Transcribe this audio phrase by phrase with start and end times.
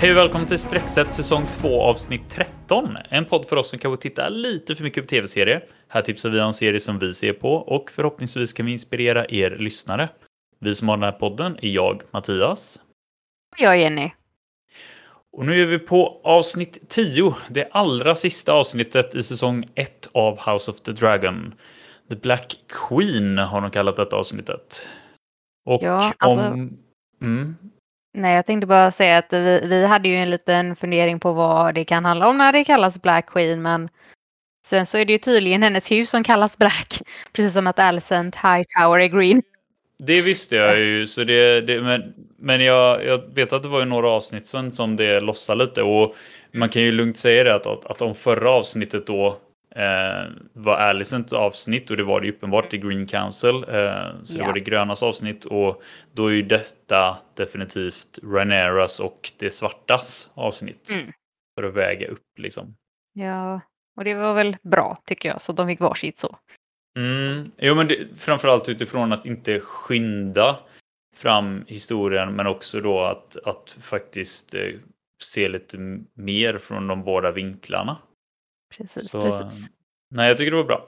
[0.00, 2.96] Hej och välkommen till Streckset säsong 2 avsnitt 13.
[3.08, 5.64] En podd för oss som kanske tittar lite för mycket på tv-serier.
[5.88, 9.50] Här tipsar vi om serier som vi ser på och förhoppningsvis kan vi inspirera er
[9.50, 10.08] lyssnare.
[10.58, 12.80] Vi som har den här podden är jag, Mattias.
[13.58, 14.10] Jag Jenny.
[15.32, 20.50] Och nu är vi på avsnitt 10, det allra sista avsnittet i säsong 1 av
[20.50, 21.54] House of the Dragon.
[22.08, 24.88] The Black Queen har de kallat detta avsnittet.
[25.66, 26.78] Och Ja, alltså- om...
[27.22, 27.56] Mm,
[28.14, 31.74] Nej, jag tänkte bara säga att vi, vi hade ju en liten fundering på vad
[31.74, 33.88] det kan handla om när det kallas Black Queen, men
[34.66, 37.02] sen så är det ju tydligen hennes hus som kallas Black,
[37.32, 39.42] precis som att Alicent Hightower är green.
[39.98, 43.80] Det visste jag ju, så det, det, men, men jag, jag vet att det var
[43.80, 46.14] ju några avsnitt sen som det lossade lite och
[46.52, 49.38] man kan ju lugnt säga det att, att, om förra avsnittet då
[50.52, 53.62] var Alicents avsnitt och det var det uppenbart i Green Council, eh,
[54.22, 54.46] så det Ja.
[54.46, 60.90] var det grönas avsnitt och då är ju detta definitivt Rhaenyras och det svartas avsnitt
[60.94, 61.12] Mm.
[61.54, 62.76] för att väga upp liksom.
[63.12, 63.60] Ja,
[63.96, 66.36] och det var väl bra tycker jag, så de fick varsitt så.
[66.96, 67.50] Mm.
[67.58, 70.58] Jo, men det, framförallt utifrån att inte skynda
[71.16, 74.62] fram historien, men också då att, att faktiskt eh,
[75.22, 75.76] se lite
[76.14, 77.96] mer från de båda vinklarna.
[78.76, 79.66] Precis, Så, precis.
[80.14, 80.86] Nej, jag tycker det var bra.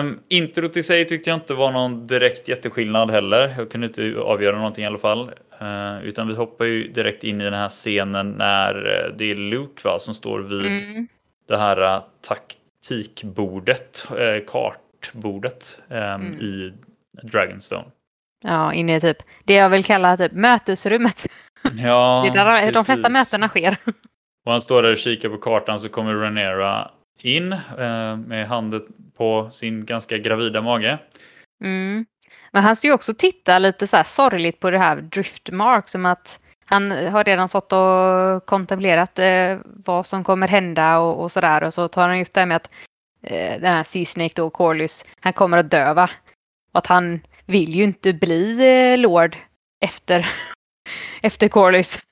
[0.00, 3.54] Um, introt i sig tyckte jag inte var någon direkt jätteskillnad heller.
[3.58, 5.30] Jag kunde inte avgöra någonting i alla fall.
[5.60, 9.34] Eh, utan vi hoppar ju direkt in i den här scenen när eh, det är
[9.34, 11.08] Luke va, som står vid Mm.
[11.48, 16.40] det här eh, taktikbordet, eh, kartbordet ehm, Mm.
[16.40, 16.72] i
[17.22, 17.84] Dragonstone.
[18.44, 21.26] Ja, inne i typ det jag vill kalla typ mötesrummet.
[21.76, 23.32] Ja, det är där de flesta precis.
[23.32, 23.76] mötena sker.
[24.44, 26.90] Och han står där och kikar på kartan så kommer Renera
[27.20, 28.82] in eh, med handen
[29.16, 30.98] på sin ganska gravida mage.
[31.64, 32.06] Mm.
[32.52, 35.88] Men han står ju också och tittar lite så här sorgligt på det här driftmark
[35.88, 41.32] som att han har redan stått och kontemplerat eh, vad som kommer hända och, och
[41.32, 42.70] sådär och så tar han upp det här med att
[43.22, 46.10] eh, den här Sea Snake då, Corlys, han kommer att dö va?
[46.72, 48.58] Och att han vill ju inte bli
[48.92, 49.36] eh, Lord
[49.80, 50.26] efter,
[51.22, 52.02] efter Corlys.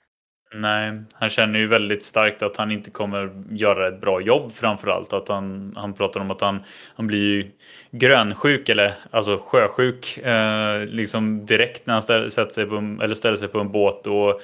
[0.54, 5.12] Nej, han känner ju väldigt starkt att han inte kommer göra ett bra jobb framförallt.
[5.12, 6.62] Att han, han pratar om att han,
[6.94, 7.50] han blir ju
[7.90, 13.14] grönsjuk eller alltså sjösjuk eh, liksom direkt när han ställer, sätter sig på en, eller
[13.14, 14.40] ställer sig på en båt och,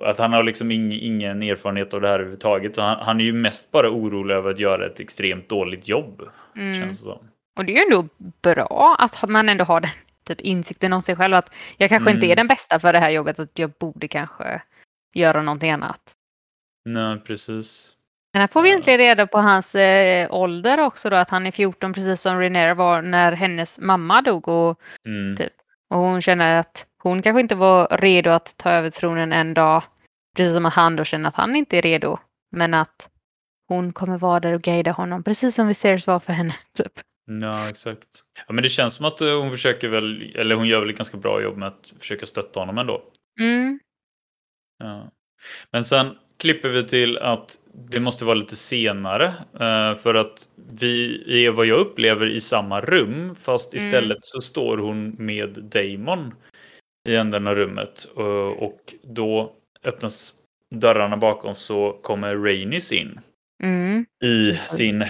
[0.00, 2.74] att han har liksom ing, ingen erfarenhet av det här överhuvudtaget.
[2.74, 6.22] Så han, han är ju mest bara orolig över att göra ett extremt dåligt jobb.
[6.56, 6.74] Mm.
[6.74, 7.18] Känns det som.
[7.56, 8.08] Och det är ju ändå
[8.42, 9.90] bra att man ändå har den
[10.24, 12.32] typ insikten om sig själv att jag kanske inte Mm.
[12.32, 14.62] är den bästa för det här jobbet, att jag borde kanske
[15.14, 16.12] göra någonting annat.
[16.84, 17.94] Nej, precis.
[18.32, 18.72] Men här får vi Ja.
[18.72, 22.74] egentligen reda på hans eh, ålder också då, att han är 14 precis som Renée
[22.74, 25.36] var när hennes mamma dog och, Mm.
[25.36, 25.52] Typ.
[25.90, 29.82] och hon känner att hon kanske inte var redo att ta över tronen en dag.
[30.36, 32.18] Precis som att han då känner att han inte är redo.
[32.50, 33.08] Men att
[33.68, 36.54] hon kommer vara där och guida honom, precis som Viserys var för henne.
[36.76, 36.92] Typ.
[37.42, 38.06] Ja, exakt.
[38.46, 40.96] Ja, men det känns som att eh, hon försöker väl, eller hon gör väl ett
[40.96, 43.02] ganska bra jobb med att försöka stötta honom ändå.
[43.40, 43.78] Mm.
[44.78, 45.10] Ja.
[45.70, 47.58] Men sen klipper vi till att
[47.90, 49.26] det måste vara lite senare
[49.60, 53.84] eh, för att vi är vad jag upplever i samma rum fast Mm.
[53.84, 56.34] istället så står hon med Damon
[57.08, 58.24] i änden av rummet eh,
[58.62, 59.52] och då
[59.84, 60.34] öppnas
[60.74, 63.20] dörrarna bakom så kommer Rainis in
[63.62, 64.06] Mm.
[64.24, 65.08] i sin eh,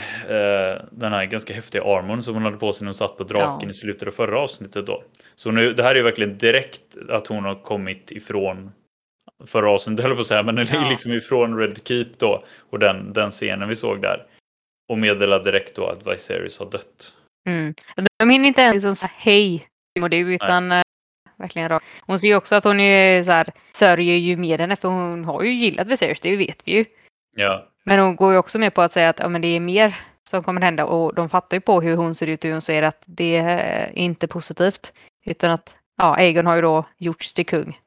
[0.91, 3.69] den här ganska häftiga armorn som hon hade på sig när hon satt på draken
[3.69, 3.71] Ja.
[3.71, 5.03] i slutet av förra avsnittet då.
[5.35, 8.73] Så nu, det här är verkligen direkt att hon har kommit ifrån
[9.47, 10.87] förra avsnittet höll på att säga, men Ja.
[10.91, 14.27] liksom ifrån Red Keep då och den, den scenen vi såg där.
[14.89, 17.15] Och meddelar direkt då att Viserys har dött.
[17.47, 17.75] Mm.
[18.19, 19.69] De hinner inte ens liksom säga hej
[20.03, 20.83] och det utan eh,
[21.37, 21.87] verkligen rakt.
[22.01, 25.25] Hon ser ju också att hon är så här, sörjer ju med henne för hon
[25.25, 26.85] har ju gillat Viserys, det vet vi ju.
[27.37, 29.61] Ja, Men hon går ju också med på att säga att ja, men det är
[29.61, 29.97] mer
[30.31, 32.63] som kommer hända och de fattar ju på hur hon ser ut och hur hon
[32.63, 34.93] säger att det är inte positivt.
[35.27, 37.79] Utan att ja, Aegon har ju då gjorts till kung.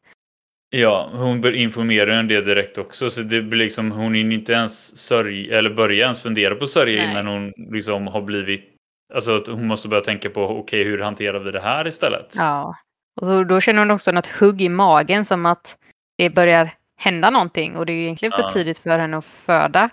[0.73, 4.53] Ja hon bör informera om det direkt också så det blir liksom hon hinner inte
[4.53, 7.11] ens sörja eller börja ens fundera på sörja Nej.
[7.11, 8.67] innan hon liksom har blivit
[9.13, 12.33] Alltså att hon måste börja tänka på okej hur hanterar vi det här istället?
[12.37, 12.73] Ja.
[13.21, 15.77] Och då känner hon också något hugg i magen som att
[16.17, 16.69] det börjar
[16.99, 18.49] hända någonting och det är ju egentligen för Ja.
[18.49, 19.89] tidigt för henne att föda.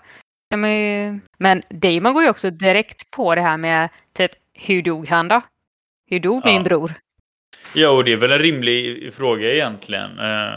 [1.37, 5.41] Men Damon går ju också direkt på det här med typ hur dog han då?
[6.09, 6.51] Hur dog Ja.
[6.51, 6.93] min bror?
[7.73, 10.19] Ja, och det är väl en rimlig fråga egentligen.
[10.19, 10.53] Eh,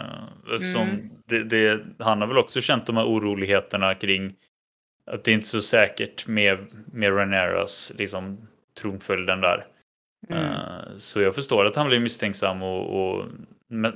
[0.54, 1.10] eftersom Mm.
[1.28, 4.32] det, det, han har väl också känt de här oroligheterna kring
[5.10, 6.58] att det inte är så säkert med,
[6.92, 8.48] med Rhaenyras liksom,
[8.80, 9.66] tronföljden där.
[10.28, 10.44] Mm.
[10.44, 13.24] Eh, så jag förstår att han blir misstänksam och, och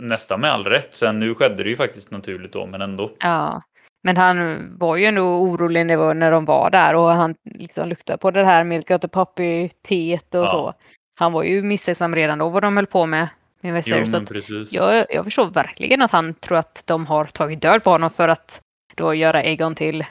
[0.00, 0.94] nästan med all rätt.
[0.94, 3.10] Sen nu skedde det ju faktiskt naturligt då, men ändå.
[3.18, 3.62] Ja.
[4.02, 8.18] Men han var ju ändå orolig när, när de var där och han liksom luktade
[8.18, 10.48] på det här Milk of the Puppy-teet och Ja.
[10.48, 10.74] så.
[11.18, 13.28] Han var ju misstänksam redan då vad de höll på med.
[13.60, 14.10] med Jo, Viserys.
[14.10, 14.72] Så precis.
[14.72, 18.28] jag, jag förstår verkligen att han tror att de har tagit död på honom för
[18.28, 18.60] att
[18.94, 20.04] då göra Egon till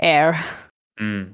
[0.00, 0.36] Air.
[1.00, 1.28] Mm.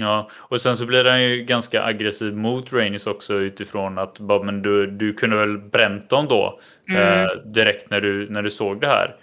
[0.00, 4.42] Ja, och sen så blir han ju ganska aggressiv mot Rainis också utifrån att bara,
[4.42, 7.02] men du, du kunde väl bränt dem då Mm.
[7.02, 9.16] eh, direkt när du, när du såg det här.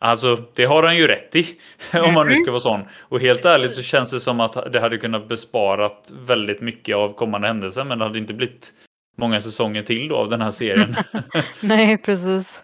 [0.00, 1.58] Alltså, det har han ju rätt i
[1.92, 2.42] om man nu Mhm.
[2.42, 2.80] ska vara sån.
[3.00, 7.12] Och helt ärligt så känns det som att det hade kunnat besparat väldigt mycket av
[7.14, 8.72] kommande händelser, men det hade inte blivit
[9.16, 10.96] många säsonger till då av den här serien.
[11.60, 12.62] Nej, precis.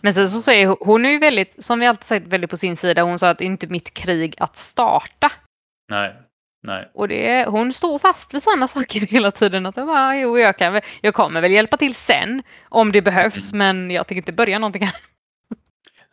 [0.00, 2.56] Men sen så säger hon, hon är ju väldigt, som vi alltid sagt, väldigt på
[2.56, 3.02] sin sida.
[3.02, 5.32] Hon sa att det är inte mitt krig att starta.
[5.90, 6.14] nej,
[6.66, 6.90] nej.
[6.94, 9.66] Och det, hon står fast vid sådana saker hela tiden.
[9.66, 13.58] Att bara, jo, jag, kan, jag kommer väl hjälpa till sen om det behövs, Mm.
[13.78, 14.94] men jag tänker inte börja någonting här.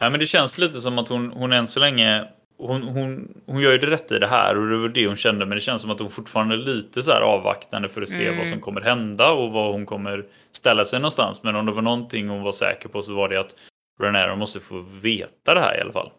[0.02, 2.28] Nej, men det känns lite som att hon, hon än så länge
[2.58, 5.16] hon, hon, hon gör ju det rätt i det här och det var det hon
[5.16, 8.10] kände men det känns som att hon fortfarande är lite så här avvaktande för att
[8.10, 8.38] se Mm.
[8.40, 11.44] vad som kommer hända och vad hon kommer ställa sig någonstans.
[11.44, 13.56] Men om det var någonting hon var säker på så var det att
[14.02, 16.12] Renero måste få veta det här i alla fall.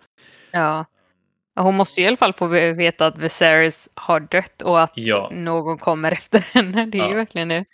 [0.50, 0.84] Ja.
[1.60, 4.92] Hon måste ju i alla fall få ve- veta att Viserys har dött och att
[4.94, 5.30] Ja.
[5.34, 6.86] någon kommer efter henne.
[6.86, 7.16] Det är ju Ja.
[7.16, 7.64] verkligen det.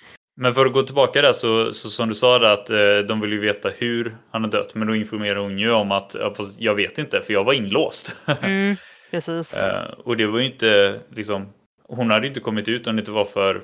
[0.40, 3.20] Men för att gå tillbaka där så, så som du sa där att eh, de
[3.20, 4.74] vill ju veta hur han har dött.
[4.74, 8.16] Men då informerar hon ju om att ja, jag vet inte för jag var inlåst.
[8.42, 8.76] Mm,
[9.10, 9.54] precis.
[9.54, 11.52] Eh, och det var ju inte liksom.
[11.82, 13.62] Hon hade inte kommit ut om det inte var för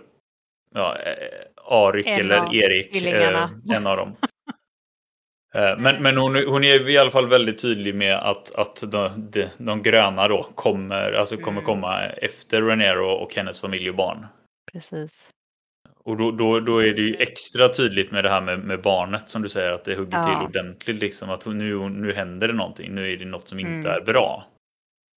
[0.74, 3.06] ja, eh, Arik En eller Erik.
[3.06, 4.16] Eh, en av dem.
[5.56, 9.30] Eh, men men hon, hon är i alla fall väldigt tydlig med att, att de,
[9.30, 11.64] de, de gröna då kommer, alltså kommer Mm.
[11.64, 14.26] komma efter Renero och hennes familj och barn.
[14.72, 15.30] precis.
[16.04, 19.28] Och då, då, då är det ju extra tydligt med det här med, med barnet
[19.28, 20.24] som du säger att det hugger Ja.
[20.24, 23.88] till ordentligt liksom att nu, nu händer det någonting, nu är det något som inte
[23.88, 24.00] Mm.
[24.02, 24.46] är bra.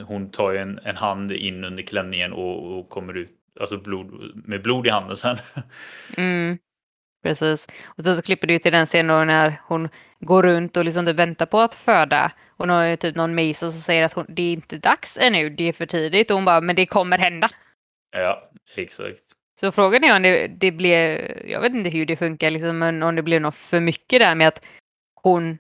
[0.04, 4.32] Hon tar ju en, en hand in under klänningen och, och kommer ut alltså blod,
[4.36, 5.38] med blod i handen sen.
[6.18, 6.58] Mm,
[7.24, 7.68] precis.
[7.86, 9.90] Och sen så klipper ju till den scenen när hon
[10.20, 12.32] går runt och liksom typ väntar på att föda.
[12.58, 15.64] Och det typ någon Mason som säger att hon, det är inte dags ännu, det
[15.64, 16.32] är för tidigt.
[16.32, 17.48] Och hon bara, men det kommer hända.
[18.12, 19.37] ja, exakt.
[19.60, 23.04] Så frågan är om det, det blev, jag vet inte hur det funkar, liksom, men
[23.04, 24.62] om det blev något för mycket där med att
[25.22, 25.58] hon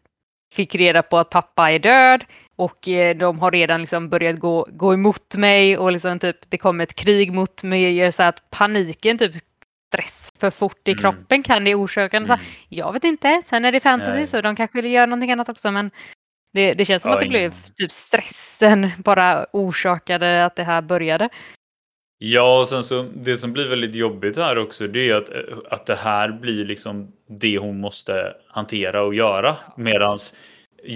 [0.54, 4.68] fick reda på att pappa är död och eh, de har redan liksom börjat gå,
[4.72, 8.12] gå emot mig och liksom typ det kommer ett krig mot mig.
[8.12, 9.36] Så att paniken, typ
[9.94, 11.02] stress för fort i Mm.
[11.02, 12.18] kroppen kan det orsaka.
[12.18, 12.40] Mm.
[12.70, 14.28] Jag vet inte, sen är det fantasy Nej.
[14.28, 15.92] så de kanske vill göra någonting annat också men
[16.54, 20.82] det, det känns som Ja, att det blev typ stressen bara orsakade att det här
[20.82, 21.30] började.
[22.20, 25.30] Ja, och sen så det som blir väldigt jobbigt här också det är att,
[25.70, 29.56] att det här blir liksom det hon måste hantera och göra.
[29.78, 30.36] Medans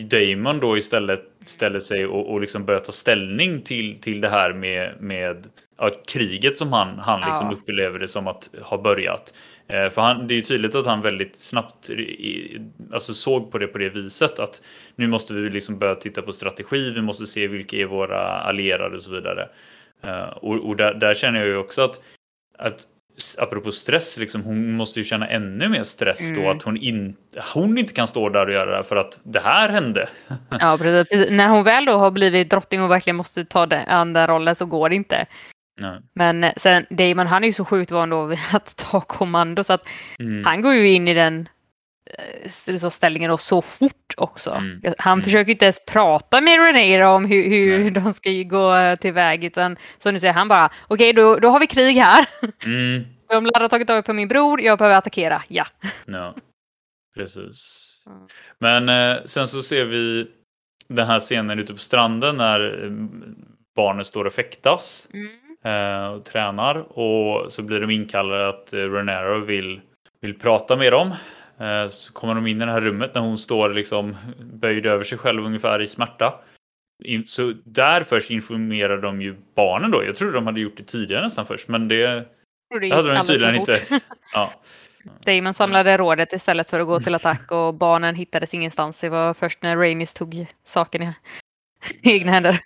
[0.05, 4.53] Damon då istället ställer sig och, och liksom börjar ta ställning till, till det här
[4.53, 5.47] med, med
[5.77, 7.53] ja, kriget som han, han liksom Ja.
[7.53, 9.33] upplever det som att ha börjat.
[9.67, 12.61] Eh, för han, det är ju tydligt att han väldigt snabbt i,
[12.93, 14.61] alltså såg på det på det viset att
[14.95, 18.95] nu måste vi liksom börja titta på strategi, vi måste se vilka är våra allierade
[18.95, 19.49] och så vidare.
[20.03, 21.99] Eh, och och där, där känner jag ju också att,
[22.57, 22.87] att
[23.37, 26.57] apropå stress, liksom, hon måste ju känna ännu mer stress då Mm.
[26.57, 27.15] att hon, in,
[27.53, 30.09] hon inte kan stå där och göra det här för att det här hände.
[30.59, 31.29] Ja, precis.
[31.29, 34.65] När hon väl då har blivit drottning och verkligen måste ta den andra rollen så
[34.65, 35.25] går det inte.
[35.81, 35.99] Nej.
[36.13, 39.63] Men eh, sen Damon, han är ju så sjukt van då vid att ta kommando
[39.63, 39.87] så att
[40.19, 40.45] Mm.
[40.45, 41.49] han går ju in i den
[42.79, 44.51] så ställningen då så fort också.
[44.51, 44.81] Mm.
[44.97, 45.23] Han Mm.
[45.23, 50.13] försöker inte ens prata med René om hur, hur de ska gå tillväg utan som
[50.13, 52.25] du säger, han bara okej då, då har vi krig här.
[52.65, 53.03] Mm.
[53.29, 55.65] De lär ha tagit tag på min bror, jag behöver attackera, ja.
[56.05, 56.35] Ja,
[57.15, 57.87] precis.
[58.05, 58.27] Mm.
[58.59, 60.27] Men eh, sen så ser vi
[60.87, 62.91] den här scenen ute på stranden när eh,
[63.75, 65.29] barnen står och fäktas Mm.
[65.65, 69.81] eh, och tränar och så blir de inkallade att eh, Renero vill,
[70.21, 71.13] vill prata med dem.
[71.61, 75.03] Eh, så kommer de in i det här rummet när hon står liksom böjd över
[75.03, 76.33] sig själv ungefär i smärta.
[77.25, 80.03] Så där först informerar de ju barnen då.
[80.03, 82.27] Jag trodde de hade gjort det tidigare nästan först, men det,
[82.81, 83.79] det hade de tydligen inte.
[84.33, 84.53] Ja.
[85.25, 89.01] Damon samlade rådet istället för att gå till attack och barnen hittades ingenstans.
[89.01, 91.13] Det var först när Rainis tog saken i
[92.03, 92.59] egna händer.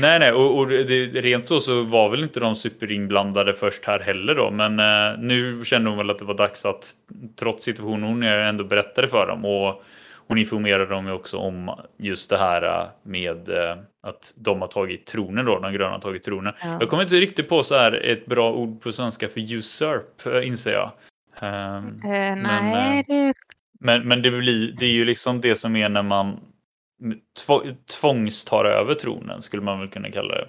[0.00, 4.00] Nej, nej, och, och det, rent så så var väl inte de superinblandade först här
[4.00, 6.92] heller då, men eh, nu kände hon väl att det var dags att
[7.38, 9.82] trots situationen hon är ändå berättade för dem och
[10.28, 14.68] hon informerade dem ju också om just det här eh, med eh, att de har
[14.68, 16.54] tagit tronen då, de gröna har tagit tronen.
[16.60, 16.76] Ja.
[16.80, 20.48] Jag kommer inte riktigt på så här ett bra ord på svenska för usurp, eh,
[20.48, 20.90] inser jag.
[21.40, 23.34] Ehm, Eh, nej, eh, det...
[23.80, 26.40] men, men det, blir, det är ju liksom det som är när man
[28.00, 30.48] tvångstar över tronen skulle man väl kunna kalla det.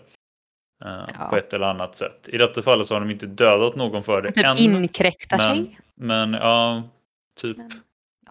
[0.86, 1.27] Uh, ja.
[1.30, 2.30] På ett eller annat sätt.
[2.32, 4.58] I detta fallet så har de inte dödat någon för det typ än.
[4.58, 5.80] inkräktar men, sig.
[5.96, 6.84] Men ja,
[7.42, 7.58] typ.
[7.58, 7.72] Men,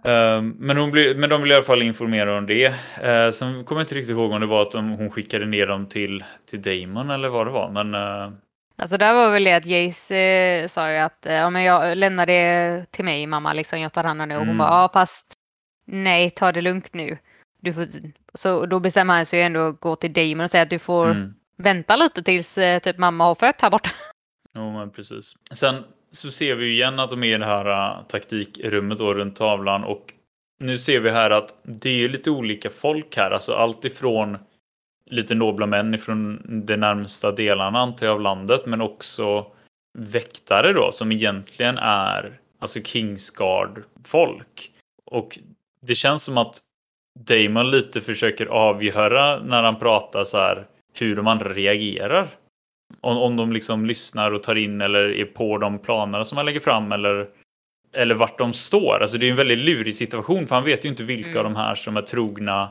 [0.04, 0.36] ja.
[0.36, 2.68] Uh, men, hon blir, men de vill i alla fall informera om det.
[2.68, 5.66] Uh, sen kommer jag inte riktigt ihåg om det var att de, hon skickade ner
[5.66, 7.70] dem till, till Damon eller vad det var.
[7.70, 8.32] Men, uh,
[8.78, 12.86] Alltså där var väl det att Jace sa ju att ja, men jag lämnar det
[12.90, 14.34] till mig mamma, liksom, jag tar hand om det.
[14.34, 14.58] Och hon mm.
[14.58, 15.34] bara, ja fast
[15.86, 17.18] nej, ta det lugnt nu.
[17.66, 17.86] Du får,
[18.34, 21.06] så då bestämmer han sig ändå att gå till Damon och säga att du får
[21.06, 21.34] mm.
[21.56, 23.90] vänta lite tills eh, typ mamma har fött här borta.
[24.54, 25.34] Jo, men precis.
[25.52, 29.14] Sen så ser vi ju igen att de är i det här uh, taktikrummet då
[29.14, 30.12] runt tavlan och
[30.60, 34.38] nu ser vi här att det är lite olika folk här, alltså allt ifrån
[35.10, 39.46] lite nobla män ifrån de närmsta delarna antar jag av landet, men också
[39.98, 44.72] väktare då som egentligen är alltså Kingsguard folk.
[45.04, 45.38] Och
[45.80, 46.62] det känns som att
[47.24, 50.66] Damon lite försöker avgöra när han pratar så här
[50.98, 52.28] hur de andra reagerar.
[53.00, 56.46] Om, om de liksom lyssnar och tar in eller är på de planerna som han
[56.46, 57.28] lägger fram eller,
[57.92, 58.98] eller vart de står.
[59.02, 61.38] Alltså det är en väldigt lurig situation för han vet ju inte vilka mm.
[61.38, 62.70] av de här som är trogna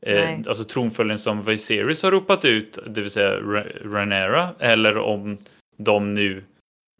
[0.00, 3.36] eh, alltså tronföljden som Viserys har ropat ut, det vill säga
[3.84, 5.38] Rhaenyra, eller om
[5.78, 6.44] de nu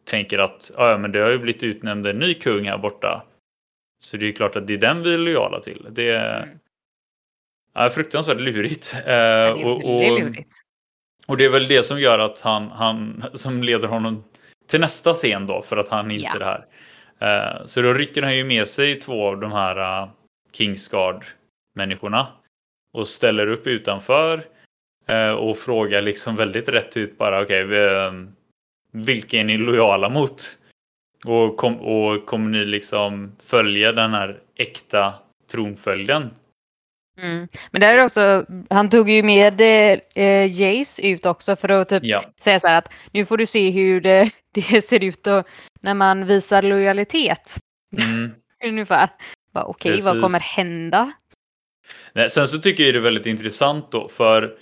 [0.05, 3.25] tänker att ja, men det har ju blivit utnämnd en ny kung här borta.
[4.03, 5.87] Så det är klart att det är den vi är lojala till.
[5.89, 6.49] Det mm.
[7.73, 8.95] Ja, fruktansvärt lurigt.
[9.05, 10.49] Eh, ja, och, och, lurigt.
[11.27, 14.23] och det är väl det som gör att han, han som leder honom
[14.67, 16.39] till nästa scen då för att han inser ja.
[16.39, 16.65] det här.
[17.19, 20.09] Eh, så då rycker han ju med sig två av de här uh,
[20.51, 21.25] Kingsguard
[21.75, 22.27] människorna
[22.93, 24.45] och ställer upp utanför
[25.09, 28.11] uh, och frågar liksom väldigt rätt ut bara okej, okay, uh,
[28.91, 30.57] vilka är ni lojala mot?
[31.25, 35.13] Och, kom, och kommer ni liksom följa den här äkta
[35.51, 36.29] tronföljden?
[37.21, 37.47] Mm.
[37.71, 39.61] Men där är också, han tog ju med
[40.15, 42.23] eh, Jace ut också för att typ ja.
[42.41, 45.43] säga så här att nu får du se hur det, det ser ut då,
[45.81, 47.57] när man visar lojalitet.
[47.97, 48.31] Mm.
[48.65, 49.09] Ungefär.
[49.53, 51.11] Okej, okay, vad kommer hända?
[52.13, 54.57] Nej, sen så tycker jag det är väldigt intressant då för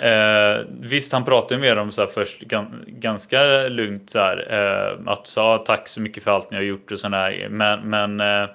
[0.00, 2.40] Eh, visst, han pratar ju med dem så först
[2.86, 6.92] ganska lugnt så här, eh, att sa tack så mycket för allt ni har gjort
[6.92, 7.48] och sådär.
[7.50, 8.50] Men, men eh,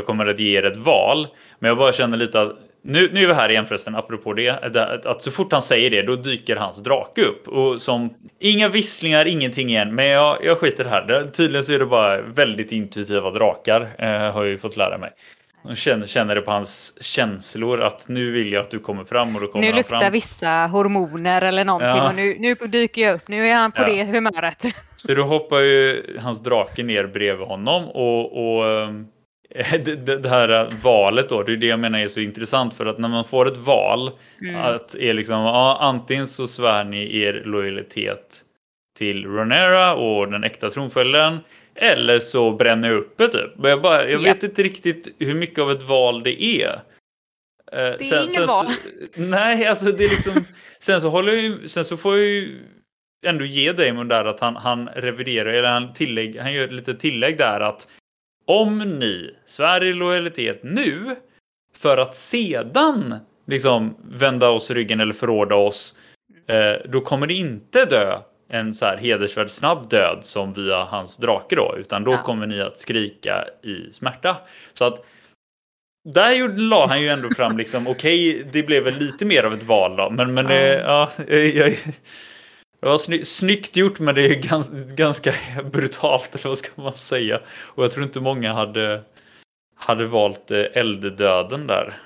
[0.00, 1.28] jag kommer att ge er ett val.
[1.58, 2.52] Men jag bara känner lite att
[2.82, 4.50] nu, nu är vi här igen förresten, apropå det,
[5.04, 7.48] att så fort han säger det, då dyker hans drake upp.
[7.48, 11.02] Och som, inga visslingar, ingenting igen, men jag, jag skiter här.
[11.02, 14.98] Det, tydligen så är det bara väldigt intuitiva drakar, eh, har jag ju fått lära
[14.98, 15.10] mig.
[15.62, 19.34] De känner, känner det på hans känslor att nu vill jag att du kommer fram
[19.34, 20.12] och då kommer Nu luktar fram.
[20.12, 22.08] vissa hormoner eller någonting ja.
[22.08, 23.28] och nu, nu dyker jag upp.
[23.28, 23.86] Nu är han på ja.
[23.86, 24.64] det humöret.
[24.96, 29.06] Så då hoppar ju hans drake ner bredvid honom och, och ehm,
[29.84, 32.98] det, det, här valet då, det är det jag menar är så intressant för att
[32.98, 34.10] när man får ett val
[34.42, 34.56] mm.
[34.56, 38.44] att är liksom ja, antingen så svär ni er lojalitet
[38.98, 41.38] till Ronera och den äkta tronföljden
[41.74, 43.50] eller så bränner jag upp det typ.
[43.56, 46.72] Men jag, bara, jag vet inte riktigt hur mycket av ett val det är.
[46.72, 46.80] Eh,
[47.72, 48.66] det är sen, inget val.
[48.66, 48.72] Så,
[49.20, 50.44] nej, alltså det är liksom.
[50.78, 52.60] sen så håller jag ju, sen så får jag ju
[53.26, 57.00] ändå ge Damon där att han, han reviderar, eller han, tillägg, han gör ett litet
[57.00, 57.88] tillägg där att
[58.44, 61.16] om ni svär i lojalitet nu
[61.76, 63.14] för att sedan
[63.46, 65.96] liksom vända oss ryggen eller förråda oss,
[66.46, 68.18] eh, då kommer det inte dö
[68.48, 72.22] en så här hedersvärd snabb död som via hans drake då, utan då ja.
[72.22, 74.36] kommer ni att skrika i smärta.
[74.72, 75.04] Så att
[76.04, 79.54] där la han ju ändå fram liksom, okej, okay, det blev väl lite mer av
[79.54, 81.78] ett val då, men, men ja, det, ja jag,
[82.80, 85.34] det var sny snyggt gjort, men det är ganska, ganska
[85.72, 87.40] brutalt, eller vad ska man säga?
[87.48, 89.02] Och jag tror inte många hade,
[89.76, 91.98] hade valt eh, elddöden där.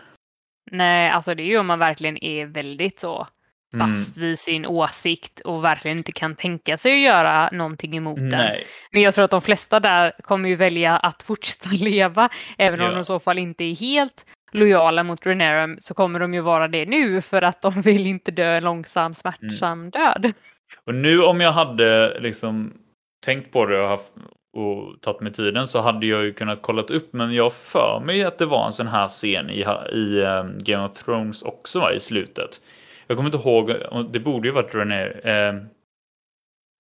[0.71, 3.27] Nej, alltså det är ju om man verkligen är väldigt så
[3.75, 3.89] Mm.
[3.89, 8.31] fast vid sin åsikt och verkligen inte kan tänka sig att göra någonting emot Nej.
[8.31, 8.61] den.
[8.93, 12.29] Men jag tror att de flesta där kommer ju välja att fortsätta leva,
[12.59, 12.89] även ja.
[12.89, 16.41] om de i så fall inte är helt lojala mot Renerum så kommer de ju
[16.41, 19.91] vara det nu för att de vill inte dö en långsam smärtsam mm.
[19.91, 20.33] död.
[20.85, 22.73] Och nu om jag hade liksom
[23.25, 24.13] tänkt på det och, haft,
[24.57, 28.25] och tagit mig tiden så hade jag ju kunnat kollat upp men jag för mig
[28.25, 31.93] att det var en sån här scen i, i um, Game of Thrones också va,
[31.93, 32.61] i slutet.
[33.07, 33.75] Jag kommer inte ihåg,
[34.11, 35.55] det borde ju varit René, eh,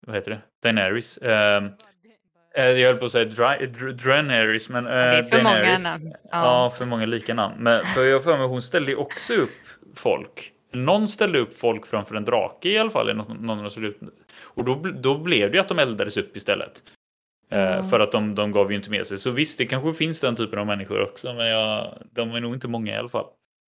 [0.06, 0.40] vad heter det?
[0.62, 1.18] Daenerys.
[1.18, 1.62] Eh,
[2.56, 3.24] jag höll på att säga
[3.92, 4.86] Draenerys, men...
[4.86, 5.84] Eh, det är för Daenerys.
[5.84, 6.14] många namn.
[6.22, 6.28] Ja.
[6.30, 6.70] ja.
[6.78, 7.54] för många lika namn.
[7.58, 9.50] Men för jag för mig, hon ställde ju också upp
[9.96, 10.52] folk.
[10.74, 13.16] Någon ställde upp folk framför en drake i alla fall.
[13.16, 13.70] Någon, någon.
[14.40, 16.82] Och då, då blev det ju att de eldades upp istället.
[17.50, 17.90] Mm.
[17.90, 19.18] För att de, de gav ju inte med sig.
[19.18, 22.54] Så visst, det kanske finns den typen av människor också, men jag, de är nog
[22.54, 23.26] inte många i alla fall.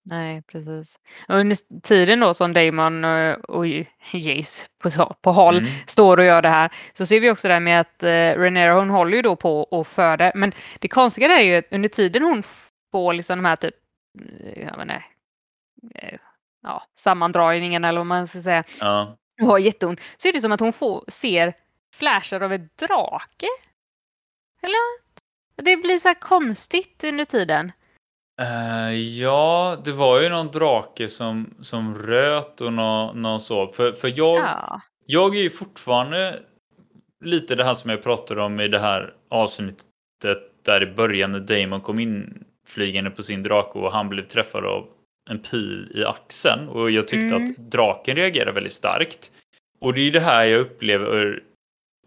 [0.08, 0.96] Nej, precis.
[1.28, 3.66] Under tiden då som Damon eh, och
[4.12, 5.68] Jace på, på håll Mm.
[5.86, 8.74] står och gör det här så ser vi också det här med att uh, Renera
[8.74, 10.32] hon håller ju då på och föder.
[10.34, 12.42] Men det konstiga där är ju att under tiden hon
[12.92, 13.74] får liksom de här typ,
[14.40, 14.90] eh, jag
[15.94, 16.18] eh,
[16.66, 19.16] ja, sammandragningen eller vad man ska säga, Ja.
[19.42, 21.54] och har jätteont, så är det som att hon får, ser
[21.94, 23.46] flashar av ett drake.
[24.62, 25.06] Eller?
[25.62, 27.72] Det blir så här konstigt under tiden.
[28.40, 33.66] Eh, ja, det var ju någon drake som, som röt och någon, någon så.
[33.68, 34.80] För, för jag, Ja.
[35.06, 36.42] jag är ju fortfarande
[37.24, 39.84] lite det här som jag pratade om i det här avsnittet
[40.64, 44.64] där i början när Damon kom in flygande på sin drake och han blev träffad
[44.64, 44.88] av
[45.30, 46.68] en pil i axeln.
[46.68, 47.42] Och jag tyckte Mm.
[47.50, 49.30] att draken reagerade väldigt starkt.
[49.80, 51.42] Och det är ju det här jag upplever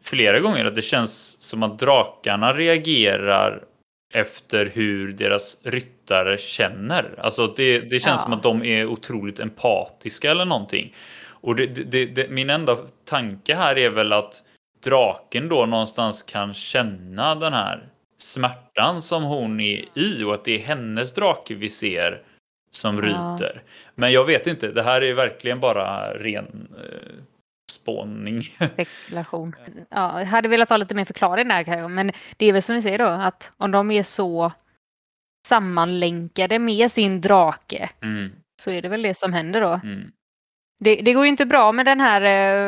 [0.04, 3.64] flera gånger, att det känns som att drakarna reagerar
[4.14, 7.16] efter hur deras ryttare känner.
[7.18, 8.24] Alltså det, det känns Ja.
[8.24, 10.96] som att de är otroligt empatiska eller någonting.
[11.42, 14.44] Och det, det, det, det, min enda tanke här är väl att
[14.84, 20.56] draken då någonstans kan känna den här smärtan som hon är i och att det
[20.56, 22.22] är hennes drake vi ser
[22.72, 23.02] som Ja.
[23.02, 23.64] ryter.
[23.96, 27.24] Men jag vet inte, det här är verkligen bara ren eh,
[27.72, 28.42] spåning.
[28.74, 29.56] Spekulation.
[29.90, 32.76] Ja, jag hade velat ha lite mer förklaring där kanske, men det är väl som
[32.76, 34.52] vi säger då att om de är så
[35.48, 39.80] sammanlänkade med sin drake Mm, så är det väl det som händer då.
[39.84, 40.12] mm.
[40.84, 42.22] Det, det går ju inte bra med den här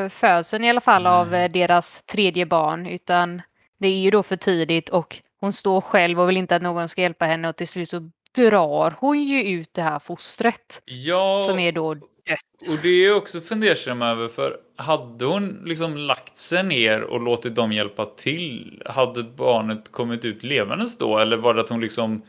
[0.04, 1.46] eh, födseln i alla fall av Nej.
[1.46, 3.42] eh, deras tredje barn utan
[3.80, 6.90] det är ju då för tidigt och hon står själv och vill inte att någon
[6.90, 11.42] ska hjälpa henne och till slut så drar hon ju ut det här fostret Ja,
[11.46, 12.70] som är då dött.
[12.72, 17.56] och det är också fundersam över för hade hon liksom lagt sig ner och låtit
[17.56, 21.18] dem hjälpa till, hade barnet kommit ut levandes då?
[21.18, 22.22] Eller var det att hon liksom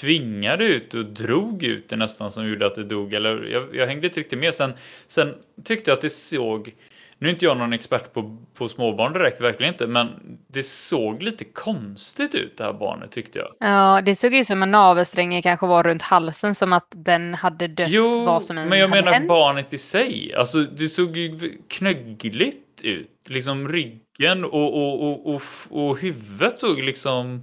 [0.00, 3.14] tvingade ut och drog ut det nästan som gjorde att det dog?
[3.14, 4.54] Eller jag, jag hängde inte riktigt med.
[4.54, 4.72] Sen,
[5.06, 5.34] sen
[5.64, 6.74] tyckte jag att det såg,
[7.18, 10.08] nu är inte jag någon expert på, på småbarn direkt, verkligen inte, men
[10.48, 13.48] det såg lite konstigt ut det här barnet tyckte jag.
[13.60, 17.68] Ja, det såg ut som en navelsträngen kanske var runt halsen som att den hade
[17.68, 19.28] dött Jo, vad som men jag menar hänt.
[19.28, 20.34] barnet i sig.
[20.34, 23.10] Alltså det såg ju knöggligt ut.
[23.28, 27.42] Liksom ryggen och, och, och, och, och huvudet såg liksom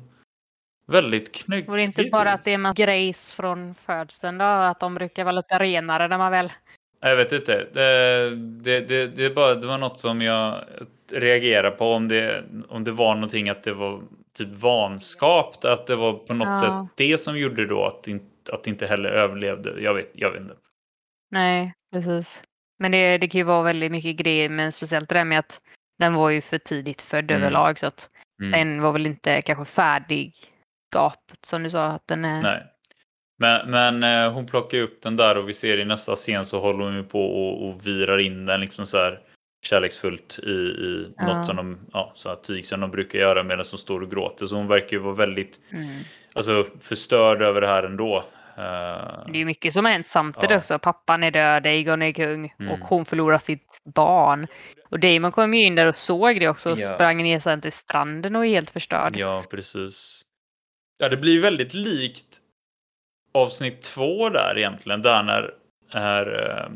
[0.88, 2.36] väldigt knöggligt Var det inte bara ut.
[2.40, 4.46] att det är en grejs från födseln då?
[4.46, 6.52] Att de brukar vara lite renare när man väl...
[7.04, 7.68] Jag vet inte.
[7.74, 10.64] Det, det, det, det, bara, det var något som jag
[11.12, 11.92] reagerade på.
[11.94, 14.02] Om det, om det var någonting att det var
[14.38, 15.66] typ vanskapt.
[15.66, 16.60] Att det var på något Ja.
[16.88, 19.82] sätt det som gjorde då att, inte, att det inte heller överlevde.
[19.82, 20.56] Jag vet, jag vet inte.
[21.32, 22.44] Nej, precis.
[22.80, 25.62] Men det, det kan ju vara väldigt mycket grejer, men speciellt det där med att
[26.00, 27.42] den var ju för tidigt född Mm.
[27.44, 28.10] överlag så att
[28.42, 28.52] Mm.
[28.52, 30.34] den var väl inte kanske färdig
[30.96, 32.42] gapet som du sa att den är.
[32.42, 32.64] Nej.
[33.44, 36.60] Men, men eh, hon plockar upp den där och vi ser i nästa scen så
[36.60, 39.20] håller hon ju på och, och virar in den liksom så här
[39.66, 41.26] kärleksfullt i, i Ja.
[41.34, 44.12] något som de, ja, så här tyg som de brukar göra medan hon står och
[44.12, 44.46] gråter.
[44.46, 45.86] Så hon verkar ju vara väldigt Mm.
[46.34, 48.18] alltså, förstörd över det här ändå.
[48.58, 50.58] Eh, Det är mycket som har hänt samtidigt Ja.
[50.58, 50.80] också.
[50.80, 52.72] Pappan är död, Aegon är kung Mm.
[52.72, 54.48] och hon förlorar sitt barn.
[54.90, 56.94] Och Damon kom ju in där och såg det också och Ja.
[56.96, 59.18] sprang ner sen till stranden och är helt förstörd.
[59.18, 60.22] Ja, precis.
[60.98, 62.40] Ja, det blir väldigt likt
[63.34, 65.54] avsnitt två där egentligen, där när,
[65.94, 66.70] när eh,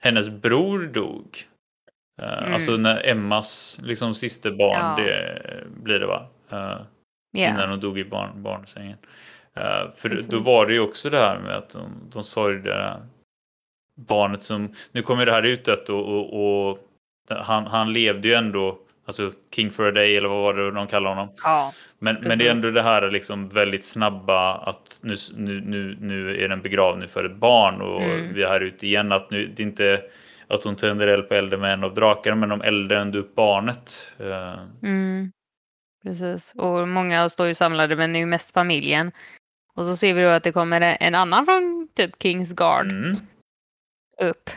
[0.00, 1.38] hennes bror dog.
[2.22, 2.54] Eh, Mm.
[2.54, 5.04] Alltså när Emmas liksom sista barn, Ja.
[5.04, 5.42] det
[5.82, 6.26] blir det va?
[6.50, 6.76] Eh,
[7.34, 7.48] Ja.
[7.50, 8.98] Innan hon dog i barn, barnsängen.
[9.54, 10.34] Eh, för då Precis.
[10.34, 12.96] var det ju också det här med att de, de sorgde
[13.96, 16.78] barnet som, nu kommer det här ut och, och, och
[17.28, 20.86] han, han levde ju ändå, alltså King for a day eller vad var det de
[20.86, 21.34] kallade honom.
[21.42, 21.72] ja.
[21.98, 26.44] Men, men det är ändå det här liksom väldigt snabba att nu, nu, nu, nu
[26.44, 28.34] är den begravd, nu för ett barn och Mm.
[28.34, 29.12] vi är här ute igen.
[29.12, 30.02] Att nu, det är inte
[30.46, 33.34] att hon tänder eld på elden med en av drakarna men de eldar ändå upp
[33.34, 34.12] barnet.
[34.18, 35.32] Eh, Mm.
[36.04, 36.52] Precis.
[36.56, 39.12] Och många står ju samlade men det är ju mest familjen.
[39.74, 43.16] Och så ser vi då att det kommer en annan från typ Kingsguard mm.
[44.22, 44.50] upp.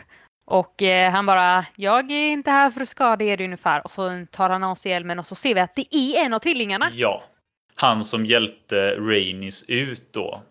[0.48, 3.84] Och eh, han bara, jag är inte här för att skada er ungefär.
[3.84, 6.34] Och så tar han av sig hjälmen och så ser vi att det är en
[6.34, 6.86] av tvillingarna.
[6.94, 7.22] Ja,
[7.74, 10.42] han som hjälpte Rainis ut då.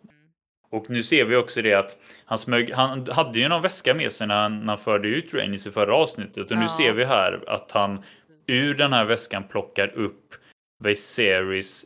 [0.72, 4.12] Och nu ser vi också det att han, smög, han hade ju någon väska med
[4.12, 6.52] sig när han, när han förde ut Rainis i förra avsnittet.
[6.52, 6.70] Och nu Ja.
[6.78, 8.04] ser vi här att han
[8.48, 10.36] ur den här väskan plockar upp
[10.84, 11.86] Viserys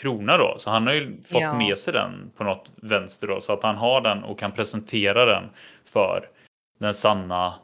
[0.00, 0.54] krona då.
[0.58, 1.58] Så han har ju fått Ja.
[1.58, 3.40] med sig den på något vänster då.
[3.40, 5.44] Så att han har den och kan presentera den
[5.92, 6.28] för
[6.78, 7.54] den sanna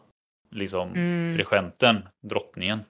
[0.50, 1.38] liksom Mm.
[1.38, 2.80] regenten, drottningen.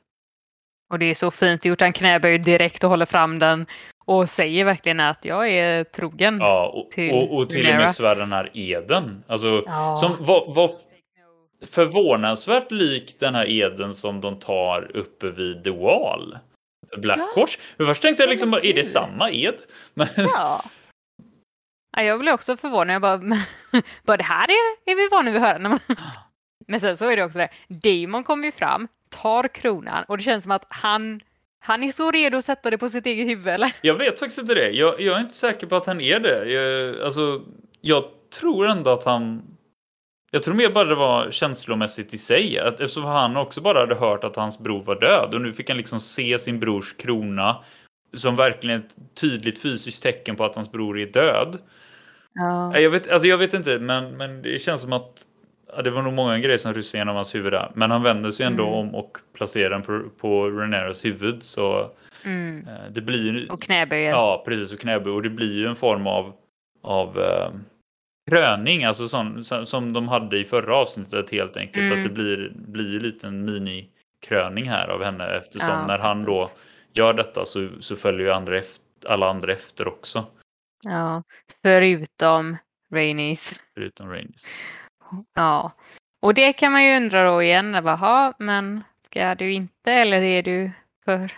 [0.92, 1.80] Och det är så fint gjort.
[1.80, 3.66] Han knäböjer direkt och håller fram den
[4.04, 6.38] och säger verkligen att jag är trogen.
[6.40, 9.24] Ja, och till och, och till och med svär den här eden.
[9.26, 9.96] Alltså, Ja.
[9.96, 10.70] som var, var
[11.66, 16.38] förvånansvärt lik den här eden som de tar uppe vid The Wall.
[16.96, 17.56] Blackwatch.
[17.76, 19.54] För först tänkte jag liksom, är det samma ed?
[19.94, 20.64] Men, Ja.
[21.96, 22.02] Ja.
[22.02, 22.94] Jag blev också förvånad.
[22.94, 23.18] Jag bara,
[24.02, 25.78] bara det här är, är vi vana vid att höra.
[26.68, 27.48] Men sen så är det också det.
[27.68, 31.20] Damon kommer ju fram, tar kronan och det känns som att han,
[31.60, 33.48] han är så redo att sätta det på sitt eget huvud.
[33.48, 33.72] Eller?
[33.82, 34.70] Jag vet faktiskt inte det.
[34.70, 36.52] Jag, jag är inte säker på att han är det.
[36.52, 37.42] Jag, alltså,
[37.80, 38.04] jag
[38.40, 39.42] tror ändå att han...
[40.30, 42.58] Jag tror mer bara det var känslomässigt i sig.
[42.58, 45.34] Att, eftersom han också bara hade hört att hans bror var död.
[45.34, 47.56] Och nu fick han liksom se sin brors krona.
[48.14, 51.58] Som verkligen ett tydligt fysiskt tecken på att hans bror är död.
[52.34, 52.78] Ja.
[52.78, 55.26] Jag vet, alltså jag vet inte, men, men det känns som att
[55.76, 57.70] ja, det var nog många grejer som rusade genom hans huvud där.
[57.74, 58.74] Men han vände sig ändå Mm.
[58.74, 61.42] om och placerade den på, på Reneros huvud.
[61.42, 61.90] Så
[62.24, 62.68] Mm.
[62.68, 63.52] eh, det blir.
[63.52, 64.10] Och knäböjer.
[64.10, 64.72] Ja, precis.
[64.72, 65.12] Och knäböj.
[65.12, 66.32] Och det blir ju en form av,
[66.82, 67.50] av eh,
[68.30, 71.86] kröning, alltså sån, som, som de hade i förra avsnittet helt enkelt.
[71.92, 71.98] Mm.
[71.98, 76.38] Att det blir, blir lite en mini-kröning här av henne eftersom Ja, när han då
[76.40, 76.56] precis.
[76.92, 80.26] Gör detta så, så följer ju andra efter, alla andra efter också.
[80.82, 81.22] Ja.
[81.62, 82.56] Förutom
[82.92, 83.60] Rainis.
[83.74, 84.56] Förutom Rainis.
[85.34, 85.72] Ja.
[86.22, 87.74] Och det kan man ju undra då igen.
[87.74, 90.70] Jaha, men ska du inte eller är du
[91.04, 91.32] för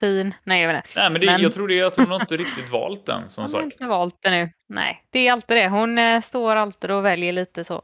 [0.00, 0.34] fin?
[0.44, 1.00] Nej, jag vet inte.
[1.00, 3.28] Nej, men, det, Men- jag tror det är att hon har inte riktigt valt den
[3.28, 3.72] som Hon har sagt.
[3.80, 4.50] inte valt det nu.
[4.68, 5.68] Nej, det är alltid det.
[5.68, 7.82] Hon eh, står alltid och väljer lite så.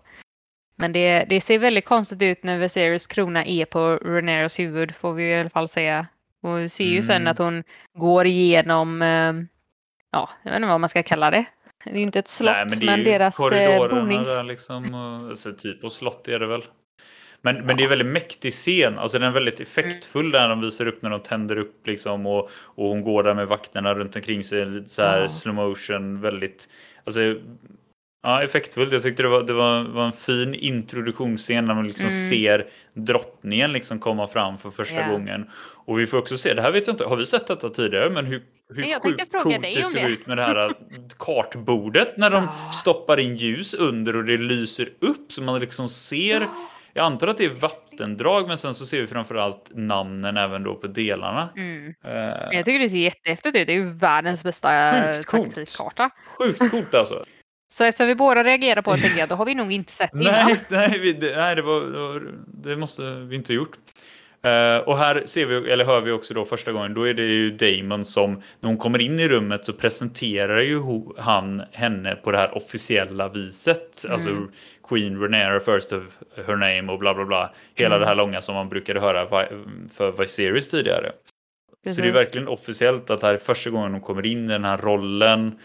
[0.76, 5.12] Men det, det ser väldigt konstigt ut när Viserys krona är på Reneros huvud, får
[5.12, 6.06] vi i alla fall säga.
[6.42, 7.30] Och ser ju sen Mm.
[7.30, 7.64] att hon
[7.98, 9.32] går igenom, eh,
[10.12, 11.44] ja, jag vet inte vad man ska kalla det.
[11.84, 14.22] Det är ju inte ett slott, Nej, men, men deras eh, boning.
[14.22, 14.94] där liksom.
[15.30, 16.62] Alltså, typ och slott är det väl.
[17.42, 18.98] Men, men det är en väldigt mäktig scen.
[18.98, 22.26] Alltså den är väldigt effektfull där de visar upp när de tänder upp liksom.
[22.26, 24.66] Och, och hon går där med vakterna runt omkring sig.
[24.66, 25.28] Lite så här Ja.
[25.28, 26.20] slow motion.
[26.20, 26.68] Väldigt,
[27.04, 27.20] alltså.
[28.22, 28.92] Ja, effektfullt.
[28.92, 32.28] Jag tyckte det var, det var, var en fin introduktionsscen när man liksom Mm.
[32.28, 35.08] ser drottningen liksom komma fram för första Ja.
[35.12, 35.50] gången.
[35.84, 38.10] Och vi får också se, det här vet jag inte, har vi sett detta tidigare?
[38.10, 38.42] Men hur,
[38.74, 40.08] hur Jag sjukt coolt det ser det.
[40.10, 40.72] ut med det här
[41.18, 46.46] kartbordet när de stoppar in ljus under och det lyser upp så man liksom ser.
[46.94, 50.74] Jag antar att det är vattendrag men sen så ser vi framförallt namnen även då
[50.74, 51.48] på delarna.
[51.56, 51.94] Mm.
[52.04, 52.12] Eh,
[52.56, 53.66] Jag tycker det ser jättehäftigt ut.
[53.66, 56.10] Det är ju världens bästa eh, taktikkarta.
[56.38, 57.24] sjukt coolt alltså.
[57.70, 60.10] Så eftersom vi båda reagerar på det tänker jag, då har vi nog inte sett
[60.12, 60.34] det innan.
[60.46, 63.76] nej, nej, vi, det, nej det, var, det måste vi inte ha gjort.
[64.42, 67.22] Eh, och här ser vi, eller hör vi också då första gången, då är det
[67.22, 70.82] ju Damon som, när hon kommer in i rummet så presenterar ju
[71.18, 74.04] han henne på det här officiella viset.
[74.04, 74.14] Mm.
[74.14, 74.30] Alltså
[74.88, 76.02] Queen Renera first of
[76.46, 77.54] her name och bla bla bla.
[77.74, 78.00] Hela Mm.
[78.00, 79.26] det här långa som man brukade höra
[79.92, 81.12] för Viserys tidigare.
[81.88, 82.14] Så det är Precis.
[82.14, 85.58] verkligen officiellt att det här är första gången hon kommer in i den här rollen.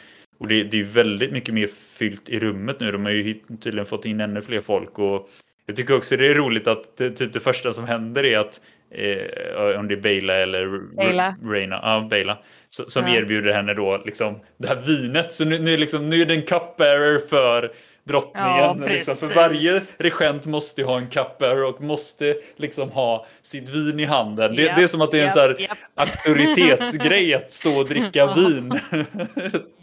[0.44, 2.92] Och det, det är väldigt mycket mer fyllt i rummet nu.
[2.92, 5.00] De har ju tydligen fått in ännu fler folk.
[5.00, 5.30] Och
[5.66, 8.62] jag tycker också det är roligt att det, typ det första som händer är att
[8.92, 11.36] eh, om det är Bela eller Bela.
[11.44, 12.38] Reina, ja Bela,
[12.70, 13.16] så, som Ja.
[13.16, 15.34] erbjuder henne då liksom det här vinet.
[15.34, 17.72] Så nu, nu, är liksom, nu är det en cupbearer för
[18.04, 18.58] drottningen.
[18.58, 23.70] Ja, liksom, för varje regent måste ju ha en cupbearer och måste liksom ha sitt
[23.70, 24.56] vin i handen.
[24.56, 25.78] Det, Japp, det är som att det är en japp, så här japp.
[25.96, 28.70] auktoritetsgrej att stå och dricka vin.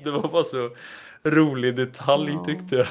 [0.04, 0.70] det var bara så
[1.24, 2.44] rolig detalj Ja.
[2.44, 2.86] tyckte jag.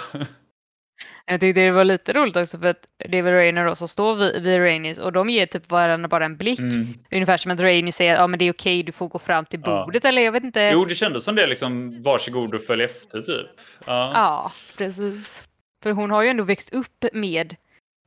[1.32, 3.88] Jag tyckte det var lite roligt också för att det är väl Rainer då som
[3.88, 6.60] står vid, vid Rainis och de ger typ varandra bara en blick.
[6.60, 6.88] Mm.
[7.12, 9.46] Ungefär som att Rainy säger att ja, men det är okej, du får gå fram
[9.46, 9.86] till Ja.
[9.86, 10.72] bordet eller jag vet inte.
[10.74, 13.48] Jo, det kändes som det liksom varsågod och följ efter typ.
[13.88, 14.12] Ja.
[14.14, 15.46] Ja, precis.
[15.84, 17.56] För hon har ju ändå växt upp med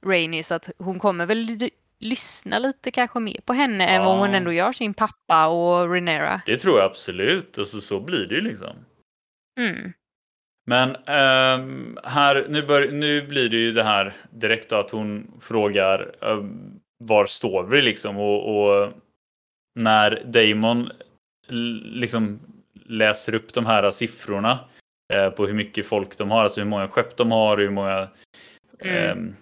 [0.06, 4.14] Rainy så att hon kommer väl ly- lyssna lite kanske mer på henne än vad
[4.16, 4.20] Ja.
[4.20, 6.40] hon ändå gör sin pappa och Renera.
[6.46, 7.58] Det tror jag absolut.
[7.58, 8.76] Alltså, så blir det ju liksom.
[9.60, 9.92] Mm.
[10.64, 15.30] Men ehm, här, nu, bör, nu blir det ju det här direkt då att hon
[15.40, 18.92] frågar ehm, var står vi liksom och, och
[19.80, 20.90] när Damon
[21.82, 22.40] liksom
[22.86, 24.58] läser upp de här siffrorna
[25.14, 28.08] eh, på hur mycket folk de har, alltså hur många skepp de har, hur många
[28.78, 29.34] ehm,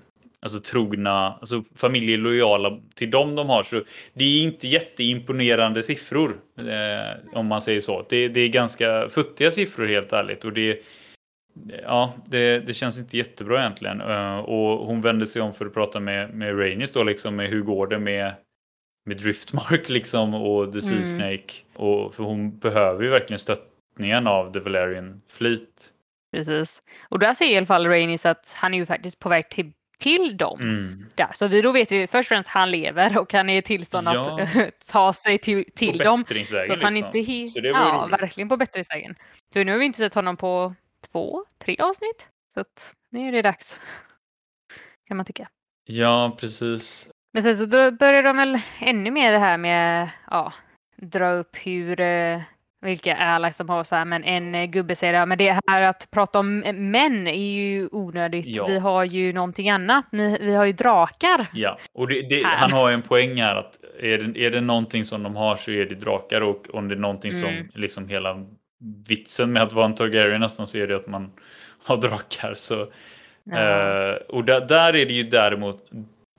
[0.42, 3.62] alltså trogna, alltså familjer lojala till dem de har.
[3.62, 3.82] Så
[4.14, 8.06] det är inte jätteimponerande siffror eh, om man säger så.
[8.08, 10.82] Det, det är ganska futtiga siffror helt ärligt och det
[11.82, 14.00] Ja, det, det känns inte jättebra egentligen.
[14.00, 17.48] Eh, och hon vände sig om för att prata med, med Rainis då liksom med
[17.48, 18.34] hur går det med,
[19.06, 21.04] med Driftmark liksom och The Sea Mm.
[21.04, 21.54] Snake.
[21.74, 25.92] Och, för hon behöver ju verkligen stöttningen av The Valerian Fleet.
[26.32, 26.82] Precis.
[27.08, 29.72] Och där ser i alla fall Rainis att han är ju faktiskt på väg till,
[29.98, 30.60] till dem.
[30.60, 31.06] Mm.
[31.14, 31.28] Där.
[31.34, 34.08] Så vi, då vet vi först och främst han lever och han är i tillstånd
[34.08, 34.40] Ja.
[34.42, 36.24] att ta sig till, till På dem.
[36.46, 36.96] Så att han liksom.
[36.96, 38.20] inte Så det var ja, roligt.
[38.22, 39.14] verkligen på bättringsvägen.
[39.52, 40.74] För nu har vi inte sett honom på
[41.12, 42.26] två, tre avsnitt.
[42.54, 43.80] Så att nu är det dags.
[45.08, 45.48] Kan man tycka.
[45.84, 47.10] Ja, precis.
[47.32, 50.52] Men sen så börjar de väl ännu mer det här med ja,
[50.96, 52.40] dra upp hur eh,
[52.82, 54.04] vilka allies de har så här.
[54.04, 57.52] Men en eh, gubbe säger ja, men det här att prata om eh, män är
[57.52, 58.46] ju onödigt.
[58.46, 58.66] Ja.
[58.66, 60.04] Vi har ju någonting annat.
[60.12, 61.46] Ni, vi har ju drakar.
[61.52, 64.60] Ja, och det, det, han har ju en poäng här att är det, är det
[64.60, 67.42] någonting som de har så är det drakar och om det är någonting Mm.
[67.42, 68.46] som liksom hela
[69.06, 71.32] vitsen med att vara en Targaryen nästan så är det att man
[71.84, 72.54] har drakar.
[72.54, 72.86] Så,
[73.44, 73.58] Ja.
[73.58, 75.90] eh, och där, där är det ju däremot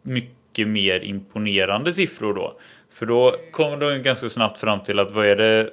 [0.02, 2.60] mycket mer imponerande siffror då.
[2.90, 5.70] För då kommer de ganska snabbt fram till att vad är det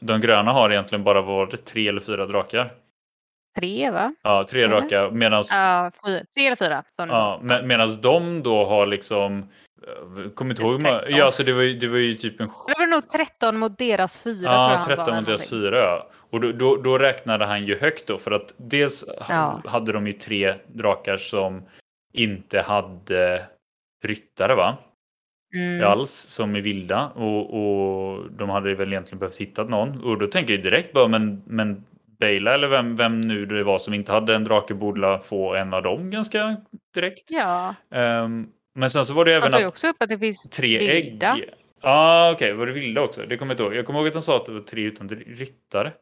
[0.00, 2.72] de gröna har egentligen bara var det tre eller fyra drakar.
[3.58, 4.14] Tre va?
[4.22, 5.10] Ja, tre drakar.
[5.10, 5.90] Medan Ja,
[6.34, 9.48] tre eller fyra Ja, med, medan de då har liksom...
[10.16, 10.94] Jag kommer inte ihåg hur många...
[10.94, 11.16] 13.
[11.16, 12.46] Ja, så det var ju, det var ju typ en...
[12.46, 14.86] Det var nog 13 mot deras fyra Ja, han sa.
[14.88, 16.08] 13 eller mot deras fyra ja.
[16.30, 19.62] Och då, då, då räknade han ju högt då för att dels Ja.
[19.64, 21.62] hade de ju tre drakar som
[22.12, 23.42] inte hade
[24.04, 24.76] ryttare va?
[25.54, 25.88] Mm.
[25.88, 30.26] Alls som är vilda och, och de hade väl egentligen behövt hitta någon och då
[30.26, 31.84] tänker jag direkt bara men, men
[32.22, 35.74] Bela eller vem, vem nu det var som inte hade en drake borde få en
[35.74, 36.56] av dem ganska
[36.94, 37.30] direkt.
[37.30, 40.78] Ja, Ehm, men sen så var det även att också upp att det finns tre
[40.78, 41.32] vilda.
[41.32, 41.44] ägg.
[41.82, 43.26] Ja, ah, okej, var det vilda också?
[43.26, 43.74] Det kommer jag inte ihåg.
[43.74, 45.92] Jag kommer ihåg att han sa att det var tre utan ryttare.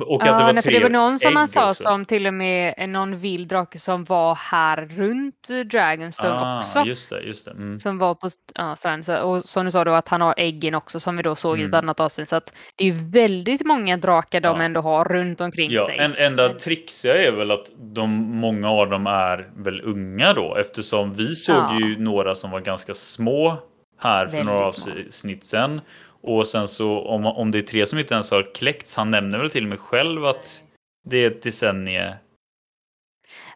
[0.00, 1.82] Och att Ja, det var nej, tre det var någon som ägg sa också.
[1.82, 6.80] som till och med någon vild drake som var här runt Dragonstone ah, också.
[6.84, 7.50] Just det, just det.
[7.50, 7.80] Mm.
[7.80, 9.04] Som var på ja, stranden.
[9.04, 11.58] Så, och som du sa då att han har äggen också som vi då såg
[11.58, 11.78] i ett Mm.
[11.78, 12.28] annat avsnitt.
[12.28, 14.62] Så att det är väldigt många drakar de Ja.
[14.64, 15.98] ändå har runt omkring Ja, sig.
[15.98, 21.12] en enda trixiga är väl att de, många av dem är väl unga då eftersom
[21.14, 21.78] vi såg Ja.
[21.80, 23.56] ju några som var ganska små
[24.00, 24.92] här för några Väldigt små.
[25.06, 25.80] avsnitt sen.
[26.22, 29.38] Och sen så om, om det är tre som inte ens har kläckts, han nämner
[29.38, 30.62] väl till och med själv att
[31.04, 32.14] det är ett decennie.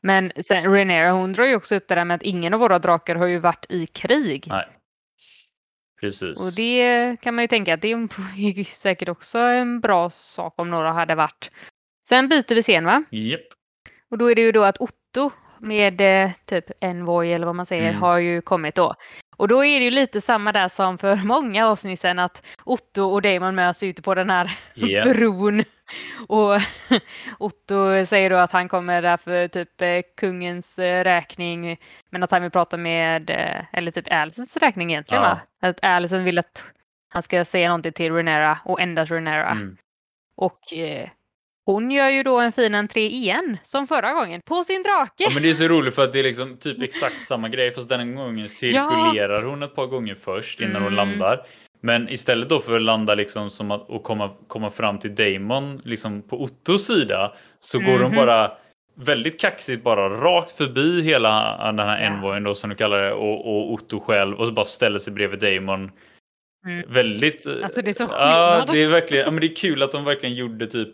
[0.02, 2.78] Men sen Renera hon drar ju också upp det där med att ingen av våra
[2.78, 4.46] drakar har ju varit i krig.
[4.48, 4.68] Nej.
[6.00, 6.46] Precis.
[6.46, 10.70] Och det kan man ju tänka att det är säkert också en bra sak om
[10.70, 11.50] några hade varit.
[12.08, 13.04] Sen byter vi scen va?
[13.10, 13.40] Japp.
[14.10, 17.66] Och då är det ju då att Otto med eh, typ Envoy eller vad man
[17.66, 18.02] säger Mm.
[18.02, 18.94] har ju kommit då.
[19.36, 23.02] Och då är det ju lite samma där som för många avsnitt sedan att Otto
[23.02, 25.04] och Damon möts ute på den här Ja.
[25.04, 25.64] bron.
[26.28, 26.60] Och
[27.38, 31.76] Otto säger då att han kommer där för typ eh, kungens eh, räkning.
[32.10, 35.28] Men att han vill prata med, eh, eller typ Alicens räkning egentligen Ja.
[35.60, 35.68] va?
[35.68, 36.64] Att Alicent vill att
[37.08, 39.50] han ska säga någonting till Renera och endast Renera.
[39.50, 39.76] Mm.
[40.36, 41.08] Och eh,
[41.66, 45.12] hon gör ju då en fin entré igen, som förra gången, på sin drake.
[45.24, 47.70] Ja, men det är så roligt för att det är liksom typ exakt samma grej
[47.70, 50.94] fast den gången cirkulerar hon ett par gånger först innan hon Mm.
[50.94, 51.46] landar.
[51.82, 55.80] Men istället då för att landa liksom som att och komma, komma fram till Damon
[55.84, 58.16] liksom på Ottos sida så går hon Mhm.
[58.16, 58.52] bara
[58.98, 62.06] väldigt kaxigt bara rakt förbi hela den här Ja.
[62.06, 65.12] envoyen då som du kallar det och, och Otto själv och så bara ställer sig
[65.12, 65.90] bredvid Damon.
[66.66, 66.84] Mm.
[66.88, 67.46] Väldigt...
[67.64, 68.08] Alltså, det är så ja,
[68.58, 68.68] skillnad.
[68.76, 70.88] det är verkligen, ja, men det är kul att de verkligen gjorde typ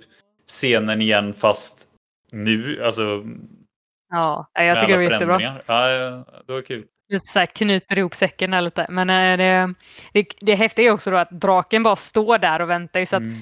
[0.47, 1.79] scenen igen fast
[2.33, 3.25] nu, alltså
[4.15, 5.61] Ja, jag tycker det var jättebra.
[5.67, 5.87] Ja,
[6.47, 6.85] det var kul.
[7.13, 8.87] Lite så här knyter ihop säcken där lite.
[8.91, 9.75] Men eh, det,
[10.13, 13.05] det, det häftiga är också då att draken bara står där och väntar.
[13.05, 13.39] Så att Mm.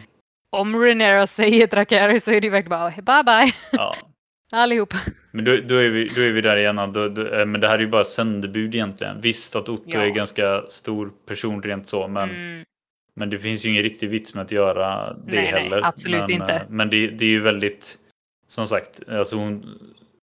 [0.51, 2.71] om Renera säger Drakari så är det verkligen
[3.07, 3.95] bara bye bye Ja.
[4.53, 4.95] allihop.
[5.31, 6.77] Men då, då, är vi, då är vi där igen.
[6.77, 9.21] Då, då, eh, men det här är ju bara sändebud egentligen.
[9.21, 10.01] Visst att Otto Ja.
[10.01, 12.65] är ganska stor person rent så, men, Mm,
[13.15, 15.81] men det finns ju ingen riktig vits med att göra det Nej, nej, heller.
[15.85, 16.55] absolut men, inte.
[16.55, 17.99] eh, Men det, det är ju väldigt,
[18.47, 19.67] som sagt, alltså hon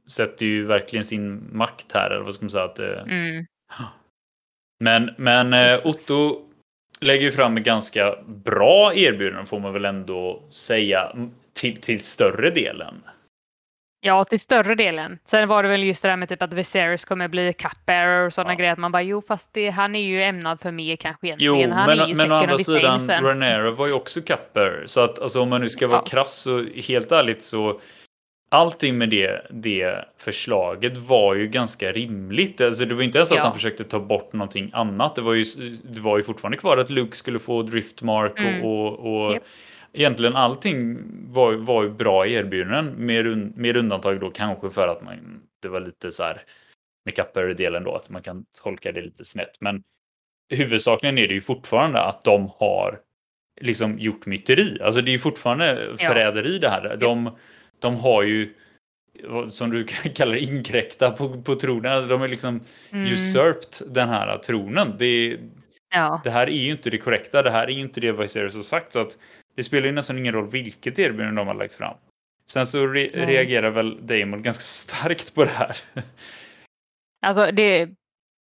[0.07, 2.09] sätter ju verkligen sin makt här.
[2.11, 2.63] Eller vad ska man säga?
[2.63, 3.45] Att, det- mm.
[4.79, 5.85] Men, men eh, Precis.
[5.85, 6.41] Otto
[6.99, 11.15] lägger ju fram ett ganska bra erbjudande får man väl ändå säga
[11.53, 12.95] till, till större delen.
[14.01, 15.19] Ja, till större delen.
[15.25, 18.33] Sen var det väl just det där med typ att Viserys kommer bli cupbearer och
[18.33, 18.57] sådana Ja.
[18.57, 18.73] grejer.
[18.73, 21.71] Att man bara, jo fast det, han är ju ämnad för mer kanske Jo, egentligen.
[21.71, 23.23] han men, är ju men å andra sidan, sen.
[23.75, 24.83] Var ju också kapper.
[24.85, 26.05] Så att alltså, om man nu ska vara Ja.
[26.11, 27.79] krass så helt ärligt så
[28.49, 32.61] allting med det, det förslaget var ju ganska rimligt.
[32.61, 33.43] Alltså, det var inte ens att Ja.
[33.43, 35.15] han försökte ta bort någonting annat.
[35.15, 35.43] Det var ju,
[35.83, 38.63] det var ju fortfarande kvar att Luke skulle få driftmark Mm.
[38.65, 39.43] och, och, och Japp.
[39.97, 40.97] Egentligen allting
[41.29, 45.67] var, var ju bra erbjudanden med, un- med undantag då kanske för att man, det
[45.67, 46.41] var lite så här
[47.05, 49.61] med kapper-delen då, att man kan tolka det lite snett.
[49.61, 49.83] Men
[50.49, 52.99] huvudsakligen är det ju fortfarande att de har
[53.61, 54.81] liksom gjort myteri.
[54.81, 56.09] Alltså det är ju fortfarande Ja.
[56.09, 56.97] förräderi det här.
[56.97, 57.37] De,
[57.79, 58.53] de har ju
[59.49, 59.83] som du
[60.15, 62.07] kallar inkräkta på, på tronen.
[62.07, 63.13] De har liksom mm.
[63.13, 64.95] usurped den här tronen.
[64.99, 65.39] Det,
[65.93, 66.21] ja.
[66.23, 67.43] det här är ju inte det korrekta.
[67.43, 68.93] Det här är ju inte det Viserys har sagt.
[68.93, 69.17] Så att
[69.57, 71.97] det spelar ju nästan ingen roll vilket erbjudande de har lagt fram.
[72.45, 75.77] Sen så re reagerar väl Damon ganska starkt på det här.
[77.21, 77.89] Alltså det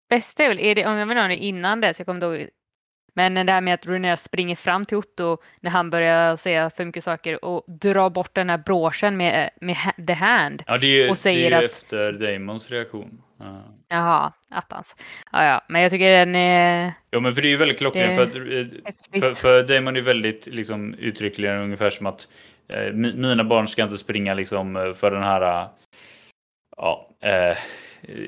[0.09, 2.48] bästa är väl, är det, om jag det innan det, så jag kommer ihåg
[3.14, 6.85] men det här med att Runera springer fram till Otto när han börjar säga för
[6.85, 9.76] mycket saker och drar bort den här broschen med, med
[10.07, 10.62] the hand.
[10.66, 13.22] Ja, det är ju, och säger det är att, efter Damons reaktion.
[13.38, 13.64] Ja.
[13.88, 14.96] Jaha, attans.
[15.33, 16.92] Ja, ja, men jag tycker den är...
[17.11, 20.01] Ja, men för det är ju väldigt klockrent för, att, eh, för, för Damon är
[20.01, 22.29] väldigt liksom, uttrycklig ungefär som att
[22.68, 25.68] eh, mina barn ska inte springa liksom eh, för den här
[26.77, 27.57] ja, eh,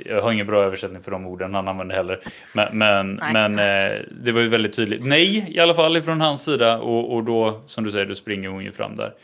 [0.04, 2.20] jag har ingen bra översättning för de orden han använde heller.
[2.52, 5.04] Men, men, men eh, det var ju väldigt tydligt.
[5.04, 6.78] Nej, i alla fall ifrån hans sida.
[6.78, 9.14] Och, och då, som du säger, då springer hon ju fram där.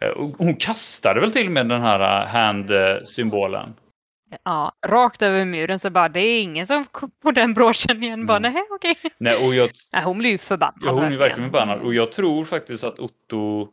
[0.00, 3.74] Eh, och hon kastade väl till och med den här hand-symbolen.
[4.44, 6.84] Ja, rakt över muren så bara det är ingen som
[7.22, 8.26] på den broschen igen.
[8.26, 8.52] Bara mm.
[8.52, 8.96] nej, okej.
[9.18, 9.70] Nej, och jag...
[9.92, 10.80] nej, hon blir ju förbannad.
[10.82, 11.80] Ja, hon är verkligen förbannad.
[11.80, 13.68] Och jag tror faktiskt att Otto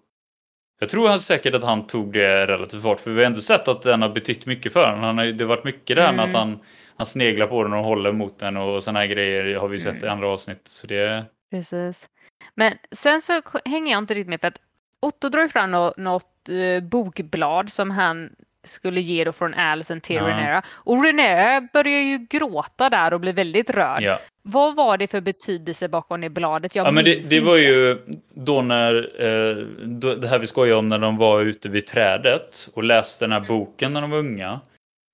[0.80, 3.82] jag tror säkert att han tog det relativt fort för vi har ändå sett att
[3.82, 5.04] den har betytt mycket för honom.
[5.04, 6.16] Han har, det har varit mycket där mm.
[6.16, 6.40] med att mm.
[6.40, 6.60] han,
[6.96, 9.96] han sneglar på den och håller mot den och sådana här grejer har vi sett
[9.96, 10.06] mm.
[10.06, 10.68] i andra avsnitt.
[10.68, 11.26] Så det...
[11.52, 12.10] Precis.
[12.56, 14.62] Men sen så hänger jag inte riktigt med för att
[15.00, 18.30] Otto drar fram något, något uh, bokblad som han
[18.64, 20.28] skulle ge då från Alison till ja.
[20.28, 20.62] Renera.
[20.70, 24.02] Och Renera börjar ju gråta där och blir väldigt rörd.
[24.02, 24.20] Ja.
[24.42, 26.76] Vad var det för betydelse bakom det bladet?
[26.76, 27.98] Jag ja, men det, det var ju
[28.34, 32.70] då när, eh, då, det här vi skojar om när de var ute vid trädet
[32.74, 34.60] och läste den här boken när de var unga.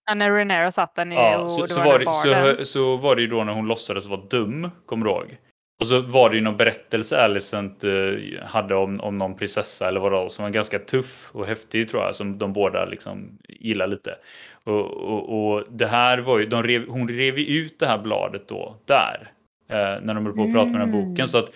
[0.06, 3.16] Ja, när Renera satt där nere ja, och så, så var, det, så, så var
[3.16, 5.38] det ju då när hon låtsades vara dum, kommer du ihåg?
[5.80, 10.00] Och så var det ju någon berättelse Alicent uh, hade om, om någon prinsessa eller
[10.00, 13.38] vad det var som var ganska tuff och häftig tror jag som de båda liksom
[13.48, 14.16] gillar lite.
[14.64, 18.76] Och, och, och det här var ju, rev, hon rev ut det här bladet då
[18.86, 19.32] där
[19.72, 21.28] uh, när de höll på att prata med den här boken mm.
[21.28, 21.52] så att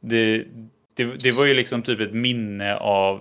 [0.00, 0.44] det,
[0.94, 3.20] det, det, var ju liksom typ ett minne av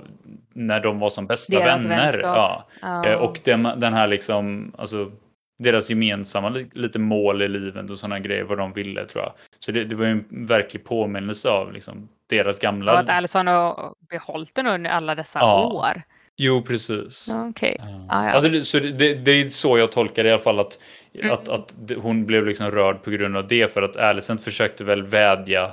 [0.53, 1.97] när de var som bästa Deras vänner.
[1.97, 2.63] Vänskap.
[2.81, 3.15] Ja.
[3.15, 3.21] Oh.
[3.21, 5.11] Och den, den här liksom, alltså
[5.59, 9.33] deras gemensamma lite mål i livet och sådana grejer, vad de ville tror jag.
[9.59, 12.93] Så det, det var ju en verklig påminnelse av liksom, deras gamla...
[12.93, 15.67] Och att Allison har behållit den under alla dessa ja.
[15.67, 16.01] år.
[16.35, 17.35] Jo, precis.
[17.49, 17.75] Okay.
[17.79, 18.31] Uh, ah, ja.
[18.31, 20.79] alltså, så det, det, är så jag tolkar det i alla fall, att,
[21.13, 21.31] mm.
[21.31, 25.03] att, att hon blev liksom rörd på grund av det, för att Allison försökte väl
[25.03, 25.71] vädja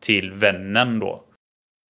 [0.00, 1.24] till vännen då.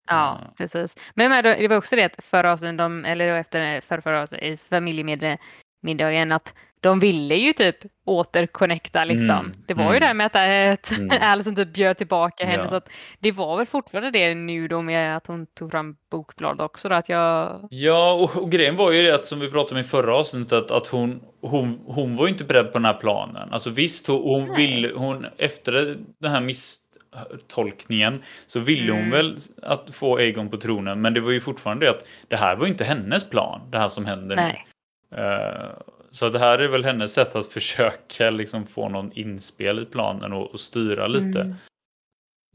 [0.08, 0.96] Ja, precis.
[1.14, 6.32] Men det var också det att förra avsnittet, eller efter förra, förra avsnittet, i familjemiddagen,
[6.32, 9.30] att de ville ju typ återconnecta liksom.
[9.30, 9.94] Mm, det var mm.
[9.94, 11.18] ju det med att äh, mm.
[11.22, 12.68] Alison typ bjöd tillbaka henne ja.
[12.68, 16.60] så att det var väl fortfarande det nu då med att hon tog fram bokblad
[16.60, 17.68] också då att jag...
[17.70, 20.52] Ja och, och grejen var ju det att som vi pratade om i förra avsnittet
[20.52, 23.52] att, att hon, hon, hon var ju inte beredd på den här planen.
[23.52, 29.10] Alltså visst hon, hon ville, hon efter den här misstolkningen så ville hon mm.
[29.10, 32.56] väl att få Egon på tronen men det var ju fortfarande det att det här
[32.56, 34.66] var ju inte hennes plan det här som händer Nej.
[34.66, 34.70] nu.
[35.16, 35.70] Uh,
[36.14, 40.32] så det här är väl hennes sätt att försöka liksom få någon inspel i planen
[40.32, 41.40] och, och styra lite.
[41.40, 41.54] Mm.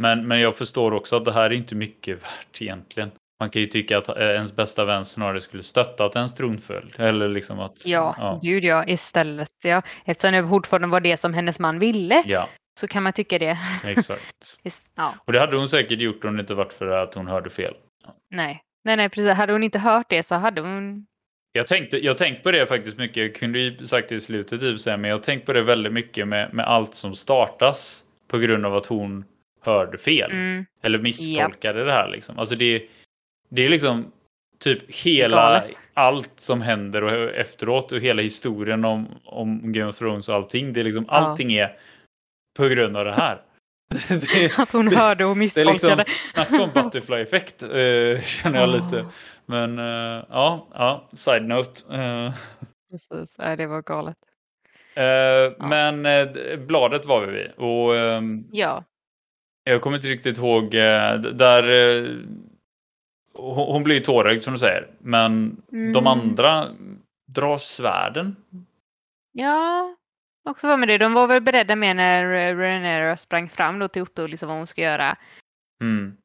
[0.02, 3.12] Men, men jag förstår också att det här är inte mycket värt egentligen.
[3.40, 7.00] Man kan ju tycka att eh, ens bästa vän snarare skulle stöttat ens tronföljd.
[7.00, 9.52] Eller liksom att, ja, ja, gud ja, istället.
[9.66, 9.82] Ja.
[10.06, 12.24] Eftersom det fortfarande var det som hennes man ville.
[12.26, 12.50] Ja.
[12.80, 13.58] Så kan man tycka det.
[13.84, 14.58] Exakt.
[14.96, 15.14] ja.
[15.26, 17.74] Och det hade hon säkert gjort om det inte varit för att hon hörde fel.
[18.32, 18.62] Nej.
[18.84, 19.34] Nej, nej, precis.
[19.34, 21.06] Hade hon inte hört det så hade hon
[21.54, 24.60] jag tänkte, jag tänkte på det faktiskt mycket, jag kunde ju sagt det i slutet
[24.60, 28.38] typ, men jag har tänkt på det väldigt mycket med, med allt som startas på
[28.38, 29.26] grund av att hon
[29.62, 30.32] hörde fel.
[30.32, 30.66] Mm.
[30.84, 31.88] Eller misstolkade yep.
[31.88, 32.40] det här liksom.
[32.40, 32.84] Alltså det,
[33.50, 34.12] det är liksom
[34.60, 40.30] typ hela, allt som händer och efteråt och hela historien om, om Game of Thrones
[40.30, 40.74] och allting.
[40.74, 41.14] Det är liksom, ja.
[41.14, 41.78] allting är
[42.58, 43.42] på grund av det här.
[44.08, 45.96] det, att hon hörde och misstolkade.
[45.96, 48.76] Det är liksom, snacka om butterfly-effekt uh, känner jag oh.
[48.76, 49.06] lite.
[49.50, 51.82] Men uh, ja, ja, side note.
[51.94, 52.34] Uh.
[52.92, 54.18] Precis, Nej, det var galet.
[54.98, 55.68] Uh, ja.
[55.68, 56.04] Men
[56.68, 57.52] bladet var vi vid.
[57.52, 58.84] Och, um, ja.
[59.64, 61.64] Jag kommer inte riktigt ihåg där
[63.34, 64.88] hon, hon blir ju tårögd som du säger.
[65.00, 65.94] Men mm.
[65.94, 66.68] de andra
[67.28, 68.36] drar svärden.
[69.32, 69.96] Ja,
[70.50, 70.98] också var med det.
[70.98, 74.68] De var väl beredda med när Renera sprang fram då till Otto liksom vad hon
[74.68, 75.18] ska göra.
[75.82, 76.18] Mm.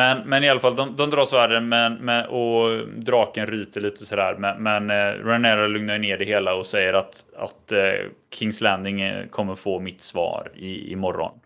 [0.00, 4.06] Men, men i alla fall, de, de drar svärden men, men, och draken ryter lite
[4.06, 4.36] sådär.
[4.38, 7.92] Men, men eh, Renera lugnar ner det hela och säger att, att eh,
[8.34, 11.40] Kings Landing eh, kommer få mitt svar i, imorgon.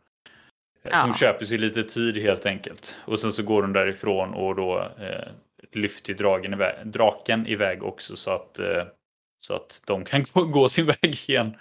[0.84, 0.96] Eh, ja.
[0.96, 2.96] Så hon köper sig lite tid helt enkelt.
[3.04, 5.28] Och sen så går de därifrån och då eh,
[5.72, 8.84] lyfter dragen iväg, draken iväg också så att eh,
[9.38, 11.56] så att de kan gå, gå sin väg igen.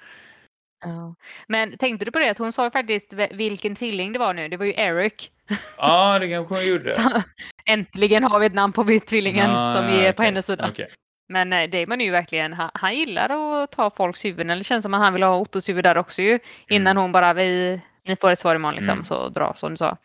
[0.83, 1.15] Ja.
[1.47, 4.47] Men tänkte du på det att hon sa faktiskt vilken tvilling det var nu?
[4.47, 5.31] Det var ju Eric.
[5.77, 6.91] Ja, det kanske hon gjorde.
[6.95, 7.21] Så,
[7.65, 10.67] äntligen har vi ett namn på tvillingen Ah, som är på okej, hennes sida.
[10.71, 10.89] okej.
[11.29, 13.29] Men eh, Damon är ju verkligen, han, han gillar
[13.63, 14.57] att ta folks huvuden.
[14.57, 16.39] Det känns som att han vill ha Ottos huvud där också ju.
[16.69, 17.01] Innan Mm.
[17.01, 19.03] hon bara, vi, ni får ett svar imorgon liksom, Mm.
[19.03, 19.97] så dra som du sa.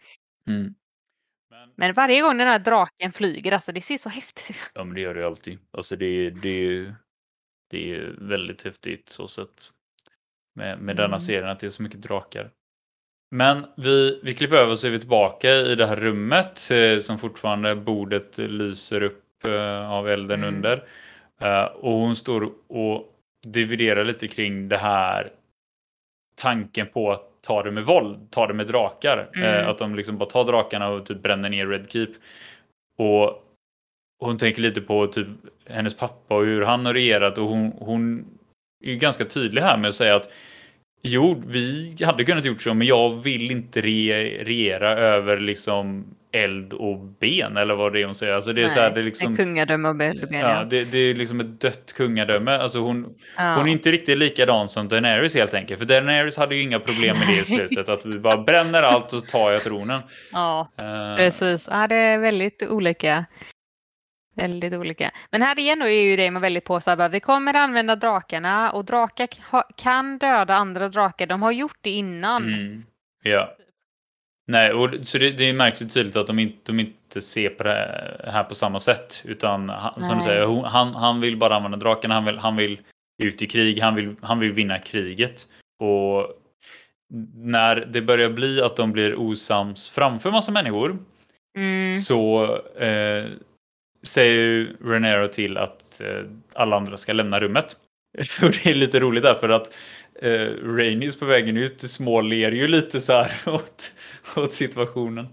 [0.49, 0.75] Mm.
[1.51, 4.71] Men, Men varje gång den här draken flyger, alltså det ser så häftigt ut.
[4.75, 5.59] ja, men det gör det ju alltid.
[5.71, 6.85] Alltså det, är- det,
[7.71, 9.71] det är ju väldigt häftigt så sett.
[10.59, 11.21] Med, med denna Mm.
[11.21, 12.51] serien att det är så mycket drakar.
[13.31, 17.19] Men vi, vi klipper över så är vi tillbaka i det här rummet eh, som
[17.19, 20.55] fortfarande bordet lyser upp eh, av elden Mm.
[20.55, 20.85] under.
[21.41, 23.15] Eh, och hon står och
[23.47, 25.31] dividerar lite kring det här
[26.37, 29.29] tanken på att ta det med våld, ta det med drakar.
[29.35, 29.45] Mm.
[29.55, 32.09] Eh, att de liksom bara tar drakarna och typ bränner ner Red Keep.
[32.99, 33.45] Och
[34.21, 35.27] hon tänker lite på typ
[35.67, 38.25] hennes pappa och hur han har regerat och hon, hon
[38.85, 40.29] är ju ganska tydlig här med att säga att
[41.03, 46.73] Jo, vi hade kunnat gjort så, men jag vill inte re regera över liksom eld
[46.73, 48.35] och ben eller vad det är hon säger.
[48.35, 50.27] Alltså det är så här, det är liksom, kungadöme och ben.
[50.31, 52.51] ja, Ja, det, det är liksom ett dött kungadöme.
[52.51, 53.55] Alltså hon, ja.
[53.55, 55.79] hon är inte riktigt likadan som Daenerys helt enkelt.
[55.79, 57.89] För Daenerys hade ju inga problem med det i slutet.
[57.89, 60.01] Att vi bara bränner allt och tar jag tronen.
[60.33, 61.69] ja Eh, precis.
[61.71, 63.25] Ja, det är väldigt olika.
[64.39, 65.11] Väldigt olika.
[65.31, 68.85] Men här igen är ju Damon väldigt på så här, vi kommer använda drakarna och
[68.85, 69.29] drakar
[69.77, 71.27] kan döda andra drakar.
[71.27, 72.55] De har gjort det innan.
[72.55, 72.85] Mm,
[73.23, 73.55] ja.
[74.47, 77.63] Nej, och så det, det märks ju tydligt att de inte, de inte ser på
[77.63, 79.23] det här på samma sätt.
[79.25, 82.15] Utan han, som du säger, han, han vill bara använda drakarna.
[82.15, 82.81] Han vill, han vill
[83.23, 83.81] ut i krig.
[83.81, 85.49] Han vill, han vill vinna kriget.
[85.83, 86.33] Och
[87.35, 90.99] när det börjar bli att de blir osams framför massa människor
[91.59, 91.93] Mm.
[91.93, 92.45] så
[92.77, 93.25] eh,
[94.03, 96.25] säger ju Renero till att eh,
[96.55, 97.77] alla andra ska lämna rummet.
[98.43, 99.75] Och det är lite roligt där för att
[100.23, 103.93] eh, Rainis på vägen ut småler ju lite så här åt,
[104.37, 105.29] åt situationen.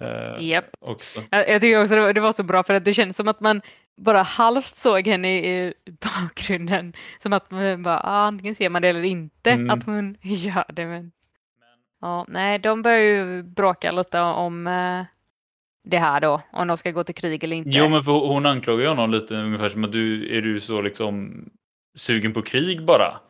[0.00, 1.20] Eh, också.
[1.30, 3.28] Jag, jag tycker också det var, det var så bra för att det kändes som
[3.28, 3.62] att man
[3.96, 6.92] bara halvt såg henne i, i bakgrunden.
[7.18, 9.70] Som att man bara, ah, antingen ser man det eller inte Mm.
[9.70, 10.86] att hon gör det.
[10.86, 11.12] Men...
[12.00, 15.04] Ja, nej, de börjar ju bråka lite om eh,
[15.84, 16.42] det här då.
[16.52, 17.70] Om de ska gå till krig eller inte.
[17.72, 20.80] Jo men för hon anklagar ju honom lite ungefär som att du är du så
[20.82, 21.44] liksom
[21.96, 23.20] sugen på krig bara.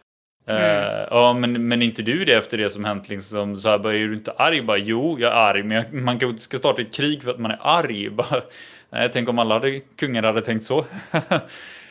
[0.46, 0.62] Mm.
[0.62, 3.94] Eh, ja men, men inte du det efter det som hänt liksom så här bara,
[3.94, 4.62] är du inte arg?
[4.62, 7.30] Bara, jo jag är arg men jag, man kan inte ska starta ett krig för
[7.30, 8.11] att man är arg.
[8.16, 8.42] Bara,
[8.90, 10.84] nej, tänk om alla hade, kungar hade tänkt så.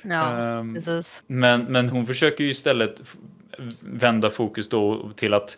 [0.01, 1.23] Ja, Ehm, precis.
[1.27, 3.01] men, men hon försöker ju istället
[3.81, 5.57] vända fokus då till att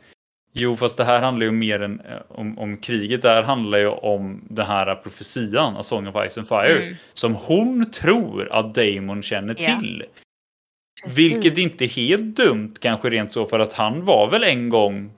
[0.54, 3.22] Jo, fast det här handlar ju mer än eh, om, om kriget.
[3.22, 6.96] Det här handlar ju om den här profetian, A Song of Ice and Fire, Mm.
[7.14, 10.04] som hon tror att Damon känner Ja, till.
[11.04, 11.20] Precis.
[11.20, 15.12] Vilket inte är helt dumt kanske rent så för att han var väl en gång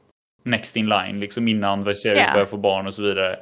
[0.44, 2.32] next in line liksom innan Viserys Ja.
[2.34, 3.40] började få barn och så vidare.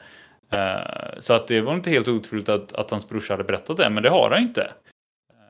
[0.52, 3.89] Eh, så att det var inte helt otroligt att, att hans brorsa hade berättat det,
[3.89, 4.72] men det har han inte.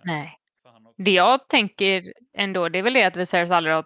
[0.04, 0.38] Nej.
[0.98, 2.04] Det jag tänker
[2.38, 3.86] ändå, det är väl det att Viserys aldrig har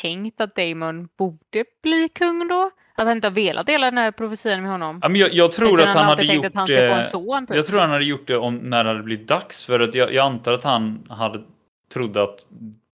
[0.00, 2.70] tänkt att Damon borde bli kung då?
[2.94, 4.98] Att han inte har velat dela den här profetian med honom?
[5.02, 7.04] Ja, men jag, jag tror att han hade alltid tänkt gjort han det.
[7.04, 7.56] son typ.
[7.56, 10.14] Jag tror han hade gjort det om när det hade blivit dags för att jag,
[10.14, 11.42] jag antar att han hade
[11.92, 12.44] trodde att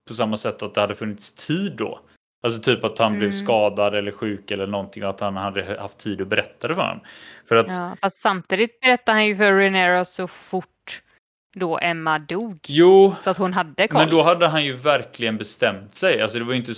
[0.08, 2.00] på samma sätt att det hade funnits tid då.
[2.42, 3.32] Alltså typ att han blev Mm.
[3.44, 6.82] skadad eller sjuk eller någonting och att han hade haft tid att berätta det för
[6.82, 7.00] honom.
[7.48, 10.66] För att Ja, fast samtidigt berättar han ju för Renera så fort
[11.58, 12.58] då Emma dog.
[12.68, 14.00] jo, Så att hon hade koll.
[14.00, 16.22] men då hade han ju verkligen bestämt sig.
[16.22, 16.72] Alltså det var inte,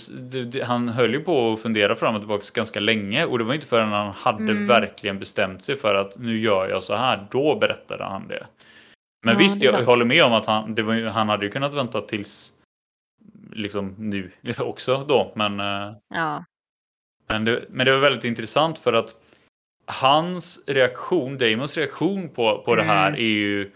[0.45, 3.55] det, han höll ju på att fundera fram och tillbaka ganska länge och det var
[3.55, 4.67] inte förrän han hade Mm.
[4.67, 8.47] verkligen bestämt sig för att nu gör jag så här, då berättade han det.
[9.25, 9.87] Men Ja, visst, det jag sant.
[9.87, 12.53] håller med om att han, var, han hade ju kunnat vänta tills
[13.53, 15.33] liksom nu också då.
[15.37, 16.45] Men, eh, Ja.
[17.29, 19.15] men, det, men det var väldigt intressant för att
[19.87, 23.21] hans reaktion, Damons reaktion på, på det här Mm.
[23.21, 23.71] är ju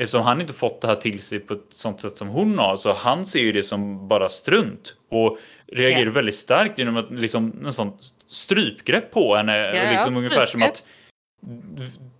[0.00, 2.76] Eftersom han inte fått det här till sig på ett sånt sätt som hon har
[2.76, 6.12] så han ser ju det som bara strunt och reagerar Ja.
[6.12, 7.92] väldigt starkt genom att liksom nästan
[8.26, 9.68] strypgrepp på henne.
[9.68, 10.84] Och liksom ja, ungefär som att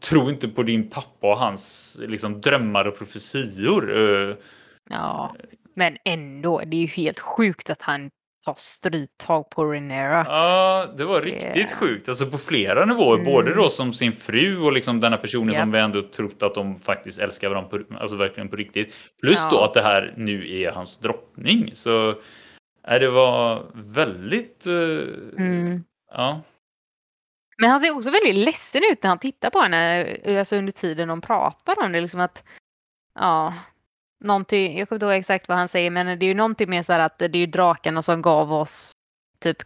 [0.00, 3.96] tro inte på din pappa och hans liksom, drömmar och profetior.
[3.96, 4.36] Eh,
[4.90, 5.36] ja.
[5.74, 8.10] Men ändå, det är ju helt sjukt att han
[8.44, 10.24] tar stryptag på Renera.
[10.28, 12.08] Ja, det var riktigt Det- sjukt.
[12.08, 13.14] Alltså på flera nivåer.
[13.18, 13.24] Mm.
[13.32, 15.74] Både då som sin fru och liksom denna personen som Japp.
[15.74, 18.94] vi ändå trott att de faktiskt älskar varandra, på, alltså verkligen på riktigt.
[19.22, 19.64] Plus då Ja.
[19.64, 21.70] att det här nu är hans drottning.
[21.74, 22.10] Så
[22.88, 24.66] äh, det var väldigt...
[24.66, 24.74] eh,
[25.38, 25.84] Mm.
[26.12, 26.40] Ja.
[27.58, 31.08] Men han ser också väldigt ledsen ut när han tittar på henne, alltså under tiden
[31.08, 32.00] de pratar om det.
[32.00, 32.44] Liksom att,
[33.18, 33.54] ja,
[34.20, 36.82] någonting, jag kommer inte ihåg exakt vad han säger, men det är ju någonting mer
[36.82, 38.92] så här att det är ju drakarna som gav oss
[39.38, 39.58] typ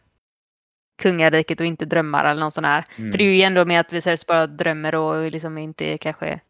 [1.03, 2.85] kungariket och inte drömmar eller något sånt här.
[2.97, 3.11] Mm.
[3.11, 6.41] För det är ju ändå med att Viserys bara drömmer och liksom inte kanske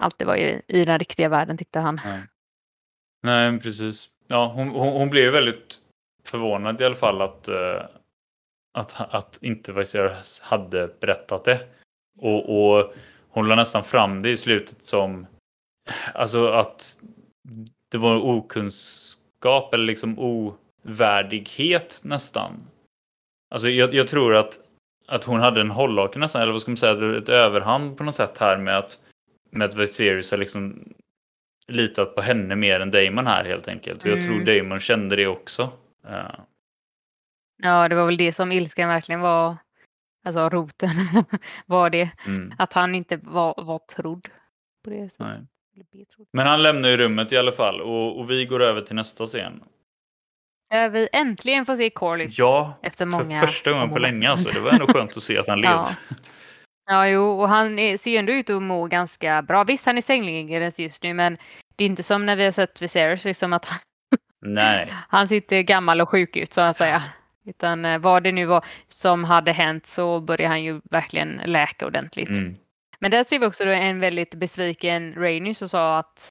[0.00, 2.00] alltid var ju i den riktiga världen tyckte han.
[2.04, 2.22] Nej,
[3.22, 4.08] Nej precis.
[4.26, 5.78] Ja, hon, hon, hon blev väldigt
[6.24, 7.82] förvånad i alla fall att, eh,
[8.74, 11.60] att, att inte Viserys hade berättat det.
[12.18, 12.94] Och, och
[13.28, 15.26] hon la nästan fram det i slutet som
[16.14, 16.98] alltså att
[17.90, 22.52] det var okunskap eller liksom ovärdighet nästan.
[23.50, 24.58] Alltså jag, jag tror att,
[25.08, 28.14] att hon hade en hållhake nästan, eller vad ska man säga, ett överhand på något
[28.14, 28.98] sätt här med att
[29.50, 30.94] med att Viserys har liksom
[31.68, 34.02] litat på henne mer än Damon här helt enkelt.
[34.02, 34.44] Och jag tror Mm.
[34.58, 35.62] Damon kände det också.
[36.08, 36.34] Eh,
[37.62, 39.56] Ja, det var väl det som ilskan verkligen var,
[40.24, 40.90] alltså roten
[41.66, 42.10] var det.
[42.26, 44.28] mm, Att han inte var, var trodd
[44.84, 45.26] på det sättet.
[45.26, 45.46] nej.
[46.32, 49.26] Men han lämnar ju rummet i alla fall och, och vi går över till nästa
[49.26, 49.62] scen.
[50.70, 52.38] Där vi äntligen får se Corlys.
[52.38, 54.48] Ja, efter för många första gången på länge alltså.
[54.48, 55.76] Det var ändå skönt att se att han levde.
[56.08, 56.16] Ja.
[56.86, 59.64] Ja, jo, och han är, ser ju ändå ut att må ganska bra.
[59.64, 61.36] Visst, han är sängliggandes just nu, men
[61.76, 63.78] det är inte som när vi har sett Viserys, liksom att han,
[64.42, 67.02] Nej, han sitter gammal och sjuk ut, så att säga.
[67.46, 71.86] Utan eh, vad det nu var som hade hänt så börjar han ju verkligen läka
[71.86, 72.28] ordentligt.
[72.28, 72.56] mm,
[72.98, 76.28] Men där ser vi också en väldigt besviken Rainy som sa att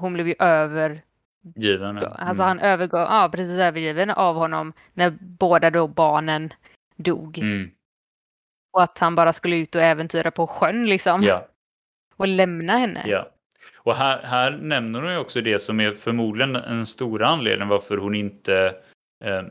[0.00, 1.02] hon blev ju över,
[1.56, 1.96] given.
[1.96, 2.06] ja.
[2.08, 2.48] alltså Mm.
[2.48, 6.50] han övergav, ja precis övergiven av honom när båda då barnen
[6.96, 7.38] dog.
[7.38, 7.70] Mm,
[8.72, 11.22] Och att han bara skulle ut och äventyra på sjön liksom.
[11.22, 11.46] ja.
[12.16, 13.02] Och lämna henne.
[13.06, 13.28] Ja.
[13.76, 17.96] Och här, här nämner hon ju också det som är förmodligen en stor anledning varför
[17.96, 18.74] hon inte
[19.24, 19.42] eh,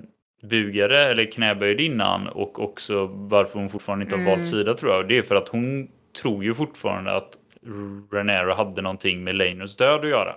[0.41, 4.33] bugade eller knäböjde innan och också varför hon fortfarande inte har Mm.
[4.35, 5.07] valt sida tror jag.
[5.07, 5.87] Det är för att hon
[6.17, 7.37] tror ju fortfarande att
[8.11, 10.35] Renero hade någonting med Lanus död att göra.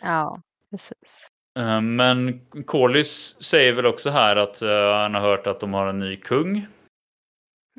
[0.00, 1.28] Ja, precis.
[1.58, 5.86] Eh, Men Corlys säger väl också här att eh, han har hört att de har
[5.86, 6.66] en ny kung.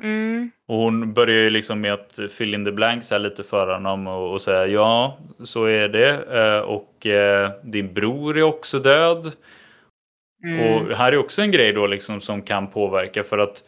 [0.02, 0.50] Mm.
[0.68, 4.06] Och hon börjar ju liksom med att fill in the blanks här lite för honom
[4.06, 6.38] och, och säga ja, så är det.
[6.38, 7.06] Eh, och
[7.62, 9.32] din bror är också död.
[10.44, 10.74] Mm.
[10.74, 13.64] Och här är också en grej då liksom som kan påverka för att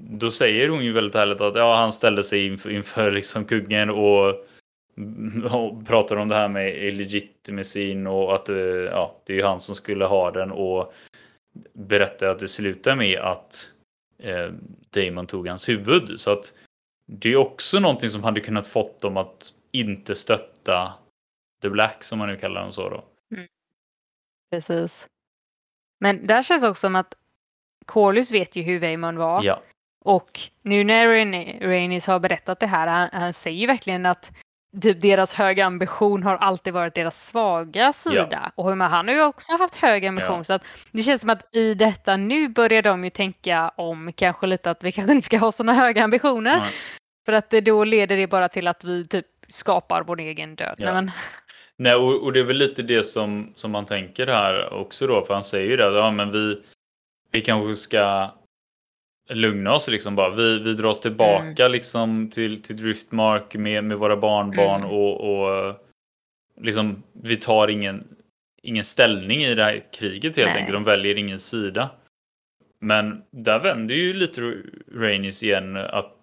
[0.00, 3.90] då säger hon ju väldigt ärligt att ja, han ställde sig inför, inför liksom kungen
[3.90, 4.28] och,
[5.50, 9.60] och pratar om det här med illegitimacin och att eh, ja, det är ju han
[9.60, 10.92] som skulle ha den och
[11.72, 13.70] berättar att det slutar med att
[14.18, 14.52] eh,
[14.90, 16.20] Damon tog hans huvud.
[16.20, 16.54] Så att
[17.06, 20.92] det är också någonting som hade kunnat fått dem att inte stötta
[21.62, 23.04] The Black som man nu kallar dem så då.
[24.50, 25.08] Precis.
[26.00, 27.14] Men där känns också som att
[27.86, 29.44] Corlys vet ju hur Vaemon var.
[29.44, 29.62] Ja.
[30.04, 34.32] Och nu när Rain- Rhaenys har berättat det här, han, han säger verkligen att
[34.82, 38.52] typ deras höga ambition har alltid varit deras svaga sida.
[38.54, 40.36] Och men han har ju också haft hög ambition.
[40.36, 40.44] Ja.
[40.44, 44.46] Så att det känns som att i detta nu börjar de ju tänka om kanske
[44.46, 46.56] lite att vi kanske inte ska ha sådana höga ambitioner.
[46.60, 46.70] Nej.
[47.26, 50.74] För att det då leder det bara till att vi typ skapar vår egen död.
[50.78, 50.84] Ja.
[50.84, 51.10] Nej, men,
[51.76, 55.24] Nej, och, och det är väl lite det som, som man tänker här också då,
[55.24, 56.62] för han säger ju det, att, ja men vi,
[57.32, 58.30] vi kanske ska
[59.28, 60.30] lugna oss liksom bara.
[60.30, 64.94] Vi, vi dras tillbaka liksom till, till Driftmark med, med våra barnbarn Mm.
[64.94, 65.74] och, och
[66.60, 68.16] liksom vi tar ingen,
[68.62, 70.58] ingen ställning i det här kriget helt Nej.
[70.58, 70.72] enkelt.
[70.74, 71.90] De väljer ingen sida.
[72.80, 74.54] Men där vänder ju lite
[74.94, 76.14] Rhaenys igen att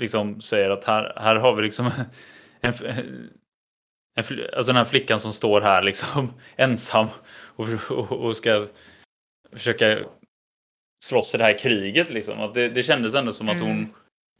[0.00, 1.86] liksom säger att här, här har vi liksom
[2.60, 2.72] en,
[4.14, 4.24] en,
[4.56, 7.06] alltså den här flickan som står här liksom ensam
[7.56, 8.66] och, och, och ska
[9.52, 9.98] försöka
[11.04, 12.40] slåss i det här kriget liksom.
[12.40, 13.88] Att det, det kändes ändå som att hon Mm.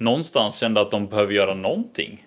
[0.00, 2.26] någonstans kände att de behöver göra någonting.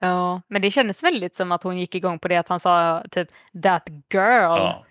[0.00, 3.04] ja, men det kändes väldigt som att hon gick igång på det att han sa
[3.10, 3.28] typ
[3.62, 4.42] that girl.
[4.58, 4.84] Ja,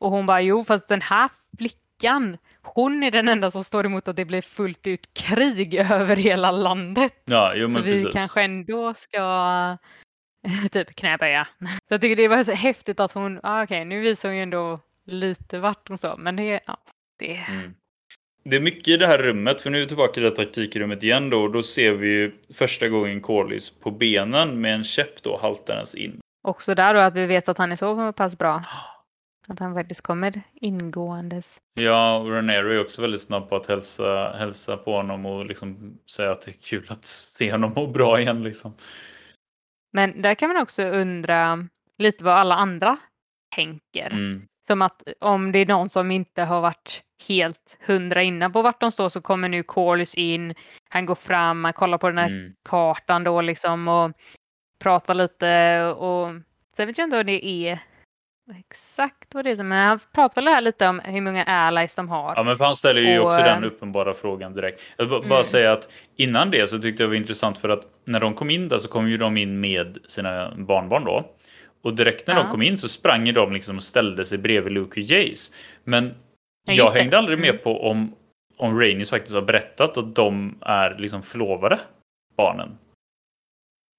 [0.00, 1.28] Och hon bara jo fast den här
[1.58, 6.16] flickan hon är den enda som står emot att det blir fullt ut krig över
[6.16, 7.22] hela landet.
[7.24, 8.12] ja jo så vi precis.
[8.14, 9.76] kanske ändå ska
[10.72, 11.48] typ knäböja.
[11.60, 14.42] Så jag tycker det var så häftigt att hon, ah, okej nu visar hon ju
[14.42, 16.16] ändå lite vart hon står.
[16.16, 16.76] Men det, ja,
[17.18, 17.74] det, Mm.
[18.50, 20.36] Det är mycket i det här rummet, för nu är vi tillbaka i det här
[20.36, 21.42] taktikrummet igen då.
[21.42, 25.94] Och då ser vi ju första gången Corlys på benen med en käpp då haltandes
[25.94, 26.20] in.
[26.42, 28.62] också där då att vi vet att han är så pass bra.
[29.48, 31.58] Att han faktiskt kommer ingåendes.
[31.74, 35.98] Ja, och Renero är också väldigt snabb på att hälsa, hälsa på honom och liksom
[36.10, 38.74] säga att det är kul att se honom må bra igen liksom.
[39.92, 41.68] Men där kan man också undra
[41.98, 42.98] lite vad alla andra
[43.54, 44.10] tänker.
[44.10, 44.46] Mm.
[44.66, 48.80] Som att om det är någon som inte har varit helt hundra innan på vart
[48.80, 50.54] de står så kommer nu Corlys in.
[50.88, 52.52] Han går fram, han kollar på den här Mm.
[52.68, 54.12] kartan då liksom och
[54.82, 56.28] pratar lite och
[56.76, 57.78] sen vet jag inte om det är
[58.58, 59.62] Exakt vad det är.
[59.62, 62.32] Men han pratar väl här lite om hur många allies de har.
[62.36, 64.80] Ja, men han ställer ju Och, också den eh, uppenbara frågan direkt.
[64.96, 65.44] Jag vill bara Mm.
[65.44, 68.50] säga att innan det så tyckte jag det var intressant för att när de kom
[68.50, 71.30] in där så kom ju de in med sina barnbarn då.
[71.86, 72.50] Och direkt när de Ja.
[72.50, 75.52] kom in så sprang de liksom och ställde sig bredvid Luke och Jace.
[75.84, 76.12] Men Ja,
[76.64, 77.00] jag just det.
[77.00, 77.62] hängde aldrig med Mm.
[77.62, 78.14] på om,
[78.56, 81.78] om Rainis faktiskt har berättat att de är liksom förlovade,
[82.36, 82.78] barnen.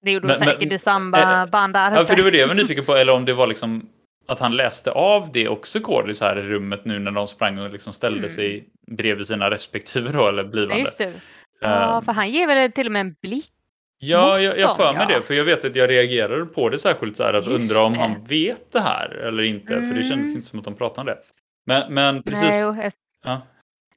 [0.05, 1.95] Det gjorde Men- de säkert men- i samband där.
[1.95, 3.89] Ja, för det var det jag var nyfiken på, eller om det var liksom
[4.27, 7.71] att han läste av det också Cordis här i rummet nu när de sprang och
[7.71, 8.29] liksom ställde Mm.
[8.29, 10.79] sig bredvid sina respektive då, eller Ja, blivande.
[10.79, 11.13] just det.
[11.61, 13.51] Ja, Ehm, för han ger väl till och med en blick.
[13.99, 15.15] Ja, jag, jag för mig ja.
[15.15, 17.85] det, för jag vet att jag reagerade på det särskilt så här att Just undra
[17.85, 17.99] om det.
[17.99, 20.35] han vet det här eller inte, för det kändes Mm.
[20.35, 21.17] inte som att de pratade om det.
[21.65, 22.91] Men, men precis, Nej,
[23.23, 23.41] ja,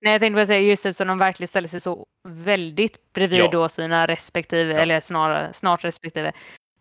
[0.02, 3.48] Nej, jag tänkte bara säga just eftersom de verkligen ställer sig så väldigt bredvid Ja.
[3.52, 4.78] då sina respektive, Ja.
[4.80, 6.32] eller snarare, snart respektive.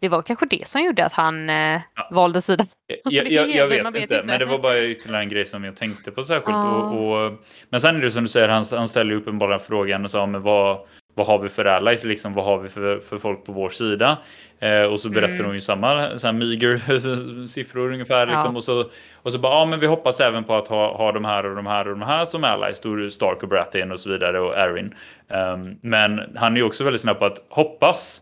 [0.02, 2.10] Det var kanske det som gjorde att han eh, Ja.
[2.12, 2.66] valde sida.
[3.06, 4.24] Alltså, jag, jag, jag vet, inte, inte.
[4.26, 6.50] men det var bara ytterligare en grej som jag tänkte på särskilt.
[6.58, 6.76] Ja.
[6.78, 7.34] Och, och,
[7.70, 10.26] men sen är det som du säger, han, han ställer ju uppenbarligen frågan och sa,
[10.26, 10.88] men vad,
[11.20, 14.18] vad har vi för allies, liksom, vad har vi för, för folk på vår sida?
[14.60, 15.46] Eh, och så berättar Mm.
[15.46, 18.28] hon ju samma så här meager siffror ungefär.
[18.28, 18.34] Ja.
[18.34, 21.12] Liksom, och, så, och så bara, ja men vi hoppas även på att ha, ha
[21.12, 22.80] de här och de här och de här som allies.
[22.82, 24.94] Då Stark och Baratheon och så vidare och Erin.
[25.28, 28.22] Um, men han är ju också väldigt snabb på att hoppas.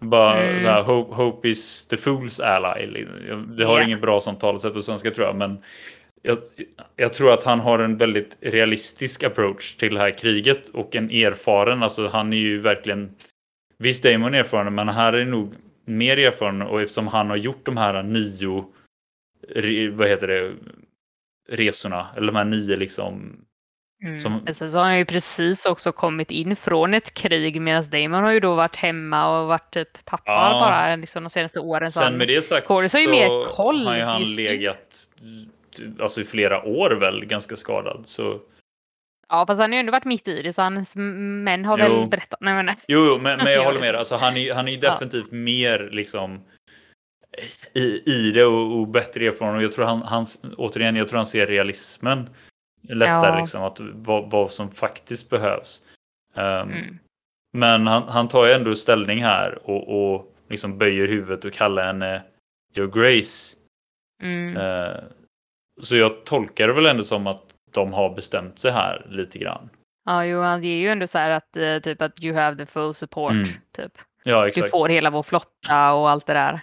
[0.00, 0.62] Bara Mm.
[0.64, 3.06] så här, hope, hope is the fool's ally.
[3.56, 3.84] Det har Ja.
[3.84, 5.58] inget bra sånt talesätt på svenska tror jag, men
[6.26, 6.38] jag,
[6.96, 11.10] jag tror att han har en väldigt realistisk approach till det här kriget och en
[11.10, 13.14] erfaren, alltså han är ju verkligen
[13.78, 15.54] Visst Damon är erfaren, men här är nog
[15.84, 18.64] mer erfaren och eftersom han har gjort de här nio
[19.54, 20.52] re- vad heter det
[21.48, 23.42] resorna, eller de här nio liksom
[24.04, 24.20] Mm.
[24.20, 27.84] Som- Men Sen så har han ju precis också kommit in från ett krig medan
[27.90, 30.58] Damon har ju då varit hemma och varit typ pappa Ja.
[30.60, 31.92] bara liksom de senaste åren.
[31.92, 34.24] Så Sen han, med det sagt Corus har ju så mer koll har ju han
[34.24, 35.08] legat
[36.00, 38.02] alltså i flera år väl ganska skadad.
[38.06, 38.40] Så
[39.28, 41.84] Ja, fast han har ju ändå varit mitt i det så hans män har Jo.
[42.00, 42.40] väl berättat.
[42.40, 43.94] Nej, men, Jo, jo, men, men jag håller med.
[43.94, 44.90] Alltså, han, är, han är ju Ja.
[44.92, 46.40] definitivt mer liksom
[47.72, 49.56] i, i det och, och bättre erfaren.
[49.56, 52.28] Och jag tror han, hans, återigen, jag tror han ser realismen
[52.82, 53.34] lättare.
[53.34, 53.40] Ja.
[53.40, 55.82] Liksom, att, vad, vad som faktiskt behövs.
[56.34, 56.98] Ehm, mm.
[57.52, 61.86] Men han, han tar ju ändå ställning här och, och liksom böjer huvudet och kallar
[61.86, 62.22] henne
[62.76, 63.56] Your Grace.
[64.22, 64.56] Mm.
[64.56, 64.96] Eh,
[65.82, 69.70] så jag tolkar det väl ändå som att de har bestämt sig här lite grann.
[70.04, 72.56] Ja, jo, han- det är ju ändå så här att eh, typ att you have
[72.56, 73.32] the full support.
[73.32, 73.48] Mm.
[73.76, 73.92] Typ.
[74.24, 74.70] Ja, Du exakt.
[74.70, 76.60] får hela vår flotta och allt det där.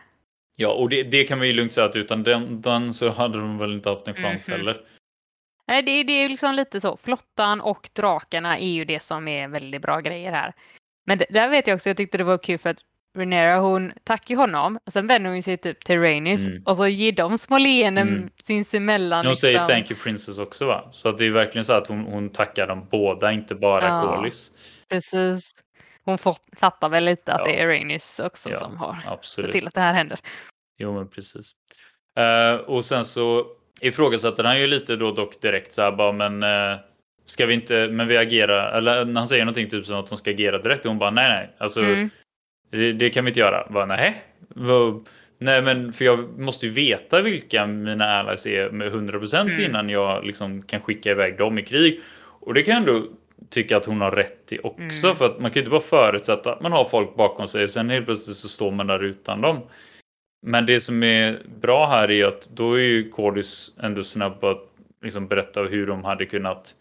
[0.56, 3.38] Ja, och det, det kan vi ju lugnt säga att utan den, den så hade
[3.38, 4.58] de väl inte haft en chans Mhm.
[4.58, 4.82] heller.
[5.68, 6.98] Nej, det, det är ju liksom lite så.
[6.98, 10.54] Flottan och drakarna är ju det som är väldigt bra grejer här.
[11.06, 12.78] Men det, där vet jag också, jag tyckte det var kul för att
[13.18, 16.64] Renera hon tackar honom, sen vänder hon sig typ till Rhaenys Mm.
[16.66, 18.30] och så ger de små leenden Mm.
[18.44, 19.26] sinsemellan.
[19.26, 19.68] Hon säger liksom.
[19.68, 20.90] thank you princess också va?
[20.92, 24.02] Så det är verkligen så att hon, hon tackar dem båda, inte bara Ja.
[24.02, 24.52] Corlys.
[24.90, 25.52] Precis.
[26.06, 27.52] Hon får, fattar väl lite att Ja.
[27.54, 30.20] det är Rhaenys också Ja, som har sett till att det här händer.
[30.78, 31.52] Jo men precis.
[32.20, 33.46] Eh, och sen så
[33.82, 36.80] ifrågasätter han ju lite då dock direkt så här bara men eh,
[37.26, 40.18] ska vi inte, men vi agerar, eller när han säger någonting typ som att de
[40.18, 42.10] ska agera direkt och hon bara nej nej, alltså Mm.
[42.78, 43.68] Det, det kan vi inte göra.
[43.70, 44.24] Bara nej.
[45.38, 49.62] Nej men för jag måste ju veta vilka mina allies är med 100% Mm.
[49.62, 52.02] innan jag liksom kan skicka iväg dem i krig.
[52.18, 53.08] Och det kan jag ändå
[53.50, 55.16] tycka att hon har rätt i också Mm.
[55.18, 57.70] för att man kan ju inte bara förutsätta att man har folk bakom sig och
[57.70, 59.60] sen helt plötsligt så står man där utan dem.
[60.46, 64.50] Men det som är bra här är att då är ju Cordis ändå snabb på
[64.50, 64.70] att
[65.04, 66.76] liksom berätta hur de hade kunnat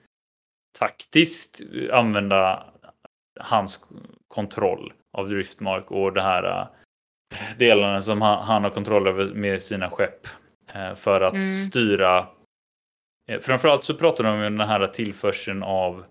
[0.79, 1.61] taktiskt
[1.93, 2.65] använda
[3.41, 3.81] hans
[4.29, 6.67] kontroll av Driftmark och det här äh,
[7.59, 10.27] delarna som han, han har kontroll över med sina skepp
[10.75, 11.45] eh, för att Mm.
[11.53, 12.27] styra.
[13.29, 16.05] eh, Framförallt så pratar de om den här tillförseln av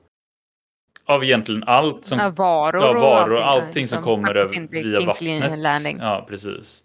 [1.06, 5.06] av egentligen allt som Ja, varor, ja, varor och allting, som liksom, kommer över, via
[5.06, 5.60] vattnet.
[5.60, 5.97] Landing.
[6.02, 6.84] Ja, precis.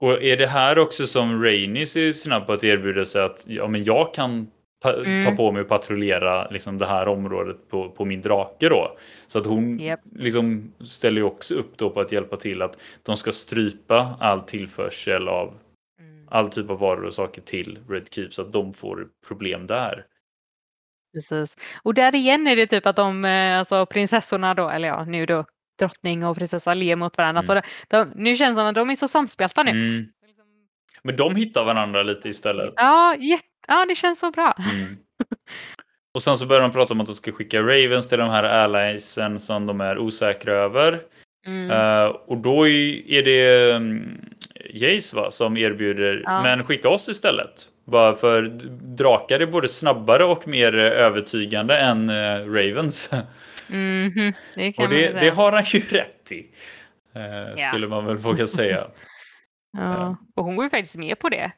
[0.00, 3.68] Och är det här också som Rainis är snabb på att erbjuda sig att ja,
[3.68, 4.50] men jag kan
[4.84, 5.24] Mm.
[5.24, 8.96] ta på mig och patrullera liksom, det här området på, på min drake då.
[9.26, 10.00] Så att hon Japp.
[10.16, 14.40] liksom ställer ju också upp då på att hjälpa till att de ska strypa all
[14.40, 15.54] tillförsel av
[16.00, 19.66] Mm, all typ av varor och saker till Red Keep så att de får problem
[19.66, 20.04] där.
[21.14, 21.56] precis.
[21.82, 25.26] Och där igen är det typ att de, eh, alltså prinsessorna då, eller ja, nu
[25.26, 25.44] då
[25.78, 27.42] drottning och prinsessa ler mot varandra.
[27.42, 27.62] Mm.
[27.62, 29.70] Så de, nu känns det som att de är så samspelta nu.
[29.70, 30.06] Mm.
[31.02, 32.72] Men de hittar varandra lite istället.
[32.76, 34.56] Ja, jätte, ja, det känns så bra.
[34.72, 34.96] Mm.
[36.14, 38.42] Och sen så börjar de prata om att de ska skicka Ravens till de här
[38.42, 41.00] alliesen som de är osäkra över.
[41.46, 41.70] Mm.
[41.70, 44.20] Eh, och då är det mm,
[44.70, 46.42] Jace va, som erbjuder, Ja.
[46.42, 47.68] men skicka oss istället.
[47.84, 48.42] Bara för
[48.96, 53.10] drakar är både snabbare och mer övertygande än eh, Ravens.
[53.66, 56.46] Mhm, det kan och det, det har han ju rätt i.
[57.14, 58.86] Eh, skulle man väl våga säga.
[59.78, 60.16] ja.
[60.36, 61.52] Och hon går ju faktiskt med på det.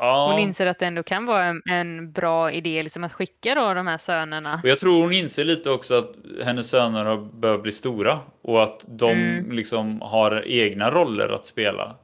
[0.00, 3.54] Ja, Hon inser att det ändå kan vara en, en bra idé liksom, att skicka
[3.54, 4.60] då de här sönerna.
[4.62, 8.62] och jag tror hon inser lite också att hennes söner har börjat bli stora och
[8.62, 9.52] att de Mm.
[9.52, 11.96] liksom har egna roller att spela.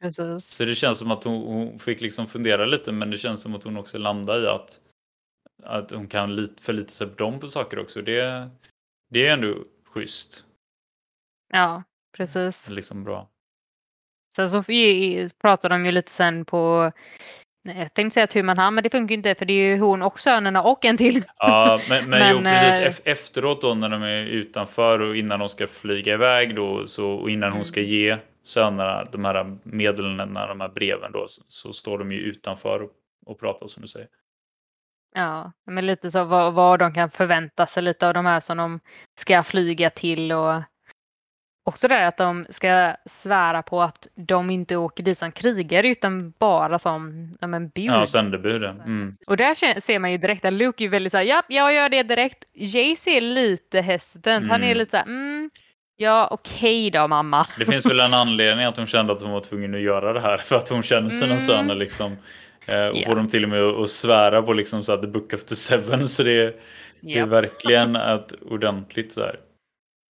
[0.00, 0.44] Precis.
[0.46, 3.54] Så det känns som att hon, hon fick liksom fundera lite men det känns som
[3.54, 4.80] att hon också landar i att,
[5.62, 8.02] att hon kan lit, förlita sig på dem på saker också.
[8.02, 8.48] Det,
[9.10, 9.54] det är ändå
[9.92, 10.44] schysst.
[11.52, 11.82] Ja,
[12.16, 12.68] precis.
[12.70, 13.28] Liksom bra.
[14.36, 14.62] Sen så
[15.42, 16.92] pratar de ju lite sen på,
[17.64, 19.66] nej, jag tänkte säga tur man hand, men det funkar ju inte för det är
[19.74, 21.24] ju hon och sönerna och en till.
[21.38, 25.16] Ja, men, men, jo, Men, precis eh, ef- efteråt då när de är utanför och
[25.16, 27.64] innan de ska flyga iväg då så, och innan hon Mm.
[27.64, 32.18] ska ge sönerna de här meddelandena, de här breven då så, så står de ju
[32.18, 32.90] utanför och,
[33.26, 34.08] och pratar som du säger.
[35.14, 38.56] Ja, men lite så vad, vad de kan förvänta sig lite av de här som
[38.56, 38.80] de
[39.20, 40.54] ska flyga till och
[41.66, 45.88] också det här att de ska svära på att de inte åker dit som krigare
[45.88, 47.84] utan bara som ja, men bud.
[47.84, 48.80] Ja, sändebuden.
[48.80, 49.14] Mm.
[49.26, 52.02] Och där ser man ju direkt att Luke är väldigt såhär, ja, jag gör det
[52.02, 52.44] direkt.
[52.54, 54.48] Jace är lite hesitant.
[54.50, 54.78] Han är Mm.
[54.78, 55.50] lite såhär, mm,
[55.96, 57.46] ja okej då mamma.
[57.58, 60.20] Det finns väl en anledning att hon kände att hon var tvungen att göra det
[60.20, 61.38] här för att hon känner sina Mm.
[61.38, 62.16] söner liksom.
[62.66, 63.06] Eh, och Ja.
[63.06, 65.56] får dem till och med att svära på liksom så att the book of the
[65.56, 66.60] seven så det,
[67.00, 69.36] det är verkligen ett ordentligt så här.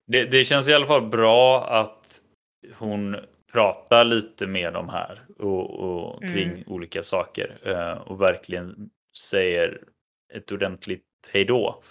[0.05, 2.21] Det, det känns i alla fall bra att
[2.77, 3.15] hon
[3.51, 6.63] pratar lite med dem här och, och kring Mm.
[6.67, 9.81] olika saker eh, och verkligen säger
[10.33, 11.81] ett ordentligt hejdå.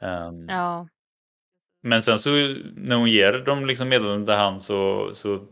[0.00, 0.88] Um, Ja,
[1.82, 2.30] men sen så
[2.76, 5.46] när hon ger dem liksom meddelandet till han så, så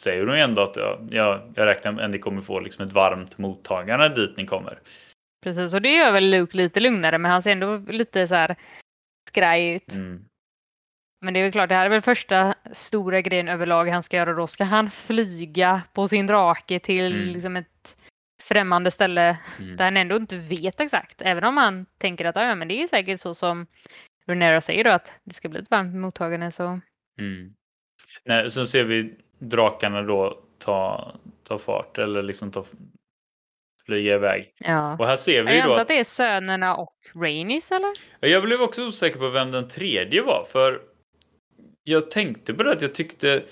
[0.00, 2.84] säger hon ju ändå att ja, jag, jag räknar med att ni kommer få liksom
[2.84, 4.78] ett varmt mottagande dit ni kommer.
[5.44, 5.74] precis.
[5.74, 8.56] Och det gör väl Luke lite lugnare, men han ser ändå lite så här
[9.28, 9.94] skraj ut.
[9.94, 10.24] Mm.
[11.20, 14.16] Men det är väl klart, det här är väl första stora grejen överlag han ska
[14.16, 14.46] göra då.
[14.46, 17.28] Ska han flyga på sin drake till Mm.
[17.28, 17.96] liksom ett
[18.42, 19.76] främmande ställe Mm.
[19.76, 21.22] där han ändå inte vet exakt.
[21.22, 23.66] Även om han tänker att ja, men det är säkert så som
[24.26, 26.80] Renera säger då att det ska bli ett varmt mottagande så.
[27.18, 27.52] Mm.
[28.24, 31.12] Nej, sen ser vi drakarna då ta,
[31.44, 32.64] ta fart eller liksom ta,
[33.86, 34.52] flyga iväg.
[34.58, 34.96] Ja.
[34.98, 37.92] Och här ser vi Jag då antar att att det är sönerna och Rainis eller?
[38.20, 40.82] Jag blev också osäker på vem den tredje var, för
[41.88, 43.42] jag tänkte på det att jag tyckte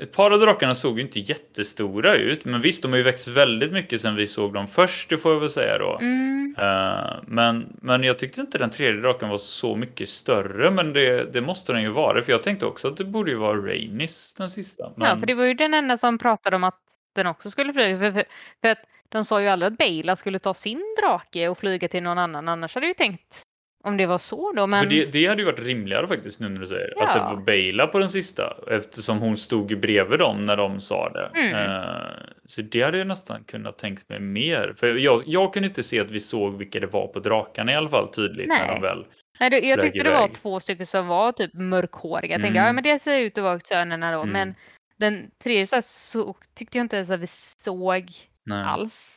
[0.00, 3.28] ett par av drakarna såg ju inte jättestora ut, men visst, de har ju växt
[3.28, 5.98] väldigt mycket sedan vi såg dem först, det får jag väl säga då.
[6.00, 6.54] Mm.
[6.58, 11.32] Eh, men, men jag tyckte inte den tredje draken var så mycket större, men det,
[11.32, 14.34] det måste den ju vara, för jag tänkte också att det borde ju vara Rainis,
[14.34, 14.92] den sista.
[14.96, 16.80] Men, Ja, för det var ju den enda som pratade om att
[17.14, 17.98] den också skulle flyga.
[17.98, 18.24] För, för,
[18.60, 22.02] för att de sa ju aldrig att Bela skulle ta sin drake och flyga till
[22.02, 22.48] någon annan.
[22.48, 23.44] Annars hade jag ju tänkt
[23.84, 24.66] om det var så då.
[24.66, 27.18] Men Men det, det hade ju varit rimligare faktiskt nu när du säger att det
[27.18, 27.34] Ja.
[27.34, 31.30] var Bejla på den sista eftersom hon stod bredvid dem när de sa det.
[31.40, 31.54] Mm.
[31.54, 32.06] Eh,
[32.44, 34.74] så det hade jag nästan kunnat tänkt mig mer.
[34.76, 37.74] För jag, jag kunde inte se att vi såg vilka det var på drakarna i
[37.74, 38.74] alla fall tydligt när Nej.
[38.74, 39.06] de väl.
[39.40, 42.32] nej, det, jag tyckte det var två stycken som var typ mörkhåriga.
[42.32, 42.66] Jag tänkte Mm.
[42.66, 44.20] ja, men det ser ut att vara sönerna då.
[44.22, 44.32] Mm.
[44.32, 44.54] Men
[44.98, 47.26] den tredje så, så tyckte jag inte ens att vi
[47.58, 48.06] såg
[48.46, 48.62] Nej.
[48.64, 49.16] alls.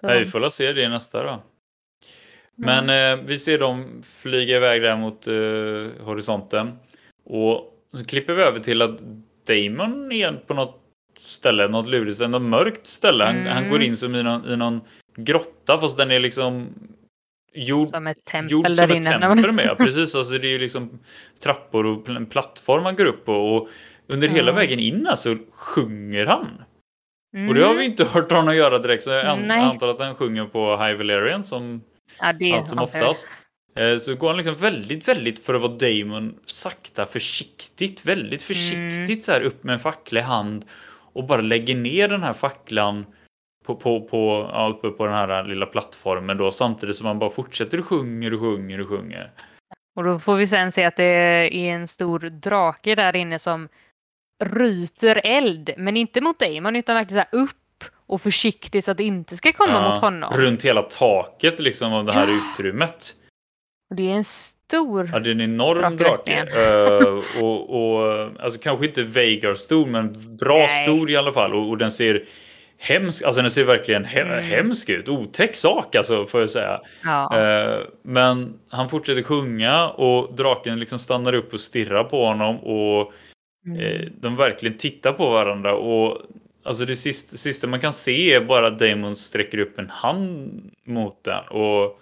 [0.00, 1.42] Så, Nej, vi får se det nästa då.
[2.56, 6.72] Men eh, vi ser dem flyga iväg där mot eh, horisonten.
[7.24, 8.98] Och så klipper vi över till att
[9.46, 10.82] Damon är på något
[11.18, 13.24] ställe, något lurigt, något mörkt ställe.
[13.24, 13.52] Han, Mm.
[13.52, 14.80] han går in som i någon, i någon
[15.16, 16.68] grotta fast den är liksom
[17.54, 19.76] gjord, som ett tempel gjord som ett tempel med.
[19.78, 20.98] Precis, alltså det är ju liksom
[21.42, 23.34] trappor och en plattform man går upp på.
[23.34, 23.68] Och
[24.06, 24.54] under hela Ja.
[24.56, 26.46] vägen in alltså sjunger han.
[27.48, 27.76] Och det har Mm.
[27.78, 29.60] vi inte hört honom göra direkt så jag Nej.
[29.64, 31.82] antar att han sjunger på High Valerian som
[32.20, 33.28] ja, det allt som oftast.
[33.76, 38.56] Eh, Så går han liksom väldigt, väldigt för att vara Damon sakta försiktigt, väldigt Mm.
[38.56, 40.64] försiktigt så här upp med en fackla i hand
[41.12, 43.06] och bara lägger ner den här facklan
[43.64, 47.30] på, på, på, ja, uppe på den här lilla plattformen då samtidigt som han bara
[47.30, 49.32] fortsätter och sjunger och sjunger och sjunger.
[49.96, 53.68] Och då får vi sen se att det är en stor drake där inne som
[54.44, 57.56] ryter eld, men inte mot Damon utan verkligen så här upp
[58.06, 60.32] och försiktigt så att det inte ska komma Ja, mot honom.
[60.36, 62.38] Runt hela taket liksom av det här Ja.
[62.52, 63.14] utrymmet.
[63.90, 65.10] Och det är en stor...
[65.12, 66.32] Ja, det är en enorm Drake.
[66.32, 70.82] Eh, och, och, alltså kanske inte Veigar stor, men bra Nej.
[70.84, 71.54] stor i alla fall.
[71.54, 72.24] Och, och den ser
[72.78, 74.44] hemsk, alltså den ser verkligen he Mm.
[74.44, 75.08] hemsk ut.
[75.08, 76.80] Otäck sak alltså, får jag säga.
[77.04, 77.38] Ja.
[77.40, 82.56] Eh, men han fortsätter sjunga och draken liksom stannar upp och stirrar på honom.
[82.58, 83.12] Och
[83.66, 83.80] Mm.
[83.80, 85.74] eh, de verkligen tittar på varandra.
[85.76, 86.18] Och
[86.66, 90.50] alltså det sista, sista man kan se är bara att Damon sträcker upp en hand
[90.84, 91.44] mot den.
[91.48, 92.00] Och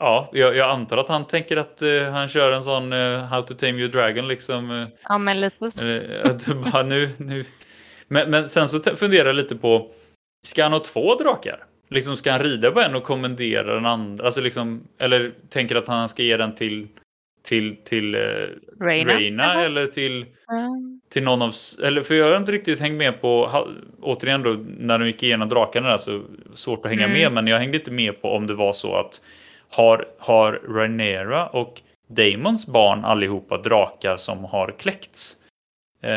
[0.00, 3.42] ja, jag, jag antar att han tänker att uh, han kör en sån uh, How
[3.42, 4.70] to tame your dragon liksom.
[4.70, 6.00] Uh, ja, men lite så.
[6.24, 7.44] att bara, nu, nu.
[8.08, 9.90] Men, men sen så funderar jag lite på,
[10.46, 11.64] ska han ha två drakar?
[11.88, 14.24] Liksom ska han rida på en och kommendera den andra?
[14.24, 16.88] Alltså liksom, eller tänker att han ska ge den till
[17.42, 18.48] till, till uh,
[18.80, 21.00] Reina, Reina eller till, mm.
[21.12, 21.54] till någon av...
[21.82, 23.50] Eller för jag har inte riktigt hängt med på...
[24.02, 26.22] Återigen då, när de gick igenom drakarna där så
[26.54, 27.18] svårt att hänga mm.
[27.18, 27.32] med.
[27.32, 29.20] Men jag hängde inte med på om det var så att
[29.68, 35.36] har, har Rhaenyra och Damons barn allihopa drakar som har kläckts?
[36.02, 36.10] Eh,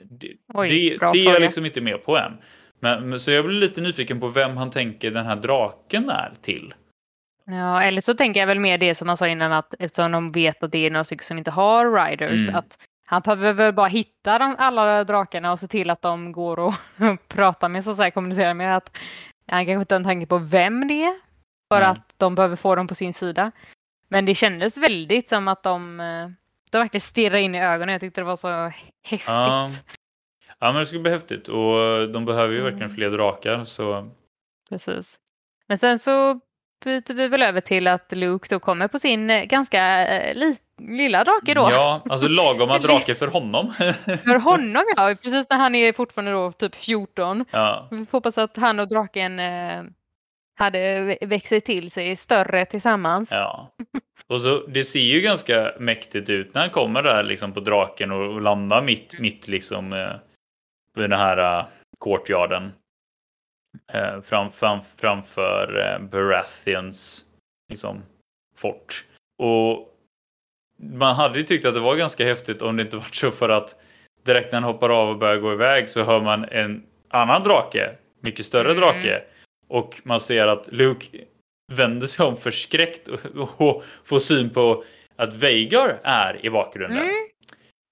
[0.00, 0.68] det, Oj,
[1.00, 2.32] det, det är jag liksom inte med på än.
[2.80, 6.74] Men, så jag blir lite nyfiken på vem han tänker den här draken är till.
[7.52, 10.28] Ja, eller så tänker jag väl mer det som man sa innan att eftersom de
[10.28, 12.58] vet att det är några stycken som inte har riders mm.
[12.58, 16.58] att han behöver väl bara hitta de, alla drakarna och se till att de går
[16.58, 16.74] och
[17.28, 18.96] pratar med, så att säga, kommunicerar med att
[19.46, 21.14] han kanske inte har en tanke på vem det är
[21.68, 21.90] för mm.
[21.90, 23.52] att de behöver få dem på sin sida.
[24.08, 25.96] Men det kändes väldigt som att de,
[26.70, 27.92] de verkligen stirrade in i ögonen.
[27.92, 28.72] Jag tyckte det var så
[29.02, 29.28] häftigt.
[29.28, 29.70] Ja,
[30.58, 32.70] ja men det skulle bli häftigt och de behöver ju mm.
[32.70, 34.10] verkligen fler drakar så.
[34.68, 35.18] Precis.
[35.66, 36.40] Men sen så
[36.84, 40.56] byter vi väl över till att Luke då kommer på sin eh, ganska eh, li
[40.78, 41.68] lilla drake då.
[41.70, 43.72] Ja, alltså lagoma drake för honom.
[44.04, 47.44] för honom ja, precis när han är fortfarande då typ 14.
[47.50, 47.88] Ja.
[47.90, 49.82] Vi hoppas att han och draken eh,
[50.58, 53.30] hade växt till sig större tillsammans.
[53.32, 53.70] Ja.
[54.26, 58.10] Och så, det ser ju ganska mäktigt ut när han kommer där liksom på draken
[58.10, 60.12] och, landar mitt, mitt liksom eh,
[60.94, 61.66] vid den här uh,
[62.04, 62.72] courtyarden.
[63.92, 67.24] Eh, fram, fram, framför eh, Baratheons
[67.70, 68.02] liksom,
[68.56, 69.04] fort.
[69.38, 69.96] Och
[70.82, 73.48] man hade ju tyckt att det var ganska häftigt om det inte varit så för
[73.48, 73.76] att
[74.24, 77.90] direkt när han hoppar av och börjar gå iväg så hör man en annan drake,
[78.20, 78.80] mycket större mm.
[78.80, 79.22] drake.
[79.68, 81.06] Och man ser att Luke
[81.72, 84.84] vänder sig om förskräckt och, och får syn på
[85.16, 86.98] att Veigar är i bakgrunden.
[86.98, 87.28] Mm.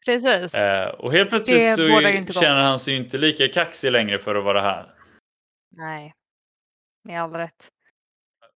[0.07, 0.55] Precis.
[0.55, 4.61] Eh, och helt plötsligt så känner han sig inte lika kaxig längre för att vara
[4.61, 4.87] här.
[5.71, 6.15] Nej,
[7.05, 7.71] med all rätt.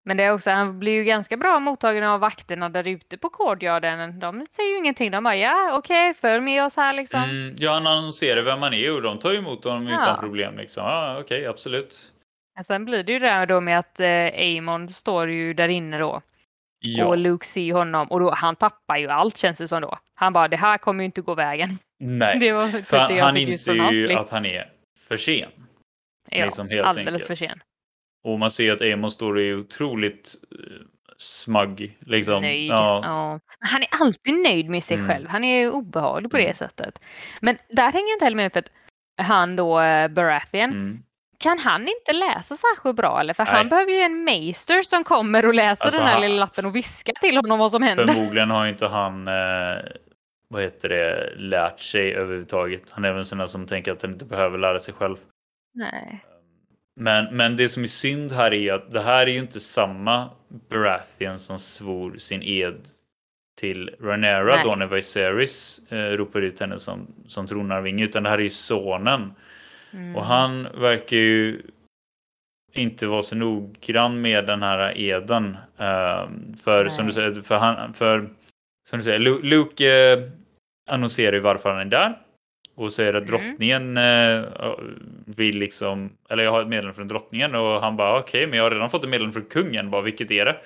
[0.06, 3.30] Men det är också, han blir ju ganska bra mottagen av vakterna där ute på
[3.30, 4.20] Courtyarden.
[4.20, 5.12] De säger ju ingenting.
[5.12, 7.24] De bara ja, okej, okay, följ med oss här liksom.
[7.24, 10.04] Mm, ja, han annonserar vem man är och de tar emot honom ja.
[10.04, 10.84] utan problem liksom.
[10.84, 12.14] Ja, okej, okay, absolut.
[12.56, 15.98] Men sen blir det ju det då med att eh, Amon står ju där inne
[15.98, 16.22] då.
[16.80, 17.06] Ja.
[17.06, 19.98] Och Luke ser honom och då, han tappar ju allt känns det som då.
[20.14, 21.78] Han bara, det här kommer ju inte gå vägen.
[22.00, 24.70] Nej, det var för det han inser ju att han är
[25.08, 25.50] för sen.
[26.32, 27.28] Ja, liksom helt alldeles enkelt.
[27.28, 27.62] för sen.
[28.24, 30.86] Och man ser att Amon står i otroligt uh,
[31.18, 31.98] smug.
[32.00, 32.42] Liksom.
[32.42, 32.72] Nöjd.
[32.72, 33.02] Ja.
[33.04, 33.40] ja.
[33.60, 35.10] Han är alltid nöjd med sig mm.
[35.10, 35.28] själv.
[35.28, 36.56] Han är obehaglig på det mm.
[36.56, 37.02] sättet.
[37.40, 38.72] Men där hänger jag inte heller med för att
[39.28, 41.04] han då, uh, Baratheon, mm.
[41.38, 43.34] kan han inte läsa särskilt bra eller?
[43.34, 43.54] För Nej.
[43.54, 46.66] han behöver ju en meister som kommer och läser alltså, den här han, lilla lappen
[46.66, 48.08] och viskar till honom vad som händer.
[48.08, 49.78] Förmodligen har inte han eh,
[50.52, 52.92] vad heter det, lärt sig överhuvudtaget.
[52.92, 55.18] Han är väl en sån där som tänker att han inte behöver lära sig själv.
[55.74, 56.26] Nej.
[56.96, 60.30] Men, men det som är synd här är att det här är ju inte samma
[60.70, 62.88] Baratheon som svor sin ed
[63.60, 68.38] till Rhaenyra då när Viserys eh, ropar ut henne som, som tronarvinge utan det här
[68.38, 69.34] är ju sonen.
[69.94, 70.16] Mm.
[70.16, 71.62] Och han verkar ju
[72.74, 75.58] inte vara så noggrann med den här eden.
[75.80, 76.30] Uh,
[76.64, 76.92] för Nej.
[76.92, 78.30] som du säger, för, han, för
[78.90, 80.30] som du säger, Luke eh,
[80.90, 82.18] annonserar ju varför han är där
[82.82, 83.42] och säger att mm.
[83.42, 84.46] drottningen mm.
[85.26, 88.58] vill liksom, eller jag har ett meddelande från drottningen och han bara okej, okay, men
[88.58, 90.58] jag har redan fått ett meddelande från kungen, bara vilket är det?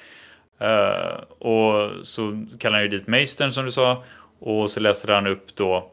[0.62, 4.04] Uh, och så kallar han ju dit meistern som du sa
[4.40, 5.92] och så läser han upp då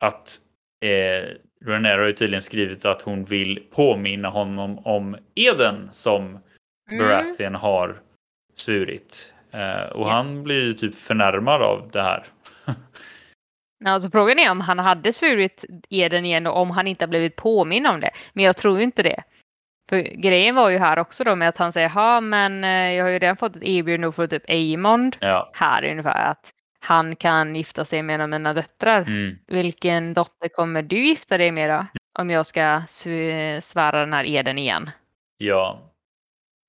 [0.00, 0.36] att
[0.84, 1.28] eh,
[1.64, 6.38] Renera har tydligen skrivit att hon vill påminna honom om eden som
[6.90, 6.98] mm.
[6.98, 8.00] Baratheon har
[8.54, 9.32] svurit.
[9.54, 10.16] Uh, och yeah.
[10.16, 12.24] han blir typ förnärmad av det här.
[13.84, 17.86] Alltså frågan är om han hade svurit eden igen och om han inte blivit påminn
[17.86, 18.10] om det.
[18.32, 19.22] Men jag tror inte det.
[19.88, 23.04] För grejen var ju här också då med att han säger ja men eh, jag
[23.04, 25.50] har ju redan fått ett erbjudande för typ Amond ja.
[25.54, 26.50] här ungefär att
[26.80, 29.00] han kan gifta sig med en av mina döttrar.
[29.00, 29.38] Mm.
[29.46, 31.86] Vilken dotter kommer du gifta dig med då?
[32.18, 32.82] Om jag ska
[33.60, 34.90] svära den här eden igen.
[35.38, 35.87] Ja,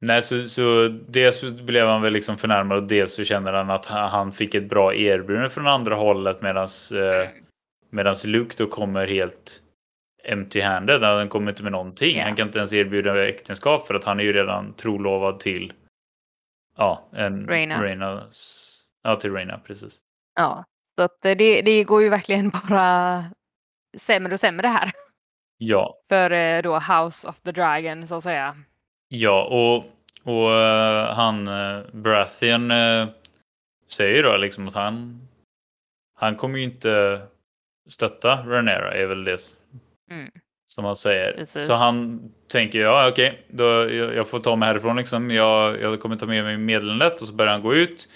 [0.02, 3.86] Nej, så, så dels blev han väl liksom förnärmad och dels så känner han att
[3.86, 7.30] han fick ett bra erbjudande från andra hållet medans, eh,
[7.90, 9.62] medans Luke då kommer helt
[10.28, 11.18] empty-handed.
[11.18, 12.16] Han kommer inte med någonting.
[12.16, 12.28] Yeah.
[12.28, 15.74] Han kan inte ens erbjuda äktenskap för att han är ju redan trolovad till
[16.78, 17.84] ja, en Reina.
[17.84, 18.24] Reina
[19.04, 20.00] ja, till Reina, precis.
[20.36, 23.24] Ja, så att det, det går ju verkligen bara
[23.98, 24.92] sämre och sämre här.
[25.58, 26.00] Ja.
[26.10, 28.56] För eh, då House of the Dragon så att säga.
[29.10, 29.76] Ja, och,
[30.34, 31.46] och uh, han
[31.92, 33.08] Baratheon uh,
[33.88, 35.28] säger då liksom att han
[36.20, 37.22] han kommer ju inte
[37.90, 39.56] stötta Renera är väl det
[40.12, 40.32] mm.
[40.66, 41.34] som han säger.
[41.34, 41.68] Precis.
[41.68, 45.32] Så han tänker ja okej, okay, då jag, jag, får ta mig härifrån liksom.
[45.32, 48.10] Jag, jag kommer ta med mig meddelandet och så börjar han gå ut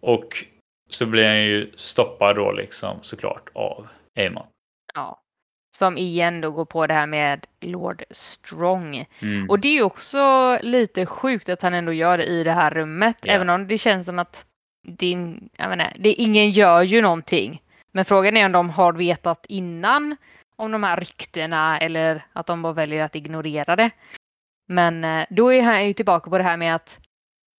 [0.00, 0.44] och
[0.90, 4.46] så blir han ju stoppad då liksom såklart av Aemon.
[4.94, 5.20] Ja.
[5.74, 9.06] Som igen då går på det här med Lord Strong.
[9.22, 9.50] Mm.
[9.50, 12.70] Och det är ju också lite sjukt att han ändå gör det i det här
[12.70, 13.16] rummet.
[13.22, 13.36] Yeah.
[13.36, 14.44] Även om det känns som att
[14.86, 17.62] din, jag menar, det, ingen gör ju någonting.
[17.92, 20.16] Men frågan är om de har vetat innan
[20.56, 23.90] om de här ryktena eller att de bara väljer att ignorera det.
[24.68, 27.00] Men eh, då är han ju tillbaka på det här med att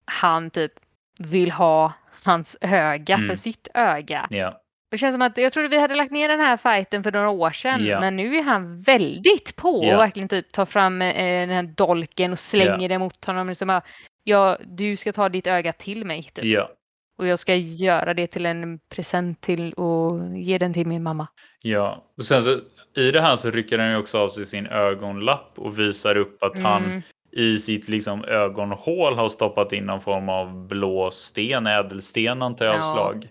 [0.06, 0.72] han typ
[1.20, 1.94] vill ha
[2.24, 3.28] hans öga mm.
[3.28, 4.28] för sitt öga.
[4.30, 4.62] Ja.
[4.96, 7.30] Det känns som att jag trodde vi hade lagt ner den här fighten för några
[7.30, 8.00] år sedan, ja.
[8.00, 12.32] men nu är han väldigt på och verkligen typ tar fram eh, den här dolken
[12.32, 12.88] och slänger ja.
[12.88, 13.48] den mot honom.
[13.48, 13.82] Liksom,
[14.24, 16.24] ja, du ska ta ditt öga till mig.
[16.24, 16.46] Typ.
[16.46, 16.70] Ja.
[17.18, 21.28] Och jag ska göra det till en present till och ge den till min mamma.
[21.62, 22.60] Ja, och sen så
[22.96, 26.44] i det här så rycker han ju också av sig sin ögonlapp och visar upp
[26.44, 26.66] att mm.
[26.66, 32.66] han i sitt liksom ögonhål har stoppat in någon form av blå sten, ädelsten antar
[32.66, 32.82] jag, ja.
[32.94, 33.30] slag.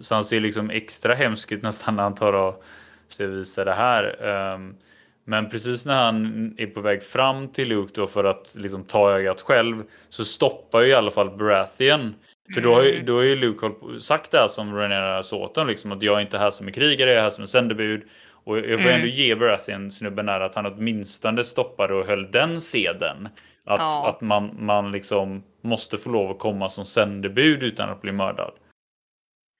[0.00, 2.64] Så han ser liksom extra hemsk ut nästan när han tar och
[3.08, 4.26] ska visa det här.
[4.54, 4.76] Um,
[5.24, 9.10] men precis när han är på väg fram till Luke då för att liksom ta
[9.10, 12.14] ögat själv så stoppar ju i alla fall Baratheon.
[12.54, 13.06] För då har ju, mm.
[13.06, 13.70] då har ju Luke
[14.00, 17.10] sagt det här som Renera Såton, liksom att jag är inte här som en krigare,
[17.10, 18.02] jag är här som en sändebud.
[18.44, 18.94] Och jag får mm.
[18.94, 23.28] ändå ge Baratheon snubben där att han åtminstone stoppade och höll den seden.
[23.64, 24.08] Att, ja.
[24.08, 28.52] att man, man liksom måste få lov att komma som sändebud utan att bli mördad.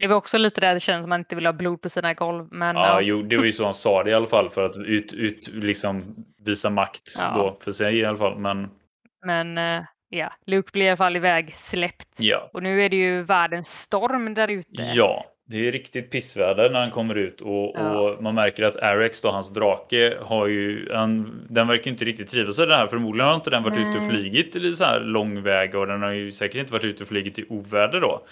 [0.03, 1.88] Det var också lite där det känns som att man inte vill ha blod på
[1.88, 2.46] sina golv.
[2.50, 3.00] Men ja, ja.
[3.00, 5.48] Jo, det var ju så han sa det i alla fall för att ut, ut,
[5.53, 7.32] liksom visa makt ja.
[7.36, 8.38] då för sig i alla fall.
[8.38, 8.68] Men,
[9.24, 12.09] men eh, ja, Luke blir i alla fall iväg släppt.
[12.18, 12.50] Ja.
[12.53, 14.82] Och nu är det ju världens storm där ute.
[14.94, 17.98] Ja, det är riktigt pissväder när han kommer ut och, ja.
[17.98, 22.30] och man märker att Arex då, hans drake, har ju en, den verkar inte riktigt
[22.30, 22.86] trivas i det här.
[22.86, 23.90] Förmodligen har inte den varit Nej.
[23.90, 27.03] ute och flygit så här lång väg och den har ju säkert inte varit ute
[27.03, 28.22] och flygit i oväder då.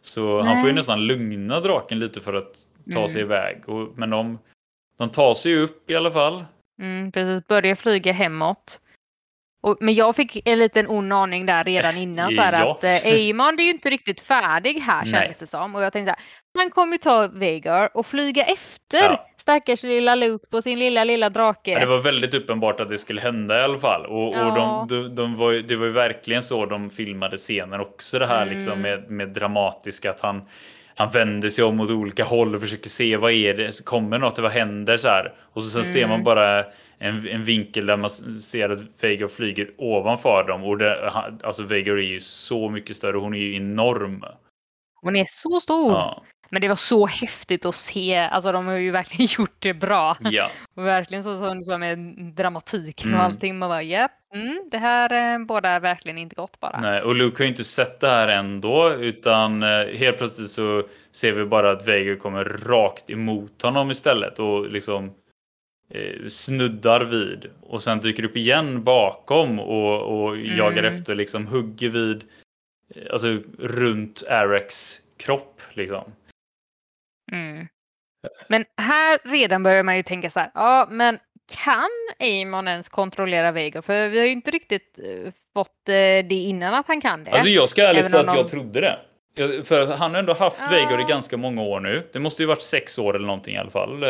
[0.00, 0.46] Så Nej.
[0.46, 3.08] han får ju nästan lugna draken lite för att ta mm.
[3.08, 3.68] sig iväg.
[3.68, 4.38] Och, men de,
[4.98, 6.44] de tar sig upp i alla fall.
[6.82, 8.80] Mm, precis, börjar flyga hemåt.
[9.60, 12.70] Och, men jag fick en liten ond aning där redan innan så ja.
[12.70, 15.74] att eh, Eamon är ju inte riktigt färdig här kändes det som.
[15.74, 19.28] Och jag tänkte så här, han kommer ju ta Vegar och flyga efter ja.
[19.36, 21.70] stackars lilla Luke på sin lilla, lilla drake.
[21.70, 24.06] Ja, det var väldigt uppenbart att det skulle hända i alla fall.
[24.06, 24.46] Och, ja.
[24.46, 28.26] och de, de, de var, det var ju verkligen så de filmade scenen också det
[28.26, 28.54] här mm.
[28.54, 30.42] liksom med, med dramatiska att han
[30.98, 34.38] han vänder sig om åt olika håll och försöker se vad är det, kommer något,
[34.38, 35.34] vad händer så här.
[35.40, 35.92] Och så, så mm.
[35.92, 36.24] ser man mm.
[36.24, 36.64] bara
[36.98, 41.10] en, en vinkel där man ser att Veigar flyger ovanför dem och det,
[41.42, 44.24] alltså Veigar är ju så mycket större, hon är ju enorm.
[45.00, 45.92] Hon är så stor.
[45.92, 46.22] Ja.
[46.50, 50.16] Men det var så häftigt att se, alltså de har ju verkligen gjort det bra.
[50.20, 50.50] Ja.
[50.74, 51.98] och verkligen så, så, så med
[52.36, 53.32] dramatiken och mm.
[53.32, 53.58] allting.
[53.58, 56.80] Man bara, ja, mm, det här eh, båda verkligen inte gott bara.
[56.80, 60.82] Nej, och Luke har ju inte sett det här ändå, utan eh, helt plötsligt så
[61.12, 65.10] ser vi bara att Veigar kommer rakt emot honom istället och liksom
[65.94, 70.56] eh, snuddar vid och sen dyker upp igen bakom och, och mm.
[70.56, 72.24] jagar efter, liksom hugger vid,
[72.94, 76.12] eh, alltså runt Arex kropp liksom.
[77.32, 77.66] Mm.
[78.48, 81.18] Men här redan börjar man ju tänka så här, ja men
[81.64, 81.88] kan
[82.20, 83.82] Amon ens kontrollera Veigar?
[83.82, 85.92] För vi har ju inte riktigt uh, fått uh,
[86.28, 87.30] det innan att han kan det.
[87.30, 88.36] Alltså jag ska ärligt säga att de...
[88.36, 88.98] jag trodde det.
[89.64, 90.68] För han har ändå haft ja.
[90.70, 92.08] Veigar i ganska många år nu.
[92.12, 94.02] Det måste ju varit sex år eller någonting i alla fall.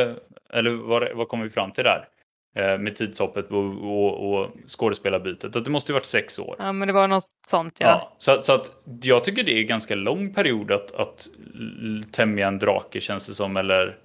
[0.53, 2.09] Eller vad, vad kommer vi fram till där?
[2.57, 5.57] Eh, med tidshoppet och, och, och skådespelarbytet.
[5.57, 6.57] Att det måste ju varit sex år.
[6.59, 7.87] Ja, men det var något sånt ja.
[7.87, 8.73] ja så, så att
[9.03, 11.29] jag tycker det är en ganska lång period att, att
[12.13, 13.57] tämja en drake känns det som.
[13.57, 13.97] Eller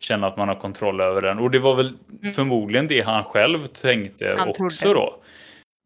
[0.00, 1.38] känna att man har kontroll över den.
[1.38, 2.34] Och det var väl mm.
[2.34, 5.00] förmodligen det han själv tänkte han också trodde.
[5.00, 5.20] då.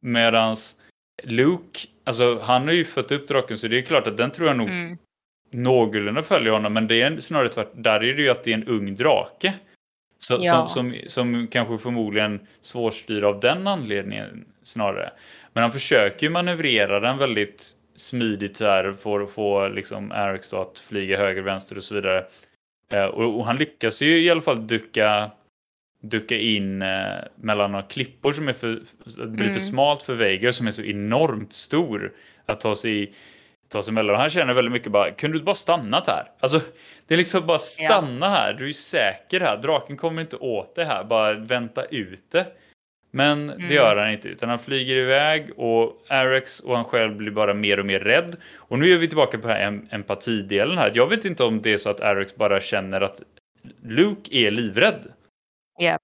[0.03, 0.77] Medans
[1.23, 4.49] Luke, alltså han har ju fått upp draken så det är klart att den tror
[4.49, 4.99] jag nog mm.
[5.53, 6.73] någorlunda följer honom.
[6.73, 9.55] Men det är snarare tvärt, där är det ju att det är en ung drake.
[10.27, 10.69] Så, ja.
[10.69, 15.13] som, som, som kanske förmodligen svårstyr av den anledningen snarare.
[15.53, 20.79] Men han försöker ju manövrera den väldigt smidigt här för att få liksom Erics att
[20.79, 22.25] flyga höger, vänster och så vidare.
[22.93, 25.31] Eh, och, och, han lyckas ju i alla fall ducka,
[26.03, 28.83] ducka in eh, mellan några klippor som är för,
[29.27, 29.53] blir mm.
[29.53, 32.13] för smalt för Veigar som är så enormt stor.
[32.47, 33.13] Att ta sig
[33.75, 34.21] ta sig emellan.
[34.21, 36.31] Han känner väldigt mycket bara, kunde du bara stannat här?
[36.41, 36.61] Alltså,
[37.07, 38.33] det är liksom bara stanna ja.
[38.33, 42.47] här, du är säker här, draken kommer inte åt dig här, bara vänta ut det.
[43.11, 43.69] Men mm.
[43.69, 47.55] det gör han inte, utan han flyger iväg och Arex och han själv blir bara
[47.55, 48.37] mer och mer rädd.
[48.57, 50.93] Och nu är vi tillbaka på den här empatidelen här.
[50.95, 53.23] Jag vet inte om det är så att Arex bara känner att
[53.83, 55.13] Luke är livrädd.
[55.79, 55.99] Ja,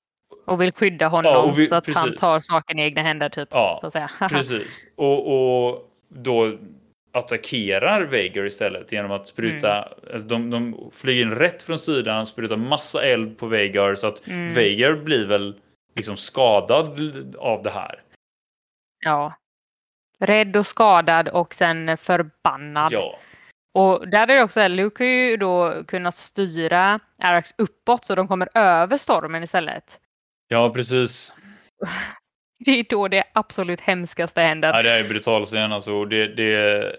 [0.46, 2.00] och vill skydda honom ja, vill, så att precis.
[2.02, 3.48] han tar saken i egna händer typ.
[3.50, 3.90] Ja,
[4.30, 4.86] precis.
[4.96, 6.58] Och, och då
[7.12, 9.98] attackerar Vager istället genom att spruta, mm.
[10.12, 14.26] alltså de, de flyger in rätt från sidan, sprutar massa eld på Vager så att
[14.26, 14.54] mm.
[14.54, 15.60] Vager blir väl
[15.96, 18.02] liksom skadad av det här.
[19.04, 19.34] Ja.
[20.18, 22.92] Rädd och skadad och sen förbannad.
[22.92, 23.18] Ja.
[23.74, 28.28] Och där är det också, Luke har ju då kunnat styra Arax uppåt så de
[28.28, 30.00] kommer över stormen istället.
[30.48, 31.34] Ja, precis.
[32.64, 34.72] Det är då det absolut hemskaste händer.
[34.74, 36.04] Ja, det är brutal scen alltså.
[36.04, 36.96] Det, det,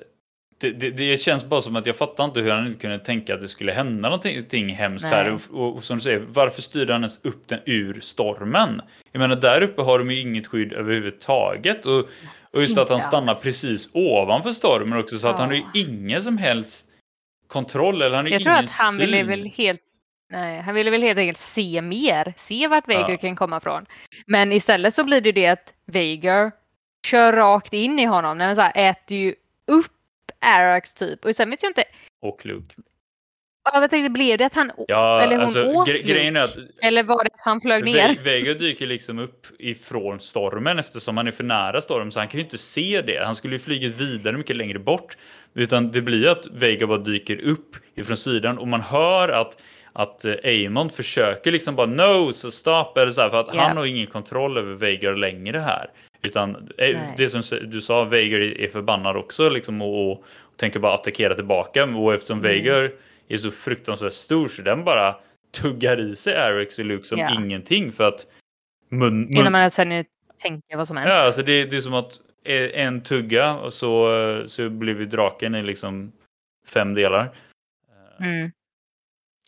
[0.57, 3.41] det, det, känns bara som att jag fattar inte hur han inte kunde tänka att
[3.41, 5.24] det skulle hända någonting hemskt Nej.
[5.24, 5.39] där.
[5.51, 8.82] Och, och, som du säger, varför styrde han ens upp den ur stormen?
[9.12, 11.86] Jag menar, där uppe har de ju inget skydd överhuvudtaget.
[11.86, 12.09] Och,
[12.51, 13.43] och just inte att han stannar alls.
[13.43, 15.32] precis ovanför stormen också, så ja.
[15.32, 16.88] att han har ju ingen som helst
[17.47, 18.01] kontroll.
[18.01, 19.82] Eller han har jag tror att han ville väl helt
[20.32, 23.17] Nej, han ville väl helt enkelt se mer, se vart Veigar ja.
[23.17, 23.86] kan komma från.
[24.27, 26.51] Men istället så blir det det att Veigar
[27.07, 28.38] kör rakt in i honom.
[28.38, 29.36] Den så här, äter ju
[29.67, 29.91] upp
[30.39, 31.25] Arax typ.
[31.25, 31.84] Och sen vet jag inte.
[32.21, 32.75] Och Luke.
[33.63, 36.41] Ja, jag tänkte, blev det att han ja, eller hon alltså, åt gre grejen är
[36.41, 38.15] att Eller var det att han flög ner?
[38.23, 42.38] Veigar dyker liksom upp ifrån stormen eftersom han är för nära stormen så han kan
[42.38, 43.25] ju inte se det.
[43.25, 45.17] Han skulle ju flugit vidare mycket längre bort.
[45.53, 49.61] Utan det blir att Veigar bara dyker upp ifrån sidan och man hör att
[49.93, 50.35] att eh,
[50.67, 53.67] Amon försöker liksom bara no, så stop eller så här, för att yeah.
[53.67, 55.89] han har ingen kontroll över Veigar längre här.
[56.21, 57.13] Utan eh, Nej.
[57.17, 60.23] det som du sa, Veigar är förbannad också liksom och, och,
[60.55, 61.83] tänker bara attackera tillbaka.
[61.83, 62.51] Och eftersom mm.
[62.51, 62.91] Veigar
[63.27, 65.15] är så fruktansvärt stor så den bara
[65.51, 67.35] tuggar i sig Eric och Luke som yeah.
[67.35, 68.25] ingenting för att
[68.89, 69.31] mun, mun...
[69.31, 70.07] Innan man ens
[70.41, 71.09] tänker vad som hänt.
[71.09, 75.55] Ja, alltså det, det är som att en tugga och så, så blir vi draken
[75.55, 76.11] i liksom
[76.67, 77.31] fem delar.
[78.19, 78.51] Mm.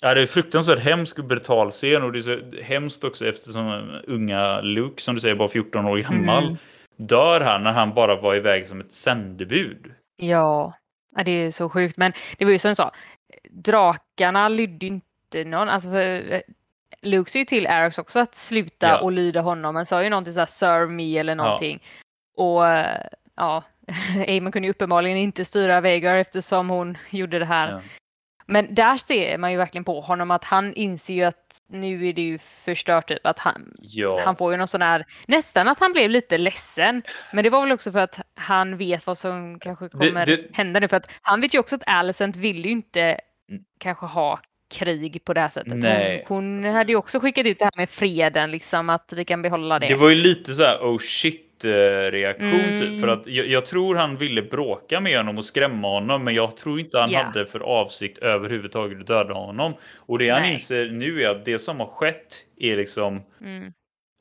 [0.04, 4.00] Ja, det är fruktansvärt hemsk och brutal scen och det är så hemskt också eftersom
[4.08, 6.58] unga Luke, som du säger, bara 14 år gammal, mm.
[6.98, 9.92] dör han när han bara var iväg som ett sändebud.
[10.16, 10.74] Ja,
[11.26, 11.98] det är så sjukt.
[11.98, 12.92] Men det var ju som du sa,
[13.50, 16.42] drakarna lydde inte någon, alltså eh,
[17.02, 19.00] Luke sa ju till Arax också att sluta ja.
[19.00, 19.76] och lyda honom.
[19.76, 21.84] Han sa ju någonting såhär serve me eller någonting.
[22.36, 22.44] Ja.
[22.44, 23.02] Och eh,
[23.36, 23.64] ja,
[24.28, 27.72] Amon kunde ju uppenbarligen inte styra Vegar eftersom hon gjorde det här.
[27.72, 27.82] Ja.
[28.46, 32.14] Men där ser man ju verkligen på honom att han inser ju att nu är
[32.14, 33.26] det ju förstört typ.
[33.28, 34.22] Att han, ja.
[34.26, 37.02] han får ju någon sån här, nästan att han blev lite ledsen.
[37.34, 40.44] Men det var väl också för att han vet vad som kanske kommer det, det...
[40.54, 40.88] hända nu.
[40.88, 43.64] För att han vet ju också att Alicent vill ju inte mm.
[43.80, 44.40] kanske ha
[44.74, 45.76] krig på det här sättet.
[45.76, 46.26] Nej.
[46.28, 49.42] Hon, hon hade ju också skickat ut det här med freden, liksom att vi kan
[49.42, 49.88] behålla det.
[49.88, 52.80] Det var ju lite så här, oh shit reaktion mm.
[52.80, 53.00] typ.
[53.02, 56.58] För att jag, jag, tror han ville bråka med honom och skrämma honom men jag
[56.58, 57.26] tror inte han yeah.
[57.26, 59.74] hade för avsikt överhuvudtaget att döda honom.
[59.96, 60.42] Och det Nej.
[60.42, 63.74] han inser nu är att det som har skett är liksom mm.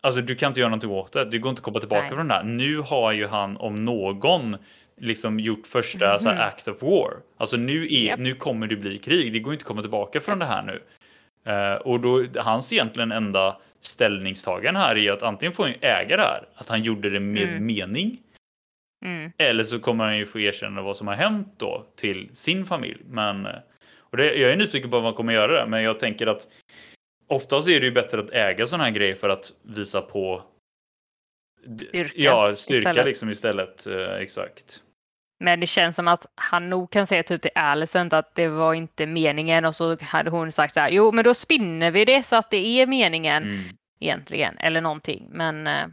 [0.04, 1.24] Alltså du kan inte göra någonting åt det.
[1.24, 2.10] Det går inte att komma tillbaka Nej.
[2.10, 2.42] från det här.
[2.42, 4.56] Nu har ju han om någon
[5.00, 6.18] liksom gjort första mm.
[6.18, 6.48] så här, mm.
[6.48, 7.12] act of war.
[7.36, 8.18] Alltså nu, är, yep.
[8.18, 9.32] nu kommer det bli krig.
[9.32, 10.82] Det går inte att komma tillbaka från det här nu.
[11.52, 16.22] Uh, och då hans egentligen enda ställningstagande här är att antingen får han äga det
[16.22, 17.66] här, att han gjorde det med mm.
[17.66, 18.18] mening.
[19.04, 19.32] Mm.
[19.38, 23.00] Eller så kommer han ju få erkänna vad som har hänt då till sin familj.
[23.06, 23.52] Men eh,
[23.98, 26.48] och det, jag är nyfiken på vad man kommer göra det, men jag tänker att
[27.26, 30.42] oftast är det ju bättre att äga sådana här grejer för att visa på
[31.88, 33.06] styrka, ja, styrka istället.
[33.06, 33.86] liksom istället.
[33.86, 34.82] Eh, exakt.
[35.42, 38.74] Men det känns som att han nog kan säga typ till Alicent att det var
[38.74, 42.26] inte meningen och så hade hon sagt så här, jo men då spinner vi det
[42.26, 43.64] så att det är meningen mm.
[44.00, 45.28] egentligen eller någonting.
[45.30, 45.86] Men, eh,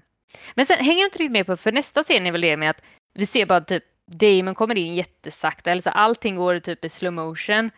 [0.55, 2.69] men sen hänger jag inte riktigt med på, för nästa scen är väl det med
[2.69, 6.89] att vi ser bara typ Damon kommer in jättesakta, eller så allting går typ i
[6.89, 7.71] slow motion.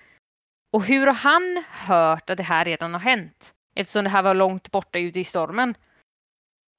[0.74, 3.54] Och hur har han hört att det här redan har hänt?
[3.76, 5.76] Eftersom det här var långt borta ute i stormen.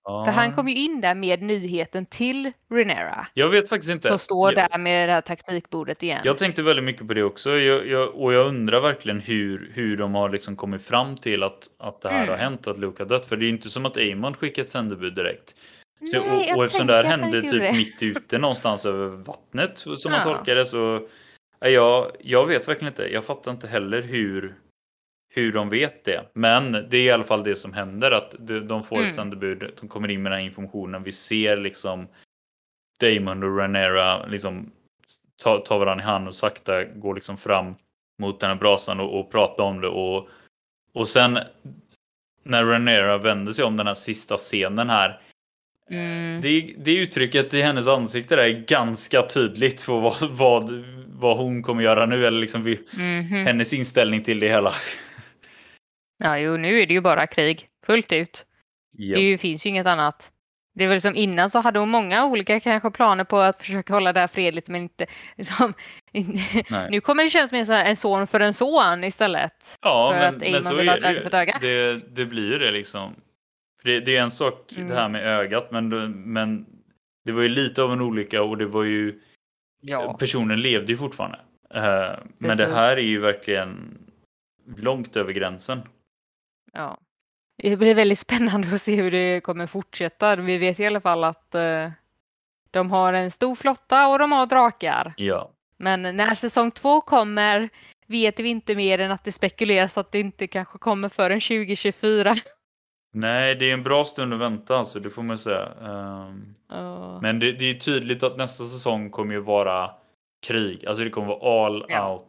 [0.04, 3.26] För han kom ju in där med nyheten till Renera.
[3.34, 4.08] Jag vet faktiskt inte.
[4.08, 6.20] Som står jag, där med det här taktikbordet igen.
[6.24, 7.50] Jag tänkte väldigt mycket på det också.
[7.50, 11.68] Jag, jag, och jag undrar verkligen hur, hur de har liksom kommit fram till att,
[11.78, 12.28] att det här mm.
[12.28, 13.26] har hänt och att Luke har dött.
[13.26, 15.54] För det är inte som att Amon skickat sändebud direkt.
[16.10, 17.72] Så, Nej, och, och eftersom det här hände typ det.
[17.72, 20.10] mitt ute någonstans över vattnet som ja.
[20.10, 21.08] man tolkar det så.
[21.60, 23.12] Jag, jag vet verkligen inte.
[23.12, 24.54] Jag fattar inte heller hur,
[25.34, 26.30] hur de vet det.
[26.32, 28.34] Men det är i alla fall det som händer att
[28.68, 29.08] de får mm.
[29.08, 29.72] ett sändebud.
[29.80, 31.02] De kommer in med den här informationen.
[31.02, 32.06] Vi ser liksom
[33.00, 34.70] Damon och Renera liksom
[35.42, 37.74] tar, tar varandra i hand och sakta går liksom fram
[38.18, 39.88] mot den här brasan och, och pratar om det.
[39.88, 40.28] Och,
[40.92, 41.38] och sen
[42.44, 45.20] när Renera vänder sig om den här sista scenen här.
[45.90, 46.40] Mm.
[46.40, 51.62] Det, det uttrycket i hennes ansikte där är ganska tydligt på vad, vad, vad hon
[51.62, 52.26] kommer göra nu.
[52.26, 53.46] Eller liksom vi, Mhm.
[53.46, 54.72] hennes inställning till det hela.
[56.22, 57.66] Ja, jo, nu är det ju bara krig.
[57.86, 58.46] Fullt ut.
[58.92, 59.18] Det Japp.
[59.18, 60.32] är ju, finns ju inget annat.
[60.74, 63.94] Det är väl som innan så hade hon många olika kanske planer på att försöka
[63.94, 65.74] hålla det här fredligt men inte liksom.
[66.90, 69.78] Nu kommer det kännas mer som en son för en son istället.
[69.82, 71.58] Ja, för men, att men så vill ha är det öga för öga.
[71.60, 73.14] Det, det blir ju det liksom.
[73.82, 74.88] För det, det är en sak Mm.
[74.88, 76.66] det här med ögat, men, det- men
[77.24, 79.20] det var ju lite av en olycka och det var ju
[79.82, 80.16] Ja.
[80.20, 81.38] personen levde ju fortfarande.
[81.74, 83.98] Eh, men det här är ju verkligen
[84.76, 85.80] långt över gränsen.
[86.72, 86.98] Ja.
[87.62, 90.36] Det blir väldigt spännande att se hur det kommer fortsätta.
[90.36, 91.90] Vi vet i alla fall att eh,
[92.70, 95.14] de har en stor flotta och de har drakar.
[95.16, 97.68] Ja, Men när säsong två kommer
[98.06, 102.34] vet vi inte mer än att det spekuleras att det inte kanske kommer förrän 2024.
[103.12, 105.68] nej, det är en bra stund att vänta alltså, det får man säga.
[105.82, 107.18] Ehm, Ja.
[107.20, 109.90] men det, det är tydligt att nästa säsong kommer ju vara
[110.46, 110.86] krig.
[110.86, 112.12] Alltså det kommer vara all Ja.
[112.12, 112.22] out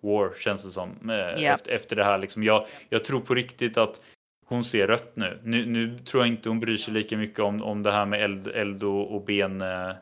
[0.00, 0.98] war känns det som.
[1.08, 1.14] Ja.
[1.54, 2.42] Efter, efter det här liksom.
[2.42, 4.00] Jag, jag tror på riktigt att
[4.46, 5.40] hon ser rött nu.
[5.44, 5.66] nu.
[5.66, 8.48] Nu tror jag inte hon bryr sig lika mycket om, om det här med eld,
[8.48, 9.92] eld och, och ben eh,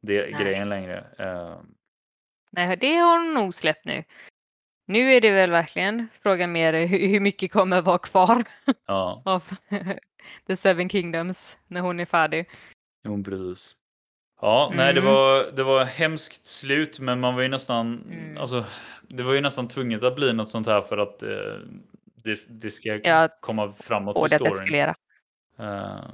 [0.00, 0.36] det, Nej.
[0.42, 1.04] grejen längre.
[1.18, 1.56] Eh,
[2.50, 4.04] Nej, det har hon nog släppt nu.
[4.86, 8.44] Nu är det väl verkligen frågan mer hur, hur mycket kommer vara kvar
[8.86, 9.42] ja, av
[10.46, 12.46] The Seven Kingdoms när hon är färdig.
[13.04, 13.76] jo, precis.
[14.40, 15.12] Ja, nej, det Mm.
[15.12, 18.38] var, det var hemskt slut, men man var ju nästan, Mm.
[18.38, 18.64] alltså,
[19.08, 21.54] det var ju nästan tvunget att bli något sånt här för att eh,
[22.24, 24.52] det, det ska Ja, komma framåt i storyn.
[24.52, 24.94] eskalera.
[25.58, 26.10] Ehm,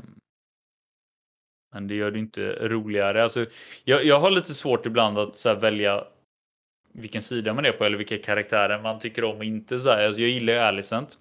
[1.75, 3.23] Men det gör det inte roligare.
[3.23, 3.47] Alltså,
[3.85, 6.05] jag, jag har lite svårt ibland att här, välja
[6.93, 9.79] vilken sida man är på eller vilka karaktärer man tycker om och inte.
[9.79, 10.07] Så här.
[10.07, 11.19] Alltså, jag gillar ju Alicent.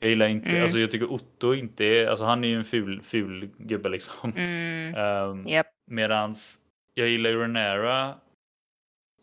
[0.00, 0.62] Jag gillar inte, Mm.
[0.62, 4.32] alltså jag tycker Otto inte är, alltså han är ju en ful, ful gubbe liksom.
[4.36, 4.94] Mm.
[5.30, 5.66] Um, Japp.
[5.90, 6.58] Medans
[6.94, 8.14] jag gillar ju Renera.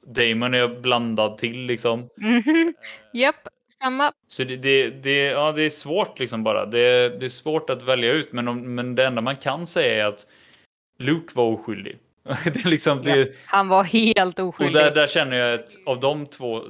[0.07, 2.09] Damon är blandad till liksom.
[2.17, 2.73] Mhm.
[3.13, 3.47] Japp,
[3.81, 4.13] samma.
[4.27, 6.65] Så det, det, det, ja, det är svårt liksom bara.
[6.65, 10.03] Det, det är svårt att välja ut, men, om, men det enda man kan säga
[10.05, 10.25] är att
[10.99, 11.97] Luke var oskyldig.
[12.43, 14.73] det är liksom Ja, det, Han var helt och oskyldig.
[14.75, 16.63] där, där känner jag att av de två,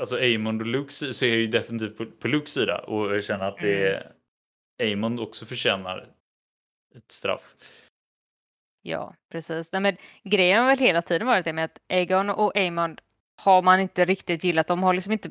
[0.00, 3.24] alltså Amon och Luke, så är jag ju definitivt på, på Lukes sida och jag
[3.24, 4.02] känner att det
[4.82, 6.06] Amon också förtjänar
[6.96, 7.54] ett straff.
[8.82, 9.72] Ja, precis.
[9.72, 12.96] Nej, men grejen har väl hela tiden varit det med att Aegon och Aemon
[13.44, 14.66] har man inte riktigt gillat.
[14.66, 15.30] De har liksom inte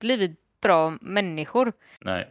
[0.00, 1.72] blivit bra människor.
[2.00, 2.28] Nej,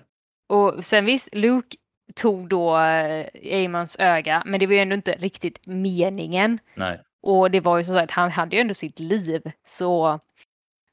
[0.50, 1.78] Och sen visst, Luke
[2.16, 6.60] tog då eh, Aemons öga, men det var ju ändå inte riktigt meningen.
[6.76, 7.02] nej.
[7.24, 9.52] Och det var ju så att han hade ju ändå sitt liv.
[9.66, 10.20] Så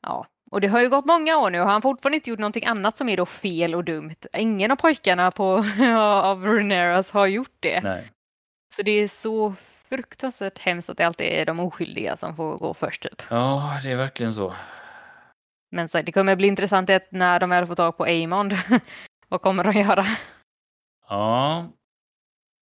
[0.03, 2.39] ja, och det har ju gått många år nu och han har fortfarande inte gjort
[2.39, 4.15] någonting annat som är då fel och dumt.
[4.37, 5.65] Ingen av pojkarna på,
[6.23, 7.81] av Runeras har gjort det.
[7.83, 8.05] nej.
[8.79, 9.55] Så det är så
[9.89, 13.23] fruktansvärt hemskt att det alltid är de oskyldiga som får gå först typ.
[13.31, 14.55] Ja, det är verkligen så.
[15.71, 18.53] Men så det kommer bli intressant att när de väl får tag på Amond,
[19.29, 20.05] vad kommer de göra?
[21.09, 21.67] Ja.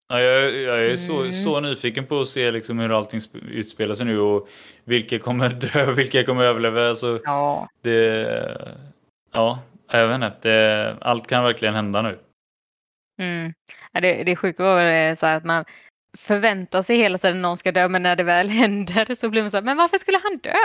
[0.07, 1.33] Ja, jag, jag är så, Mm.
[1.33, 4.47] så nyfiken på att se liksom hur allting sp- utspelar sig nu och
[4.83, 6.89] vilka kommer dö och vilka kommer överleva.
[6.89, 7.69] Alltså, Ja.
[7.81, 8.77] det,
[9.31, 9.59] ja,
[9.91, 10.49] jag vet inte.
[10.49, 12.19] Det, allt kan verkligen hända nu.
[13.21, 13.53] Mm.
[13.91, 15.65] Ja, det, det sjuka var väl så att man
[16.17, 19.51] förväntar sig hela tiden någon ska dö, men när det väl händer så blir man
[19.51, 20.55] så här, men varför skulle han dö?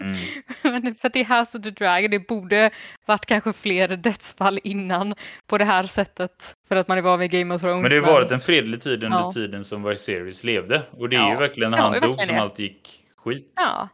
[0.00, 0.94] Mm.
[1.00, 2.70] För att är House of the Dragon, det borde
[3.06, 5.14] varit kanske fler dödsfall innan
[5.46, 6.54] på det här sättet.
[6.68, 7.82] För att man är van vid Game of Thrones.
[7.82, 9.32] Men det har varit en fredlig tid under Ja.
[9.32, 10.82] tiden som Viserys levde.
[10.90, 11.30] Och det är Ja.
[11.32, 13.52] ju verkligen när Ja, han är dog som allt gick skit.
[13.56, 13.88] Ja.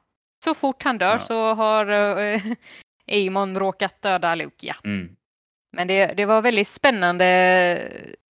[0.44, 1.18] Så fort han dör Ja.
[1.18, 1.86] så har
[3.12, 4.74] Aemon råkat döda Luke, ja.
[4.84, 5.08] Mm.
[5.72, 7.26] Men det, det var väldigt spännande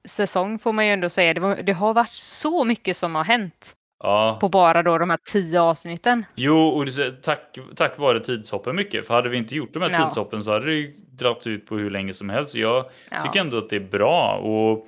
[0.08, 1.34] säsong får man ju ändå säga.
[1.34, 5.10] Det, var, det har varit så mycket som har hänt Ja, på bara då de
[5.10, 6.26] här tio avsnitten.
[6.36, 6.88] jo, och
[7.22, 9.08] tack, tack vare tidshoppen mycket.
[9.08, 10.06] För hade vi inte gjort de här Ja.
[10.06, 12.56] tidshoppen så hade det ju dragits ut på hur länge som helst.
[12.56, 13.22] Jag Ja.
[13.22, 14.36] tycker ändå att det är bra.
[14.38, 14.88] Och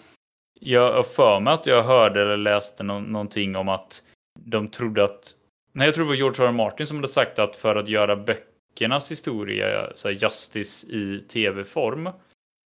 [0.59, 4.03] jag har för mig att jag hörde eller läste nå- någonting om att
[4.39, 5.31] de trodde att...
[5.73, 6.47] Nej, jag tror det var George R.
[6.47, 6.51] R.
[6.51, 12.09] Martin som hade sagt att för att göra böckernas historia, så här justice i tv-form,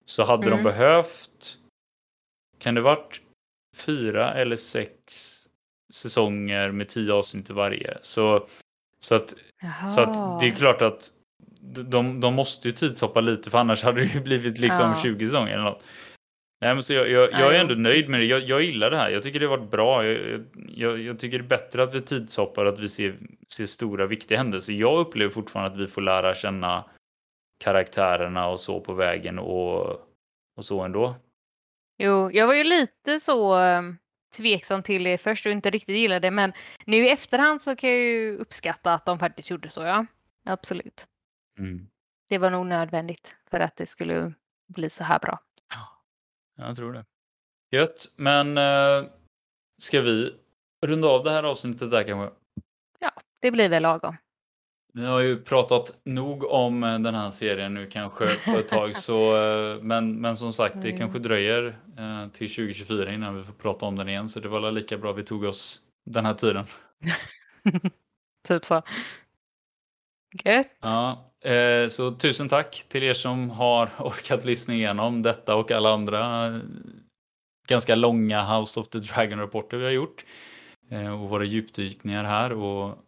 [0.06, 0.64] så hade de Mm.
[0.64, 1.58] behövt...
[2.60, 3.22] Kan det varit
[3.76, 4.94] fyra eller sex
[5.94, 7.98] säsonger med tio avsnitt i varje?
[8.02, 8.48] Så,
[9.00, 9.36] så, att,
[9.96, 11.12] så att det är klart att
[11.62, 15.02] de, de måste ju tidshoppa lite för annars hade det ju blivit liksom Ja.
[15.04, 15.84] 20 säsonger eller något.
[16.62, 18.26] Nej, men så jag, jag, jag är ändå nöjd med det.
[18.26, 19.10] Jag, jag gillar det här.
[19.10, 20.06] Jag tycker det har varit bra.
[20.06, 23.16] Jag, jag, jag tycker det är bättre att vi tidshoppar att vi ser,
[23.48, 24.74] ser stora viktiga händelser.
[24.74, 26.86] Jag upplever fortfarande att vi får lära känna
[27.64, 29.90] karaktärerna och så på vägen och,
[30.58, 31.16] och så ändå.
[31.98, 33.82] Jo, jag var ju lite så eh,
[34.38, 36.54] tveksam till det först och inte riktigt gillade det, men
[36.86, 40.06] nu i efterhand så kan jag ju uppskatta att de faktiskt gjorde så, ja.
[40.46, 41.08] Absolut.
[41.60, 41.88] Mm.
[42.30, 44.34] Det var nog nödvändigt för att det skulle
[44.68, 45.40] bli så här bra.
[45.70, 46.04] Ja,
[46.56, 47.06] jag tror det.
[47.72, 49.10] Gött, men eh,
[49.82, 50.36] ska vi
[50.86, 52.36] runda av det här avsnittet där kanske?
[53.00, 54.18] Ja, det blir väl lagom.
[54.98, 58.96] Vi har ju pratat nog om eh, den här serien nu kanske på ett tag,
[58.96, 60.98] så, eh, men, men som sagt, det Mm.
[60.98, 64.60] kanske dröjer eh, till 2024 innan vi får prata om den igen, så det var
[64.62, 66.66] väl lika bra vi tog oss den här tiden.
[68.48, 68.82] typ så.
[70.44, 70.78] Gött.
[70.82, 75.94] Ja, eh, så tusen tack till er som har orkat lyssna igenom detta och alla
[75.94, 76.52] andra
[77.68, 80.26] ganska långa House of the Dragon-rapporter vi har gjort
[80.92, 82.54] eh, och våra djupdykningar här.
[82.54, 83.04] Och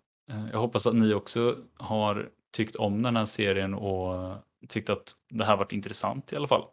[0.52, 4.36] jag hoppas att ni också har tyckt om den här serien och
[4.68, 6.64] tyckt att det här varit intressant i alla fall.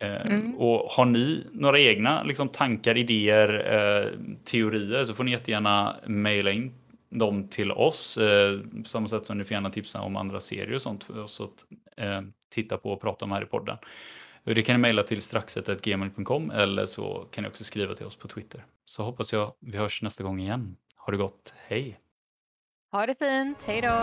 [0.00, 0.54] Eh, Mm.
[0.54, 4.12] Och har ni några egna liksom, tankar, idéer, eh,
[4.44, 6.74] teorier så får ni jättegärna mejla in
[7.10, 8.18] dem till oss.
[8.18, 11.18] Eh, på samma sätt som ni får gärna tipsa om andra serier och sånt för
[11.22, 11.64] oss att
[11.96, 12.20] eh,
[12.50, 13.76] titta på och prata om här i podden.
[14.44, 18.28] Det kan ni mejla till straxet.gmail.com eller så kan ni också skriva till oss på
[18.28, 18.64] Twitter.
[18.84, 20.76] Så hoppas jag vi hörs nästa gång igen.
[20.96, 21.98] Ha det gott, hej!
[22.92, 23.58] Ha det fint.
[23.64, 24.02] Hej då.